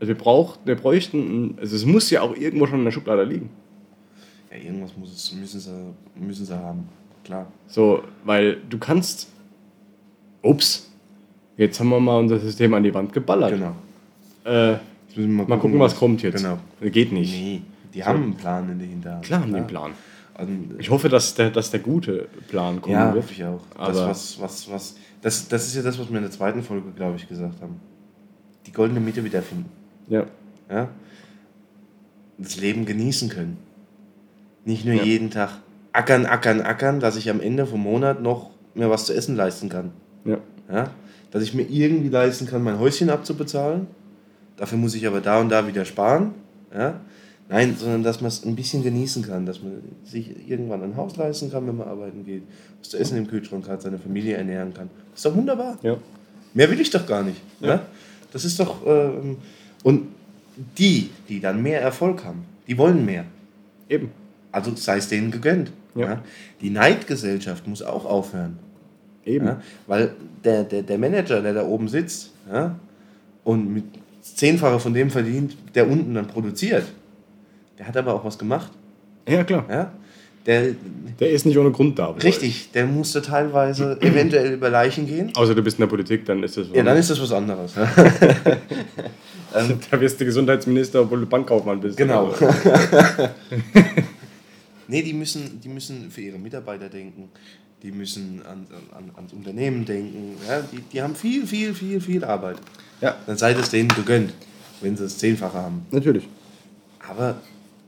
Also 0.00 0.08
wir, 0.08 0.18
braucht, 0.18 0.60
wir 0.64 0.76
bräuchten. 0.76 1.56
Also 1.58 1.74
es 1.74 1.86
muss 1.86 2.10
ja 2.10 2.20
auch 2.22 2.36
irgendwo 2.36 2.66
schon 2.66 2.80
in 2.80 2.84
der 2.84 2.92
Schublade 2.92 3.24
liegen. 3.24 3.48
Ja, 4.50 4.58
irgendwas 4.58 4.96
muss 4.96 5.12
es, 5.12 5.32
müssen, 5.32 5.60
sie, 5.60 5.70
müssen 6.14 6.44
sie 6.44 6.56
haben. 6.56 6.88
Klar. 7.24 7.46
So, 7.68 8.02
weil 8.24 8.58
du 8.68 8.78
kannst. 8.78 9.28
Ups, 10.42 10.88
jetzt 11.56 11.80
haben 11.80 11.88
wir 11.88 11.98
mal 11.98 12.18
unser 12.18 12.38
System 12.38 12.74
an 12.74 12.82
die 12.82 12.94
Wand 12.94 13.12
geballert. 13.12 13.52
Genau. 13.52 13.74
Äh, 14.44 14.72
mal, 14.72 14.78
gucken, 15.16 15.48
mal 15.48 15.58
gucken, 15.58 15.78
was 15.80 15.96
kommt 15.96 16.22
jetzt. 16.22 16.42
Genau. 16.42 16.58
Geht 16.80 17.12
nicht. 17.12 17.32
Nee. 17.32 17.62
Die 17.94 18.04
haben 18.04 18.22
einen 18.22 18.34
Plan 18.34 18.70
in 18.70 18.78
der 18.78 18.88
Hinterhand. 18.88 19.24
Klar 19.24 19.40
haben 19.40 19.50
die 19.50 19.56
einen 19.56 19.66
Plan. 19.66 19.92
Und 20.38 20.76
ich 20.78 20.90
hoffe, 20.90 21.08
dass 21.08 21.34
der, 21.34 21.50
dass 21.50 21.70
der 21.72 21.80
gute 21.80 22.28
Plan 22.48 22.80
kommt. 22.80 22.92
ja, 22.92 23.12
hoffe 23.12 23.32
ich 23.32 23.44
auch. 23.44 23.60
Aber 23.74 23.92
das, 23.92 24.06
was, 24.06 24.40
was, 24.40 24.70
was, 24.70 24.96
das, 25.20 25.48
das 25.48 25.66
ist 25.66 25.76
ja 25.76 25.82
das, 25.82 25.98
was 25.98 26.10
wir 26.10 26.16
in 26.16 26.22
der 26.22 26.30
zweiten 26.30 26.62
Folge, 26.62 26.90
glaube 26.92 27.16
ich, 27.16 27.28
gesagt 27.28 27.60
haben. 27.60 27.80
Die 28.66 28.72
goldene 28.72 29.00
Mitte 29.00 29.24
wiederfinden. 29.24 29.66
Ja. 30.08 30.26
ja? 30.70 30.88
Das 32.38 32.56
Leben 32.56 32.84
genießen 32.84 33.28
können. 33.28 33.58
Nicht 34.64 34.84
nur 34.84 34.94
ja. 34.94 35.02
jeden 35.02 35.30
Tag 35.30 35.58
ackern, 35.92 36.26
ackern, 36.26 36.60
ackern, 36.60 37.00
dass 37.00 37.16
ich 37.16 37.30
am 37.30 37.40
Ende 37.40 37.66
vom 37.66 37.80
Monat 37.80 38.22
noch 38.22 38.50
mir 38.74 38.90
was 38.90 39.06
zu 39.06 39.14
essen 39.14 39.34
leisten 39.34 39.68
kann. 39.68 39.92
Ja. 40.24 40.38
ja? 40.70 40.90
Dass 41.30 41.42
ich 41.42 41.54
mir 41.54 41.62
irgendwie 41.68 42.08
leisten 42.08 42.46
kann, 42.46 42.62
mein 42.62 42.78
Häuschen 42.78 43.10
abzubezahlen. 43.10 43.86
Dafür 44.56 44.78
muss 44.78 44.94
ich 44.94 45.06
aber 45.06 45.20
da 45.20 45.40
und 45.40 45.48
da 45.48 45.66
wieder 45.66 45.84
sparen. 45.84 46.34
Ja? 46.72 47.00
Nein, 47.50 47.76
sondern 47.78 48.02
dass 48.02 48.20
man 48.20 48.28
es 48.28 48.44
ein 48.44 48.54
bisschen 48.54 48.82
genießen 48.82 49.22
kann, 49.22 49.46
dass 49.46 49.62
man 49.62 49.82
sich 50.04 50.48
irgendwann 50.48 50.82
ein 50.82 50.96
Haus 50.96 51.16
leisten 51.16 51.50
kann, 51.50 51.66
wenn 51.66 51.78
man 51.78 51.88
arbeiten 51.88 52.24
geht, 52.24 52.42
was 52.78 52.90
zu 52.90 52.98
essen 52.98 53.16
im 53.16 53.26
Kühlschrank 53.26 53.66
hat, 53.68 53.80
seine 53.80 53.98
Familie 53.98 54.36
ernähren 54.36 54.74
kann. 54.74 54.90
Das 55.12 55.20
ist 55.20 55.26
doch 55.26 55.34
wunderbar. 55.34 55.78
Ja. 55.82 55.96
Mehr 56.52 56.70
will 56.70 56.80
ich 56.80 56.90
doch 56.90 57.06
gar 57.06 57.22
nicht. 57.22 57.40
Ja. 57.60 57.68
ja? 57.68 57.86
Das 58.32 58.44
ist 58.44 58.60
doch. 58.60 58.86
Ähm, 58.86 59.38
und 59.82 60.08
die, 60.76 61.10
die 61.28 61.40
dann 61.40 61.62
mehr 61.62 61.80
Erfolg 61.80 62.24
haben, 62.24 62.44
die 62.66 62.76
wollen 62.76 63.04
mehr. 63.04 63.24
Eben. 63.88 64.10
Also 64.52 64.74
sei 64.74 64.98
es 64.98 65.08
denen 65.08 65.30
gegönnt. 65.30 65.72
Ja. 65.94 66.06
ja? 66.06 66.22
Die 66.60 66.70
Neidgesellschaft 66.70 67.66
muss 67.66 67.82
auch 67.82 68.04
aufhören. 68.04 68.58
Eben. 69.24 69.46
Ja? 69.46 69.62
Weil 69.86 70.14
der, 70.44 70.64
der, 70.64 70.82
der 70.82 70.98
Manager, 70.98 71.40
der 71.40 71.54
da 71.54 71.64
oben 71.64 71.88
sitzt 71.88 72.30
ja, 72.50 72.78
und 73.44 73.72
mit 73.72 73.84
Zehnfache 74.20 74.80
von 74.80 74.92
dem 74.92 75.10
verdient, 75.10 75.56
der 75.74 75.88
unten 75.88 76.14
dann 76.14 76.28
produziert, 76.28 76.84
der 77.78 77.86
hat 77.86 77.96
aber 77.96 78.14
auch 78.14 78.24
was 78.24 78.38
gemacht. 78.38 78.72
Ja, 79.28 79.44
klar. 79.44 79.64
Ja? 79.70 79.92
Der, 80.46 80.74
der 81.20 81.30
ist 81.30 81.44
nicht 81.44 81.58
ohne 81.58 81.70
Grund 81.70 81.98
da. 81.98 82.10
Richtig, 82.12 82.70
der 82.72 82.86
musste 82.86 83.20
teilweise 83.20 84.00
eventuell 84.00 84.52
über 84.52 84.70
Leichen 84.70 85.06
gehen. 85.06 85.30
Außer 85.36 85.54
du 85.54 85.62
bist 85.62 85.78
in 85.78 85.82
der 85.82 85.88
Politik, 85.88 86.24
dann 86.24 86.42
ist 86.42 86.56
das 86.56 86.70
was 86.70 86.76
Ja, 86.76 86.82
dann 86.82 86.96
ist 86.96 87.10
das 87.10 87.20
was 87.20 87.32
anderes. 87.32 87.74
Ähm, 89.54 89.78
da 89.90 90.00
wirst 90.00 90.20
du 90.20 90.24
Gesundheitsminister, 90.24 91.00
obwohl 91.00 91.20
du 91.20 91.26
Bankkaufmann 91.26 91.80
bist. 91.80 91.96
Genau. 91.96 92.34
nee, 94.88 95.02
die 95.02 95.14
müssen, 95.14 95.60
die 95.60 95.68
müssen 95.68 96.10
für 96.10 96.20
ihre 96.20 96.38
Mitarbeiter 96.38 96.88
denken. 96.88 97.30
Die 97.82 97.92
müssen 97.92 98.42
an, 98.44 98.66
an, 98.94 99.10
ans 99.16 99.32
Unternehmen 99.32 99.84
denken. 99.84 100.36
Ja, 100.46 100.60
die, 100.60 100.82
die 100.92 101.00
haben 101.00 101.14
viel, 101.14 101.46
viel, 101.46 101.72
viel, 101.72 102.00
viel 102.00 102.24
Arbeit. 102.24 102.56
Ja. 103.00 103.16
Dann 103.26 103.38
sei 103.38 103.52
es 103.52 103.70
denen 103.70 103.88
gegönnt, 103.88 104.34
wenn 104.80 104.96
sie 104.96 105.04
es 105.04 105.16
zehnfache 105.16 105.56
haben. 105.56 105.86
Natürlich. 105.90 106.28
Aber 107.08 107.36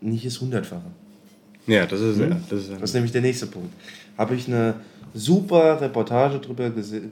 nicht 0.01 0.25
das 0.25 0.41
Hundertfache. 0.41 0.91
Ja, 1.67 1.87
das 1.87 2.01
ist, 2.01 2.19
hm? 2.19 2.31
ja, 2.31 2.37
das 2.49 2.61
ist, 2.61 2.73
das 2.73 2.83
ist 2.83 2.95
nämlich 2.95 3.13
der 3.13 3.23
nächste 3.23 3.47
Punkt. 3.47 3.73
Habe 4.17 4.35
ich 4.35 4.49
eine 4.49 4.75
super 5.15 5.81
Reportage 5.81 6.39
drüber 6.39 6.71
gese 6.71 7.03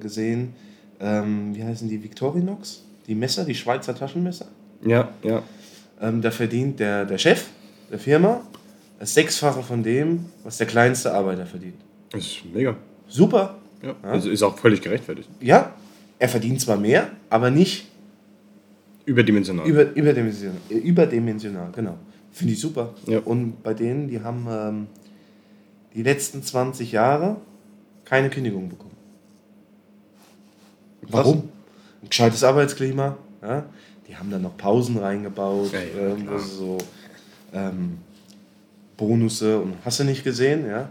gesehen. 0.00 0.54
Ähm, 1.00 1.54
wie 1.54 1.62
heißen 1.62 1.88
die? 1.88 2.02
Victorinox? 2.02 2.82
Die 3.06 3.14
Messer, 3.14 3.44
die 3.44 3.54
Schweizer 3.54 3.94
Taschenmesser? 3.94 4.46
Ja, 4.84 5.10
ja. 5.22 5.42
Ähm, 6.00 6.22
da 6.22 6.30
verdient 6.30 6.80
der, 6.80 7.04
der 7.04 7.18
Chef 7.18 7.46
der 7.90 7.98
Firma 7.98 8.40
das 8.98 9.14
Sechsfache 9.14 9.62
von 9.62 9.82
dem, 9.82 10.26
was 10.42 10.58
der 10.58 10.66
kleinste 10.66 11.12
Arbeiter 11.12 11.46
verdient. 11.46 11.76
Das 12.10 12.22
ist 12.22 12.44
mega. 12.52 12.76
Super. 13.08 13.58
Ja, 13.82 13.88
ja. 13.88 14.10
Also 14.10 14.30
ist 14.30 14.42
auch 14.42 14.58
völlig 14.58 14.80
gerechtfertigt. 14.80 15.28
Ja, 15.40 15.74
er 16.18 16.28
verdient 16.28 16.60
zwar 16.60 16.78
mehr, 16.78 17.10
aber 17.28 17.50
nicht 17.50 17.86
überdimensional. 19.04 19.66
Über, 19.66 19.94
überdimensional, 19.94 20.56
überdimensional, 20.70 21.70
genau. 21.74 21.98
Finde 22.36 22.52
ich 22.52 22.60
super. 22.60 22.92
Ja. 23.06 23.20
Und 23.20 23.62
bei 23.62 23.72
denen, 23.72 24.08
die 24.08 24.20
haben 24.20 24.46
ähm, 24.50 24.86
die 25.94 26.02
letzten 26.02 26.42
20 26.42 26.92
Jahre 26.92 27.38
keine 28.04 28.28
Kündigung 28.28 28.68
bekommen. 28.68 28.94
Warum? 31.00 31.48
Ein 32.02 32.10
gescheites 32.10 32.44
Arbeitsklima. 32.44 33.16
Ja? 33.40 33.64
Die 34.06 34.14
haben 34.14 34.30
dann 34.30 34.42
noch 34.42 34.54
Pausen 34.58 34.98
reingebaut, 34.98 35.72
ja, 35.72 35.78
ja, 35.80 36.08
ähm, 36.12 36.28
so 36.38 36.76
ähm, 37.54 37.98
Bonusse 38.98 39.58
und 39.58 39.74
hast 39.82 40.00
du 40.00 40.04
nicht 40.04 40.22
gesehen, 40.22 40.68
ja. 40.68 40.90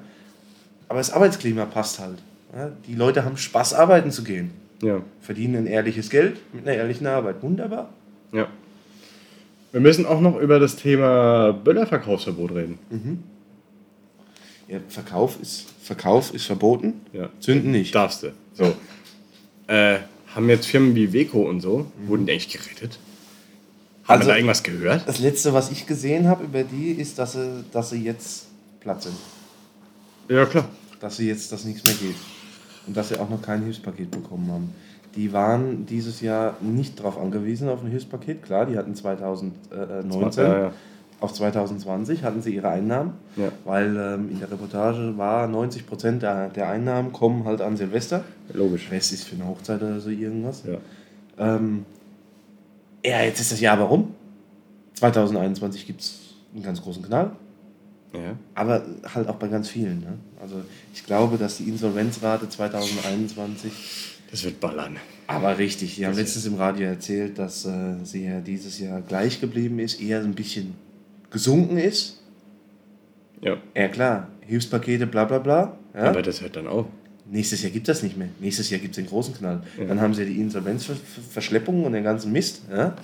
Aber 0.87 0.97
das 0.97 1.11
Arbeitsklima 1.11 1.65
passt 1.65 1.99
halt. 1.99 2.17
Ja? 2.55 2.71
Die 2.87 2.95
Leute 2.95 3.23
haben 3.23 3.37
Spaß, 3.37 3.75
arbeiten 3.75 4.09
zu 4.09 4.23
gehen. 4.23 4.49
Ja. 4.81 4.99
Verdienen 5.21 5.57
ein 5.57 5.67
ehrliches 5.67 6.09
Geld 6.09 6.39
mit 6.55 6.67
einer 6.67 6.75
ehrlichen 6.75 7.05
Arbeit. 7.05 7.43
Wunderbar. 7.43 7.89
Ja. 8.31 8.47
Wir 9.75 9.81
müssen 9.81 10.05
auch 10.05 10.21
noch 10.21 10.39
über 10.39 10.57
das 10.57 10.77
Thema 10.77 11.51
Böllerverkaufsverbot 11.51 12.51
reden. 12.51 12.79
Mhm. 12.89 13.23
Ja, 14.69 14.79
Verkauf 14.87 15.37
ist, 15.41 15.65
Verkauf 15.83 16.33
ist 16.33 16.45
verboten, 16.45 17.01
ja. 17.11 17.27
Zünden 17.41 17.71
nicht. 17.71 17.93
Darfst 17.93 18.23
du. 18.23 18.31
So. 18.53 18.73
Äh, 19.67 19.97
haben 20.33 20.47
jetzt 20.47 20.67
Firmen 20.67 20.95
wie 20.95 21.11
Weco 21.11 21.41
und 21.41 21.59
so, 21.59 21.79
mhm. 21.99 22.07
wurden 22.07 22.25
die 22.25 22.31
eigentlich 22.31 22.53
gerettet? 22.53 22.99
Haben 24.05 24.19
also, 24.19 24.27
wir 24.27 24.31
da 24.31 24.37
irgendwas 24.37 24.63
gehört? 24.63 25.09
Das 25.09 25.19
letzte, 25.19 25.53
was 25.53 25.69
ich 25.69 25.85
gesehen 25.85 26.29
habe 26.29 26.45
über 26.45 26.63
die, 26.63 26.91
ist, 26.91 27.19
dass 27.19 27.33
sie, 27.33 27.65
dass 27.73 27.89
sie 27.89 28.01
jetzt 28.01 28.45
platt 28.79 29.03
sind. 29.03 29.17
Ja, 30.29 30.45
klar. 30.45 30.69
Dass 31.01 31.17
sie 31.17 31.27
jetzt, 31.27 31.51
dass 31.51 31.65
nichts 31.65 31.83
mehr 31.83 31.95
geht. 31.95 32.15
Und 32.87 32.95
dass 32.95 33.09
sie 33.09 33.19
auch 33.19 33.29
noch 33.29 33.41
kein 33.41 33.63
Hilfspaket 33.63 34.11
bekommen 34.11 34.51
haben 34.51 34.73
die 35.15 35.31
waren 35.31 35.85
dieses 35.85 36.21
Jahr 36.21 36.55
nicht 36.61 36.99
darauf 36.99 37.17
angewiesen, 37.17 37.69
auf 37.69 37.81
ein 37.81 37.89
Hilfspaket. 37.89 38.43
Klar, 38.43 38.65
die 38.65 38.77
hatten 38.77 38.95
2019. 38.95 40.43
Ja, 40.43 40.59
ja. 40.59 40.71
Auf 41.21 41.33
2020 41.33 42.23
hatten 42.23 42.41
sie 42.41 42.53
ihre 42.53 42.69
Einnahmen, 42.69 43.13
ja. 43.37 43.47
weil 43.63 43.95
ähm, 43.95 44.29
in 44.29 44.39
der 44.39 44.51
Reportage 44.51 45.17
war 45.17 45.47
90 45.47 45.87
Prozent 45.87 46.21
der, 46.21 46.49
der 46.49 46.67
Einnahmen 46.67 47.13
kommen 47.13 47.45
halt 47.45 47.61
an 47.61 47.77
Silvester. 47.77 48.25
Logisch. 48.53 48.91
West 48.91 49.13
ist 49.13 49.23
für 49.23 49.35
eine 49.35 49.47
Hochzeit 49.47 49.81
oder 49.81 50.01
so 50.01 50.09
irgendwas. 50.09 50.63
Ja. 50.65 50.77
Ähm, 51.37 51.85
ja, 53.03 53.21
jetzt 53.21 53.39
ist 53.39 53.53
das 53.53 53.61
Jahr 53.61 53.79
warum? 53.79 54.13
2021 54.95 55.87
gibt 55.87 56.01
es 56.01 56.35
einen 56.53 56.63
ganz 56.63 56.81
großen 56.81 57.03
Knall. 57.03 57.31
Ja. 58.15 58.37
Aber 58.53 58.83
halt 59.13 59.27
auch 59.27 59.35
bei 59.35 59.47
ganz 59.47 59.69
vielen. 59.69 60.01
Ne? 60.01 60.17
Also 60.41 60.61
ich 60.93 61.05
glaube, 61.05 61.37
dass 61.37 61.57
die 61.57 61.65
Insolvenzrate 61.65 62.49
2021 62.49 63.71
das 64.31 64.43
wird 64.43 64.59
ballern. 64.59 64.97
Aber 65.27 65.57
richtig, 65.57 65.95
die 65.95 66.05
haben 66.05 66.15
letztens 66.15 66.45
im 66.45 66.55
Radio 66.55 66.87
erzählt, 66.87 67.39
dass 67.39 67.65
äh, 67.65 67.95
sie 68.03 68.25
ja 68.25 68.41
dieses 68.41 68.79
Jahr 68.79 69.01
gleich 69.01 69.39
geblieben 69.39 69.79
ist, 69.79 70.01
eher 70.01 70.19
ein 70.19 70.33
bisschen 70.33 70.75
gesunken 71.29 71.77
ist. 71.77 72.21
Ja. 73.41 73.57
Ja 73.75 73.87
klar, 73.87 74.27
Hilfspakete, 74.41 75.07
bla 75.07 75.25
bla 75.25 75.39
bla. 75.39 75.77
Ja? 75.93 76.03
Aber 76.09 76.21
das 76.21 76.41
hört 76.41 76.55
dann 76.55 76.67
auf. 76.67 76.87
Nächstes 77.27 77.63
Jahr 77.63 77.71
gibt 77.71 77.87
das 77.87 78.03
nicht 78.03 78.17
mehr. 78.17 78.29
Nächstes 78.39 78.69
Jahr 78.69 78.79
gibt 78.79 78.97
es 78.97 79.03
den 79.03 79.09
großen 79.09 79.33
Knall. 79.33 79.63
Dann 79.87 79.99
haben 79.99 80.13
sie 80.13 80.25
die 80.25 80.39
Insolvenzverschleppung 80.39 81.83
und 81.83 81.93
den 81.93 82.03
ganzen 82.03 82.31
Mist. 82.31 82.61
Ja? 82.69 82.95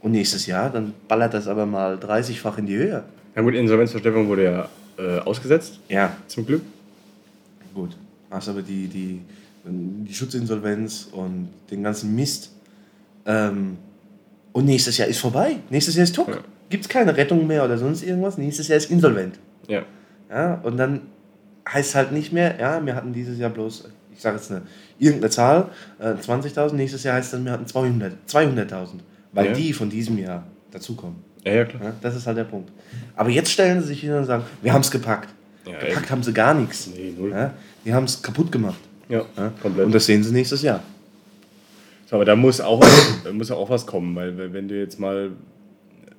Und 0.00 0.12
nächstes 0.12 0.46
Jahr, 0.46 0.70
dann 0.70 0.92
ballert 1.08 1.34
das 1.34 1.48
aber 1.48 1.66
mal 1.66 1.96
30-fach 1.96 2.58
in 2.58 2.66
die 2.66 2.76
Höhe. 2.76 3.02
Ja 3.36 3.42
gut, 3.42 3.54
Insolvenzverschleppung 3.54 4.28
wurde 4.28 4.44
ja 4.44 4.68
äh, 4.98 5.18
ausgesetzt, 5.20 5.78
Ja, 5.88 6.16
zum 6.26 6.46
Glück. 6.46 6.62
gut. 7.74 7.96
Hast 8.30 8.48
aber 8.48 8.62
die, 8.62 8.88
die, 8.88 9.20
die 9.64 10.14
Schutzinsolvenz 10.14 11.08
und 11.12 11.48
den 11.70 11.82
ganzen 11.82 12.14
Mist. 12.16 12.50
Ähm, 13.26 13.76
und 14.52 14.64
nächstes 14.64 14.96
Jahr 14.98 15.06
ist 15.08 15.18
vorbei. 15.18 15.56
Nächstes 15.70 15.94
Jahr 15.96 16.04
ist 16.04 16.14
Tuck. 16.14 16.28
Ja. 16.28 16.38
Gibt 16.70 16.84
es 16.84 16.88
keine 16.88 17.16
Rettung 17.16 17.46
mehr 17.46 17.64
oder 17.64 17.78
sonst 17.78 18.02
irgendwas. 18.02 18.38
Nächstes 18.38 18.68
Jahr 18.68 18.78
ist 18.78 18.90
insolvent. 18.90 19.38
Ja. 19.68 19.82
Ja, 20.30 20.54
und 20.62 20.76
dann 20.76 21.02
heißt 21.68 21.94
halt 21.94 22.12
nicht 22.12 22.32
mehr, 22.32 22.58
ja, 22.58 22.84
wir 22.84 22.94
hatten 22.96 23.12
dieses 23.12 23.38
Jahr 23.38 23.50
bloß, 23.50 23.88
ich 24.12 24.20
sage 24.20 24.36
jetzt 24.36 24.50
eine, 24.50 24.62
irgendeine 24.98 25.30
Zahl, 25.30 25.68
äh, 26.00 26.14
20.000, 26.14 26.72
nächstes 26.74 27.02
Jahr 27.04 27.14
heißt 27.16 27.32
dann, 27.34 27.44
wir 27.44 27.52
hatten 27.52 27.66
200 27.66 28.12
200.000, 28.28 28.86
weil 29.32 29.46
Ja. 29.46 29.52
die 29.52 29.72
von 29.72 29.88
diesem 29.90 30.18
Jahr 30.18 30.44
dazukommen. 30.72 31.16
Ja, 31.46 31.52
ja, 31.54 31.64
klar. 31.64 31.92
Das 32.00 32.16
ist 32.16 32.26
halt 32.26 32.36
der 32.36 32.44
Punkt. 32.44 32.72
Aber 33.14 33.30
jetzt 33.30 33.52
stellen 33.52 33.80
sie 33.80 33.88
sich 33.88 34.00
hin 34.00 34.12
und 34.14 34.24
sagen, 34.24 34.44
wir 34.62 34.72
haben 34.72 34.80
es 34.80 34.90
gepackt. 34.90 35.28
Ja, 35.64 35.78
gepackt 35.78 36.10
haben 36.10 36.22
sie 36.24 36.32
gar 36.32 36.54
nichts. 36.54 36.88
Nee, 36.88 37.14
null. 37.16 37.30
Ja, 37.30 37.54
die 37.84 37.94
haben 37.94 38.04
es 38.04 38.20
kaputt 38.20 38.50
gemacht. 38.50 38.80
Ja, 39.08 39.24
komplett. 39.62 39.86
Und 39.86 39.94
das 39.94 40.06
sehen 40.06 40.24
sie 40.24 40.32
nächstes 40.32 40.62
Jahr. 40.62 40.82
So, 42.06 42.16
aber 42.16 42.24
da 42.24 42.34
muss 42.34 42.60
auch, 42.60 42.84
da 43.24 43.32
muss 43.32 43.50
auch 43.52 43.70
was 43.70 43.86
kommen, 43.86 44.14
weil 44.16 44.52
wenn 44.52 44.66
du 44.66 44.76
jetzt 44.76 44.98
mal 44.98 45.30
äh, 46.06 46.10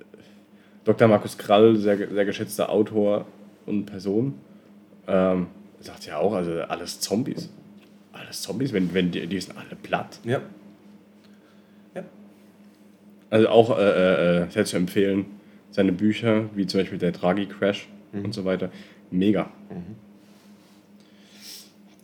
Dr. 0.84 1.08
Markus 1.08 1.36
Krall, 1.36 1.76
sehr, 1.76 1.96
sehr 1.96 2.24
geschätzter 2.24 2.70
Autor 2.70 3.26
und 3.66 3.84
Person, 3.84 4.34
ähm, 5.06 5.48
sagt 5.80 6.06
ja 6.06 6.16
auch, 6.18 6.32
also 6.32 6.52
alles 6.62 7.00
Zombies. 7.00 7.50
Alles 8.14 8.40
Zombies, 8.40 8.72
wenn, 8.72 8.94
wenn 8.94 9.10
die, 9.10 9.26
die 9.26 9.40
sind 9.40 9.56
alle 9.56 9.76
platt. 9.82 10.20
Ja. 10.24 10.40
Also 13.30 13.48
auch 13.48 13.76
äh, 13.78 13.82
äh, 13.82 14.42
äh, 14.44 14.50
sehr 14.50 14.64
zu 14.64 14.76
empfehlen, 14.76 15.26
seine 15.70 15.92
Bücher, 15.92 16.44
wie 16.54 16.66
zum 16.66 16.80
Beispiel 16.80 16.98
der 16.98 17.12
Draghi 17.12 17.46
Crash 17.46 17.88
Mhm. 18.12 18.24
und 18.26 18.34
so 18.34 18.44
weiter. 18.46 18.70
Mega. 19.10 19.50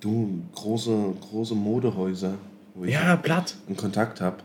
Du, 0.01 0.43
große, 0.55 1.15
große 1.31 1.55
Modehäuser, 1.55 2.35
wo 2.75 2.85
ich 2.85 2.93
Ja, 2.93 3.17
platt. 3.17 3.55
einen 3.67 3.77
Kontakt 3.77 4.21
habe, 4.21 4.37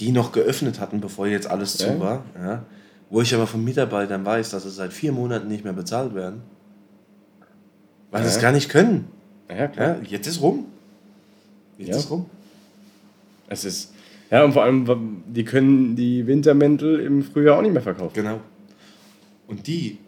die 0.00 0.10
noch 0.10 0.32
geöffnet 0.32 0.80
hatten, 0.80 1.00
bevor 1.00 1.26
jetzt 1.28 1.46
alles 1.48 1.76
zu 1.76 1.86
Ja. 1.86 2.00
war. 2.00 2.24
Ja, 2.36 2.62
wo 3.08 3.20
ich 3.20 3.32
aber 3.34 3.46
von 3.46 3.62
Mitarbeitern 3.64 4.24
weiß, 4.24 4.50
dass 4.50 4.64
sie 4.64 4.70
seit 4.70 4.92
vier 4.92 5.12
Monaten 5.12 5.46
nicht 5.46 5.62
mehr 5.62 5.72
bezahlt 5.72 6.14
werden. 6.16 6.42
Weil 8.10 8.22
sie 8.24 8.30
Ja. 8.30 8.34
es 8.36 8.42
gar 8.42 8.52
nicht 8.52 8.68
können. 8.68 9.06
Ja, 9.48 9.68
klar. 9.68 9.96
Ja, 9.98 10.02
jetzt 10.08 10.26
ist 10.26 10.40
rum. 10.42 10.64
Jetzt 11.78 11.96
ist 11.96 12.10
rum. 12.10 12.26
Es 13.48 13.64
ist. 13.64 13.92
Ja, 14.30 14.44
und 14.44 14.52
vor 14.52 14.62
allem, 14.64 15.22
die 15.28 15.44
können 15.44 15.94
die 15.96 16.26
Wintermäntel 16.26 17.00
im 17.00 17.22
Frühjahr 17.22 17.58
auch 17.58 17.62
nicht 17.62 17.72
mehr 17.72 17.82
verkaufen. 17.82 18.12
Genau. 18.14 18.40
Und 19.46 19.66
die, 19.66 19.98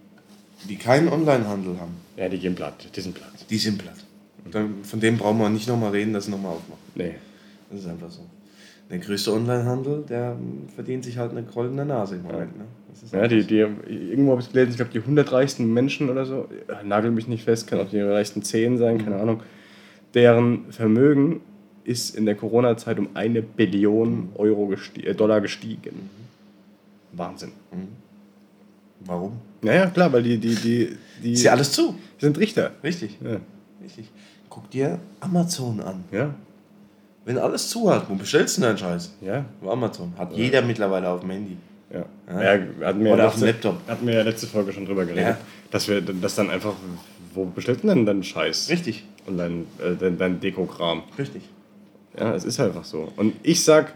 die 0.69 0.77
keinen 0.77 1.09
Onlinehandel 1.09 1.79
haben, 1.81 1.95
Ja, 2.16 2.29
die 2.29 2.39
gehen 2.39 2.55
platt. 2.55 2.89
Die 2.95 3.01
sind 3.01 3.14
platt. 3.14 3.33
die 3.49 3.57
sind 3.59 3.79
platt. 3.79 3.95
Dann- 4.51 4.83
Von 4.83 4.99
dem 5.01 5.19
brauchen 5.19 5.39
wir 5.39 5.49
nicht 5.51 5.69
nochmal 5.69 5.91
reden, 5.91 6.12
dass 6.12 6.25
sie 6.25 6.31
nochmal 6.33 6.53
aufmachen. 6.53 6.81
Nee. 6.95 7.14
Das 7.71 7.81
ist 7.81 7.87
einfach 7.89 8.11
so. 8.11 8.23
Der 8.91 8.99
größte 8.99 9.33
Onlinehandel, 9.35 10.03
der 10.09 10.35
verdient 10.75 11.05
sich 11.05 11.19
halt 11.19 11.33
eine 11.33 11.43
goldene 11.43 11.85
Nase 11.85 12.16
im 12.16 12.23
Moment. 12.23 12.57
Ne? 12.57 12.64
Ja, 13.12 13.29
die, 13.29 13.45
die, 13.45 13.57
irgendwo 13.59 14.33
habe 14.33 14.41
ich 14.41 14.51
gelesen, 14.51 14.71
ich 14.71 14.77
glaube, 14.77 14.91
die 14.93 14.99
100 15.01 15.31
reichsten 15.31 15.73
Menschen 15.73 16.09
oder 16.09 16.25
so, 16.25 16.49
äh, 16.69 16.85
nagel 16.85 17.11
mich 17.11 17.29
nicht 17.29 17.45
fest, 17.45 17.66
kann 17.69 17.79
auch 17.81 17.91
die 17.91 18.01
reichsten 18.01 18.43
10 18.43 18.79
sein, 18.79 19.05
keine 19.05 19.16
Ahnung, 19.16 19.43
deren 20.14 20.73
Vermögen 20.73 21.43
ist 21.89 22.14
in 22.14 22.26
der 22.26 22.34
Corona-Zeit 22.34 22.99
um 22.99 23.09
eine 23.14 23.41
Billion 23.41 24.28
Euro 24.34 24.66
gesti 24.66 25.07
äh, 25.07 25.14
Dollar 25.14 25.41
gestiegen. 25.41 26.11
Wahnsinn. 27.12 27.53
Warum? 29.01 29.39
Naja, 29.62 29.86
klar, 29.86 30.12
weil 30.12 30.22
die, 30.22 30.39
die, 30.39 30.55
die, 30.55 30.97
die 31.22 31.32
Ist 31.32 31.45
ja 31.45 31.53
alles 31.53 31.72
zu. 31.72 31.95
sind 32.18 32.36
Richter. 32.39 32.72
Richtig. 32.84 33.16
Ja. 33.24 33.41
Richtig. 33.82 34.11
Guck 34.51 34.70
dir 34.70 34.99
Amazon 35.20 35.80
an. 35.80 36.05
Ja. 36.12 36.34
Wenn 37.24 37.39
alles 37.39 37.68
zu 37.68 37.91
hat, 37.91 38.09
wo 38.09 38.14
bestellst 38.14 38.57
du 38.57 38.61
denn 38.61 38.70
deinen 38.70 38.78
Scheiß? 38.78 39.14
Ja. 39.20 39.45
Auf 39.62 39.70
Amazon. 39.70 40.12
Hat 40.18 40.32
jeder 40.32 40.62
mittlerweile 40.62 41.09
auf 41.09 41.20
dem 41.20 41.30
Handy. 41.30 41.57
Ja. 41.93 42.05
Ja. 42.28 42.55
ja. 42.55 42.99
wir 43.01 43.12
Oder 43.12 43.22
ja 43.22 43.28
auf 43.28 43.34
dem 43.34 43.45
letzte, 43.45 43.68
Laptop. 43.68 43.89
Hatten 43.89 44.07
wir 44.07 44.14
ja 44.14 44.22
letzte 44.22 44.47
Folge 44.47 44.72
schon 44.72 44.84
drüber 44.84 45.07
geredet. 45.07 45.24
Ja. 45.24 45.39
Dass 45.70 45.89
wir 45.89 46.03
das 46.03 46.34
dann 46.34 46.51
einfach, 46.51 46.74
wo 47.34 47.47
bestellst 47.47 47.82
du 47.82 47.89
denn 47.89 48.05
deinen 48.05 48.22
Scheiß? 48.22 48.68
Richtig. 48.68 49.05
Und 49.26 49.39
dein, 49.39 49.62
äh, 49.78 49.97
dein, 49.99 50.18
dein 50.18 50.41
Dekokram. 50.41 51.03
Richtig. 51.18 51.43
Ja, 52.19 52.35
es 52.35 52.45
ist 52.45 52.59
einfach 52.59 52.85
so. 52.85 53.12
Und 53.16 53.35
ich 53.43 53.62
sag, 53.62 53.95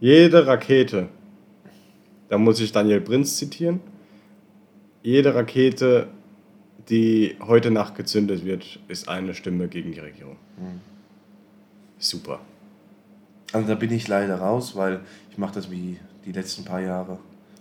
jede 0.00 0.46
Rakete, 0.46 1.08
da 2.28 2.36
muss 2.36 2.60
ich 2.60 2.72
Daniel 2.72 3.00
Prinz 3.00 3.36
zitieren, 3.36 3.80
jede 5.02 5.34
Rakete, 5.34 6.08
die 6.88 7.36
heute 7.40 7.70
Nacht 7.70 7.94
gezündet 7.94 8.44
wird, 8.44 8.78
ist 8.88 9.08
eine 9.08 9.34
Stimme 9.34 9.68
gegen 9.68 9.92
die 9.92 10.00
Regierung. 10.00 10.36
Super. 11.98 12.40
Also 13.52 13.68
da 13.68 13.74
bin 13.74 13.92
ich 13.92 14.08
leider 14.08 14.36
raus, 14.36 14.76
weil 14.76 15.00
ich 15.30 15.38
mache 15.38 15.54
das 15.54 15.70
wie 15.70 15.98
die 16.26 16.32
letzten 16.32 16.64
paar 16.64 16.80
Jahre. 16.80 17.18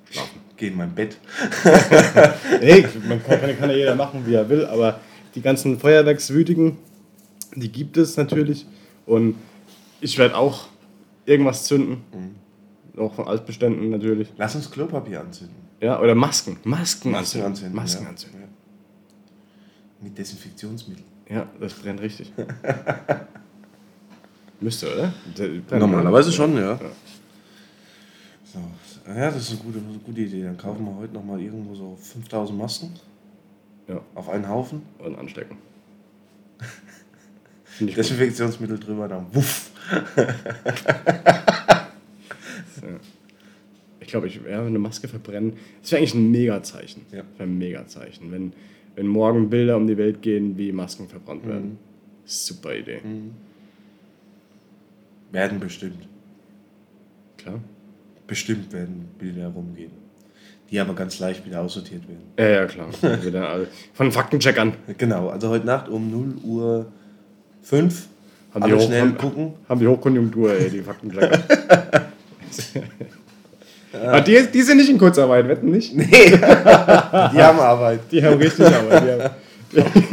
Schlafen. 0.09 0.41
Gehe 0.57 0.71
in 0.71 0.77
mein 0.77 0.93
Bett. 0.93 1.17
Nee, 2.61 2.85
man 3.07 3.23
kann, 3.23 3.39
kann, 3.39 3.57
kann 3.57 3.69
ja 3.69 3.75
jeder 3.75 3.95
machen, 3.95 4.25
wie 4.25 4.33
er 4.33 4.49
will, 4.49 4.65
aber 4.65 4.99
die 5.35 5.41
ganzen 5.41 5.79
Feuerwerkswütigen, 5.79 6.77
die 7.55 7.71
gibt 7.71 7.97
es 7.97 8.17
natürlich. 8.17 8.65
Und 9.05 9.35
ich 10.01 10.17
werde 10.17 10.35
auch 10.35 10.67
irgendwas 11.25 11.65
zünden. 11.65 12.03
Auch 12.97 13.13
von 13.13 13.27
Altbeständen 13.27 13.89
natürlich. 13.89 14.29
Lass 14.37 14.55
uns 14.55 14.69
Klopapier 14.69 15.21
anzünden. 15.21 15.55
Ja, 15.79 15.99
oder 15.99 16.13
Masken. 16.13 16.57
Masken, 16.63 17.11
Masken 17.11 17.15
anzünden. 17.15 17.47
anzünden, 17.47 17.75
Masken 17.75 18.03
ja. 18.03 18.09
anzünden. 18.09 18.41
Ja. 18.41 18.47
Mit 20.03 20.17
Desinfektionsmittel. 20.17 21.03
Ja, 21.29 21.47
das 21.59 21.73
brennt 21.73 22.01
richtig. 22.01 22.31
Müsste, 24.59 24.87
oder? 24.93 25.13
Normalerweise 25.79 26.27
oder? 26.27 26.35
schon, 26.35 26.55
ja. 26.55 26.73
Ja. 26.73 26.79
So. 28.43 28.59
Ja, 29.07 29.31
das 29.31 29.43
ist 29.43 29.51
eine 29.51 29.59
gute, 29.61 29.79
gute 30.05 30.21
Idee. 30.21 30.43
Dann 30.43 30.57
kaufen 30.57 30.85
wir 30.85 30.95
heute 30.95 31.13
nochmal 31.13 31.41
irgendwo 31.41 31.73
so 31.73 31.97
5000 31.99 32.57
Masken 32.57 32.91
Ja, 33.87 34.01
auf 34.13 34.29
einen 34.29 34.47
Haufen. 34.47 34.83
und 34.99 35.17
anstecken. 35.17 35.57
Desinfektionsmittel 37.79 38.79
drüber, 38.79 39.07
dann 39.07 39.25
wuff. 39.33 39.70
Ich 44.11 44.13
glaube, 44.13 44.27
ich 44.27 44.41
ja, 44.45 44.61
eine 44.61 44.77
Maske 44.77 45.07
verbrennen. 45.07 45.53
Das 45.81 45.93
wäre 45.93 45.99
eigentlich 45.99 46.15
ein 46.15 46.31
Mega-Zeichen. 46.31 47.03
Ja. 47.13 47.19
Das 47.19 47.39
wäre 47.39 47.47
ein 47.47 47.57
Mega-Zeichen. 47.57 48.29
Wenn, 48.29 48.51
wenn 48.95 49.07
morgen 49.07 49.49
Bilder 49.49 49.77
um 49.77 49.87
die 49.87 49.97
Welt 49.97 50.21
gehen, 50.21 50.57
wie 50.57 50.73
Masken 50.73 51.07
verbrannt 51.07 51.47
werden. 51.47 51.77
Super 52.25 52.75
Idee. 52.75 52.99
Werden 55.31 55.61
bestimmt. 55.61 56.09
Klar. 57.37 57.61
Bestimmt 58.27 58.73
werden 58.73 59.07
Bilder 59.17 59.47
rumgehen. 59.47 59.91
Die 60.69 60.81
aber 60.81 60.93
ganz 60.93 61.17
leicht 61.19 61.45
wieder 61.45 61.61
aussortiert 61.61 62.03
werden. 62.07 62.23
Ja, 62.37 62.49
ja, 62.49 62.65
klar. 62.65 62.89
Von 63.93 64.11
Faktencheckern. 64.11 64.73
Genau, 64.97 65.29
also 65.29 65.47
heute 65.47 65.65
Nacht 65.65 65.87
um 65.87 66.11
0 66.11 66.35
Uhr 66.43 66.91
5. 67.61 68.09
Haben 68.53 68.65
die, 68.65 68.71
Alle 68.71 68.75
Hoch 68.77 68.85
schnell 68.85 69.01
haben, 69.01 69.17
gucken. 69.17 69.53
haben 69.69 69.79
die 69.79 69.87
Hochkonjunktur, 69.87 70.53
ey, 70.53 70.69
die 70.69 70.81
Faktenchecker. 70.81 71.39
Aber 73.93 74.21
die, 74.21 74.47
die 74.53 74.61
sind 74.61 74.77
nicht 74.77 74.89
in 74.89 74.97
Kurzarbeit, 74.97 75.47
wetten 75.47 75.71
nicht? 75.71 75.93
Nee, 75.95 76.07
die 76.07 76.37
haben 76.41 77.59
Arbeit. 77.59 78.01
Die 78.11 78.23
haben 78.23 78.37
richtig 78.37 78.65
Arbeit. 78.65 79.03
Die 79.73 79.81
haben 79.81 79.93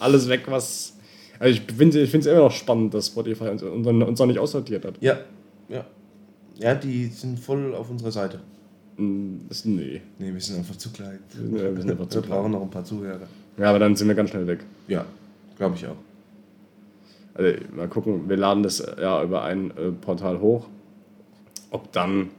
alles 0.00 0.28
weg, 0.28 0.42
was. 0.46 0.94
Also 1.38 1.54
ich 1.54 1.62
finde 1.76 2.00
es 2.02 2.26
immer 2.26 2.38
noch 2.38 2.50
spannend, 2.50 2.92
dass 2.94 3.06
Spotify 3.06 3.48
uns, 3.48 3.62
uns, 3.62 3.86
uns 3.86 4.18
noch 4.18 4.26
nicht 4.26 4.38
aussortiert 4.38 4.84
hat. 4.84 4.94
Ja, 5.00 5.18
ja. 5.68 5.84
Ja, 6.56 6.74
die 6.74 7.06
sind 7.06 7.38
voll 7.38 7.72
auf 7.74 7.88
unserer 7.88 8.10
Seite. 8.10 8.40
Das, 9.48 9.64
nee. 9.64 10.00
Nee, 10.18 10.34
wir 10.34 10.40
sind 10.40 10.58
einfach 10.58 10.74
zu 10.76 10.90
klein. 10.90 11.20
Wir 11.32 11.76
sind 11.76 11.88
einfach 11.92 12.08
zu 12.08 12.20
Wir 12.20 12.28
brauchen 12.28 12.50
noch 12.50 12.62
ein 12.62 12.70
paar 12.70 12.84
Zuhörer. 12.84 13.28
Ja, 13.56 13.70
aber 13.70 13.78
dann 13.78 13.94
sind 13.94 14.08
wir 14.08 14.16
ganz 14.16 14.30
schnell 14.30 14.46
weg. 14.48 14.60
Ja, 14.88 15.04
glaube 15.56 15.76
ich 15.76 15.86
auch. 15.86 15.94
Also 17.38 17.56
mal 17.74 17.88
gucken, 17.88 18.28
wir 18.28 18.36
laden 18.36 18.62
das 18.64 18.80
äh, 18.80 19.00
ja 19.00 19.22
über 19.22 19.44
ein 19.44 19.70
äh, 19.70 19.92
Portal 19.92 20.40
hoch. 20.40 20.66
Ob 21.70 21.92
dann, 21.92 22.30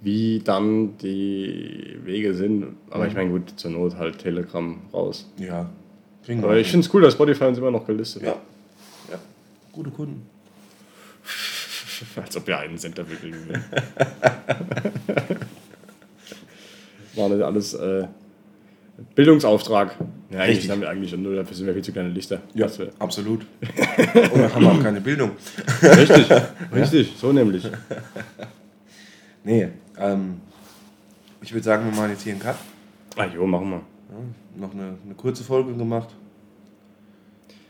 wie 0.00 0.40
dann 0.44 0.96
die 0.98 1.96
Wege 2.04 2.34
sind. 2.34 2.76
Aber 2.90 3.08
ich 3.08 3.14
meine, 3.14 3.30
gut, 3.30 3.54
zur 3.56 3.72
Not 3.72 3.96
halt 3.96 4.18
Telegram 4.18 4.78
raus. 4.94 5.28
Ja, 5.38 5.68
kriegen 6.24 6.40
wir. 6.40 6.48
Aber 6.48 6.56
ich 6.58 6.70
finde 6.70 6.86
es 6.86 6.94
cool, 6.94 7.02
dass 7.02 7.14
Spotify 7.14 7.44
uns 7.46 7.58
immer 7.58 7.72
noch 7.72 7.84
gelistet 7.84 8.22
ja. 8.22 8.28
hat. 8.30 8.40
ja, 9.10 9.18
gute 9.72 9.90
Kunden. 9.90 10.24
Als 12.16 12.36
ob 12.36 12.46
wir 12.46 12.58
einen 12.58 12.78
Cent 12.78 12.96
dafür 12.96 13.16
kriegen 13.16 13.38
würden. 13.48 13.64
War 17.16 17.28
das 17.30 17.40
alles 17.40 17.74
äh, 17.74 18.06
Bildungsauftrag. 19.14 19.96
Ja, 20.30 20.40
eigentlich 20.40 20.56
Richtig. 20.56 20.70
haben 20.70 20.80
wir 20.80 20.88
eigentlich 20.88 21.16
nur 21.16 21.36
dafür 21.36 21.54
sind 21.54 21.66
wir 21.66 21.74
viel 21.74 21.84
zu 21.84 21.92
kleine 21.92 22.08
Lichter. 22.08 22.40
Ja, 22.54 22.66
absolut. 22.98 23.46
Und 24.32 24.40
dann 24.40 24.54
haben 24.54 24.62
wir 24.62 24.72
auch 24.72 24.82
keine 24.82 25.00
Bildung. 25.00 25.32
Richtig, 25.82 26.26
richtig, 26.74 27.12
so 27.18 27.32
nämlich. 27.32 27.68
Nee, 29.44 29.68
ähm, 29.96 30.40
ich 31.40 31.52
würde 31.52 31.62
sagen, 31.62 31.84
wir 31.84 31.96
machen 31.96 32.10
jetzt 32.10 32.22
hier 32.24 32.32
einen 32.32 32.42
Cut. 32.42 32.56
Ah 33.14 33.26
jo, 33.26 33.46
machen 33.46 33.70
wir. 33.70 33.76
Ja, 33.76 34.60
noch 34.60 34.74
eine, 34.74 34.98
eine 35.04 35.14
kurze 35.14 35.44
Folge 35.44 35.72
gemacht. 35.72 36.08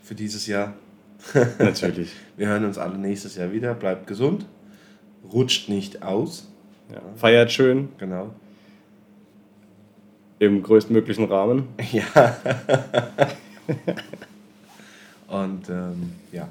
Für 0.02 0.14
dieses 0.14 0.46
Jahr. 0.46 0.72
Natürlich. 1.58 2.12
Wir 2.38 2.46
hören 2.46 2.64
uns 2.64 2.78
alle 2.78 2.96
nächstes 2.96 3.36
Jahr 3.36 3.52
wieder. 3.52 3.74
Bleibt 3.74 4.06
gesund. 4.06 4.46
Rutscht 5.30 5.68
nicht 5.68 6.02
aus. 6.02 6.50
Ja. 6.90 7.02
Feiert 7.16 7.52
schön 7.52 7.90
Genau. 7.98 8.30
Im 10.38 10.62
größtmöglichen 10.62 11.24
Rahmen. 11.24 11.68
Ja. 11.92 12.04
Und 15.28 15.68
ähm, 15.68 16.12
ja, 16.32 16.48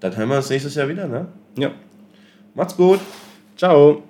dann 0.00 0.16
hören 0.16 0.28
wir 0.28 0.36
uns 0.36 0.50
nächstes 0.50 0.74
Jahr 0.74 0.88
wieder. 0.88 1.06
Ne? 1.06 1.26
Ja. 1.56 1.70
Macht's 2.54 2.76
gut. 2.76 3.00
Ciao. 3.56 4.02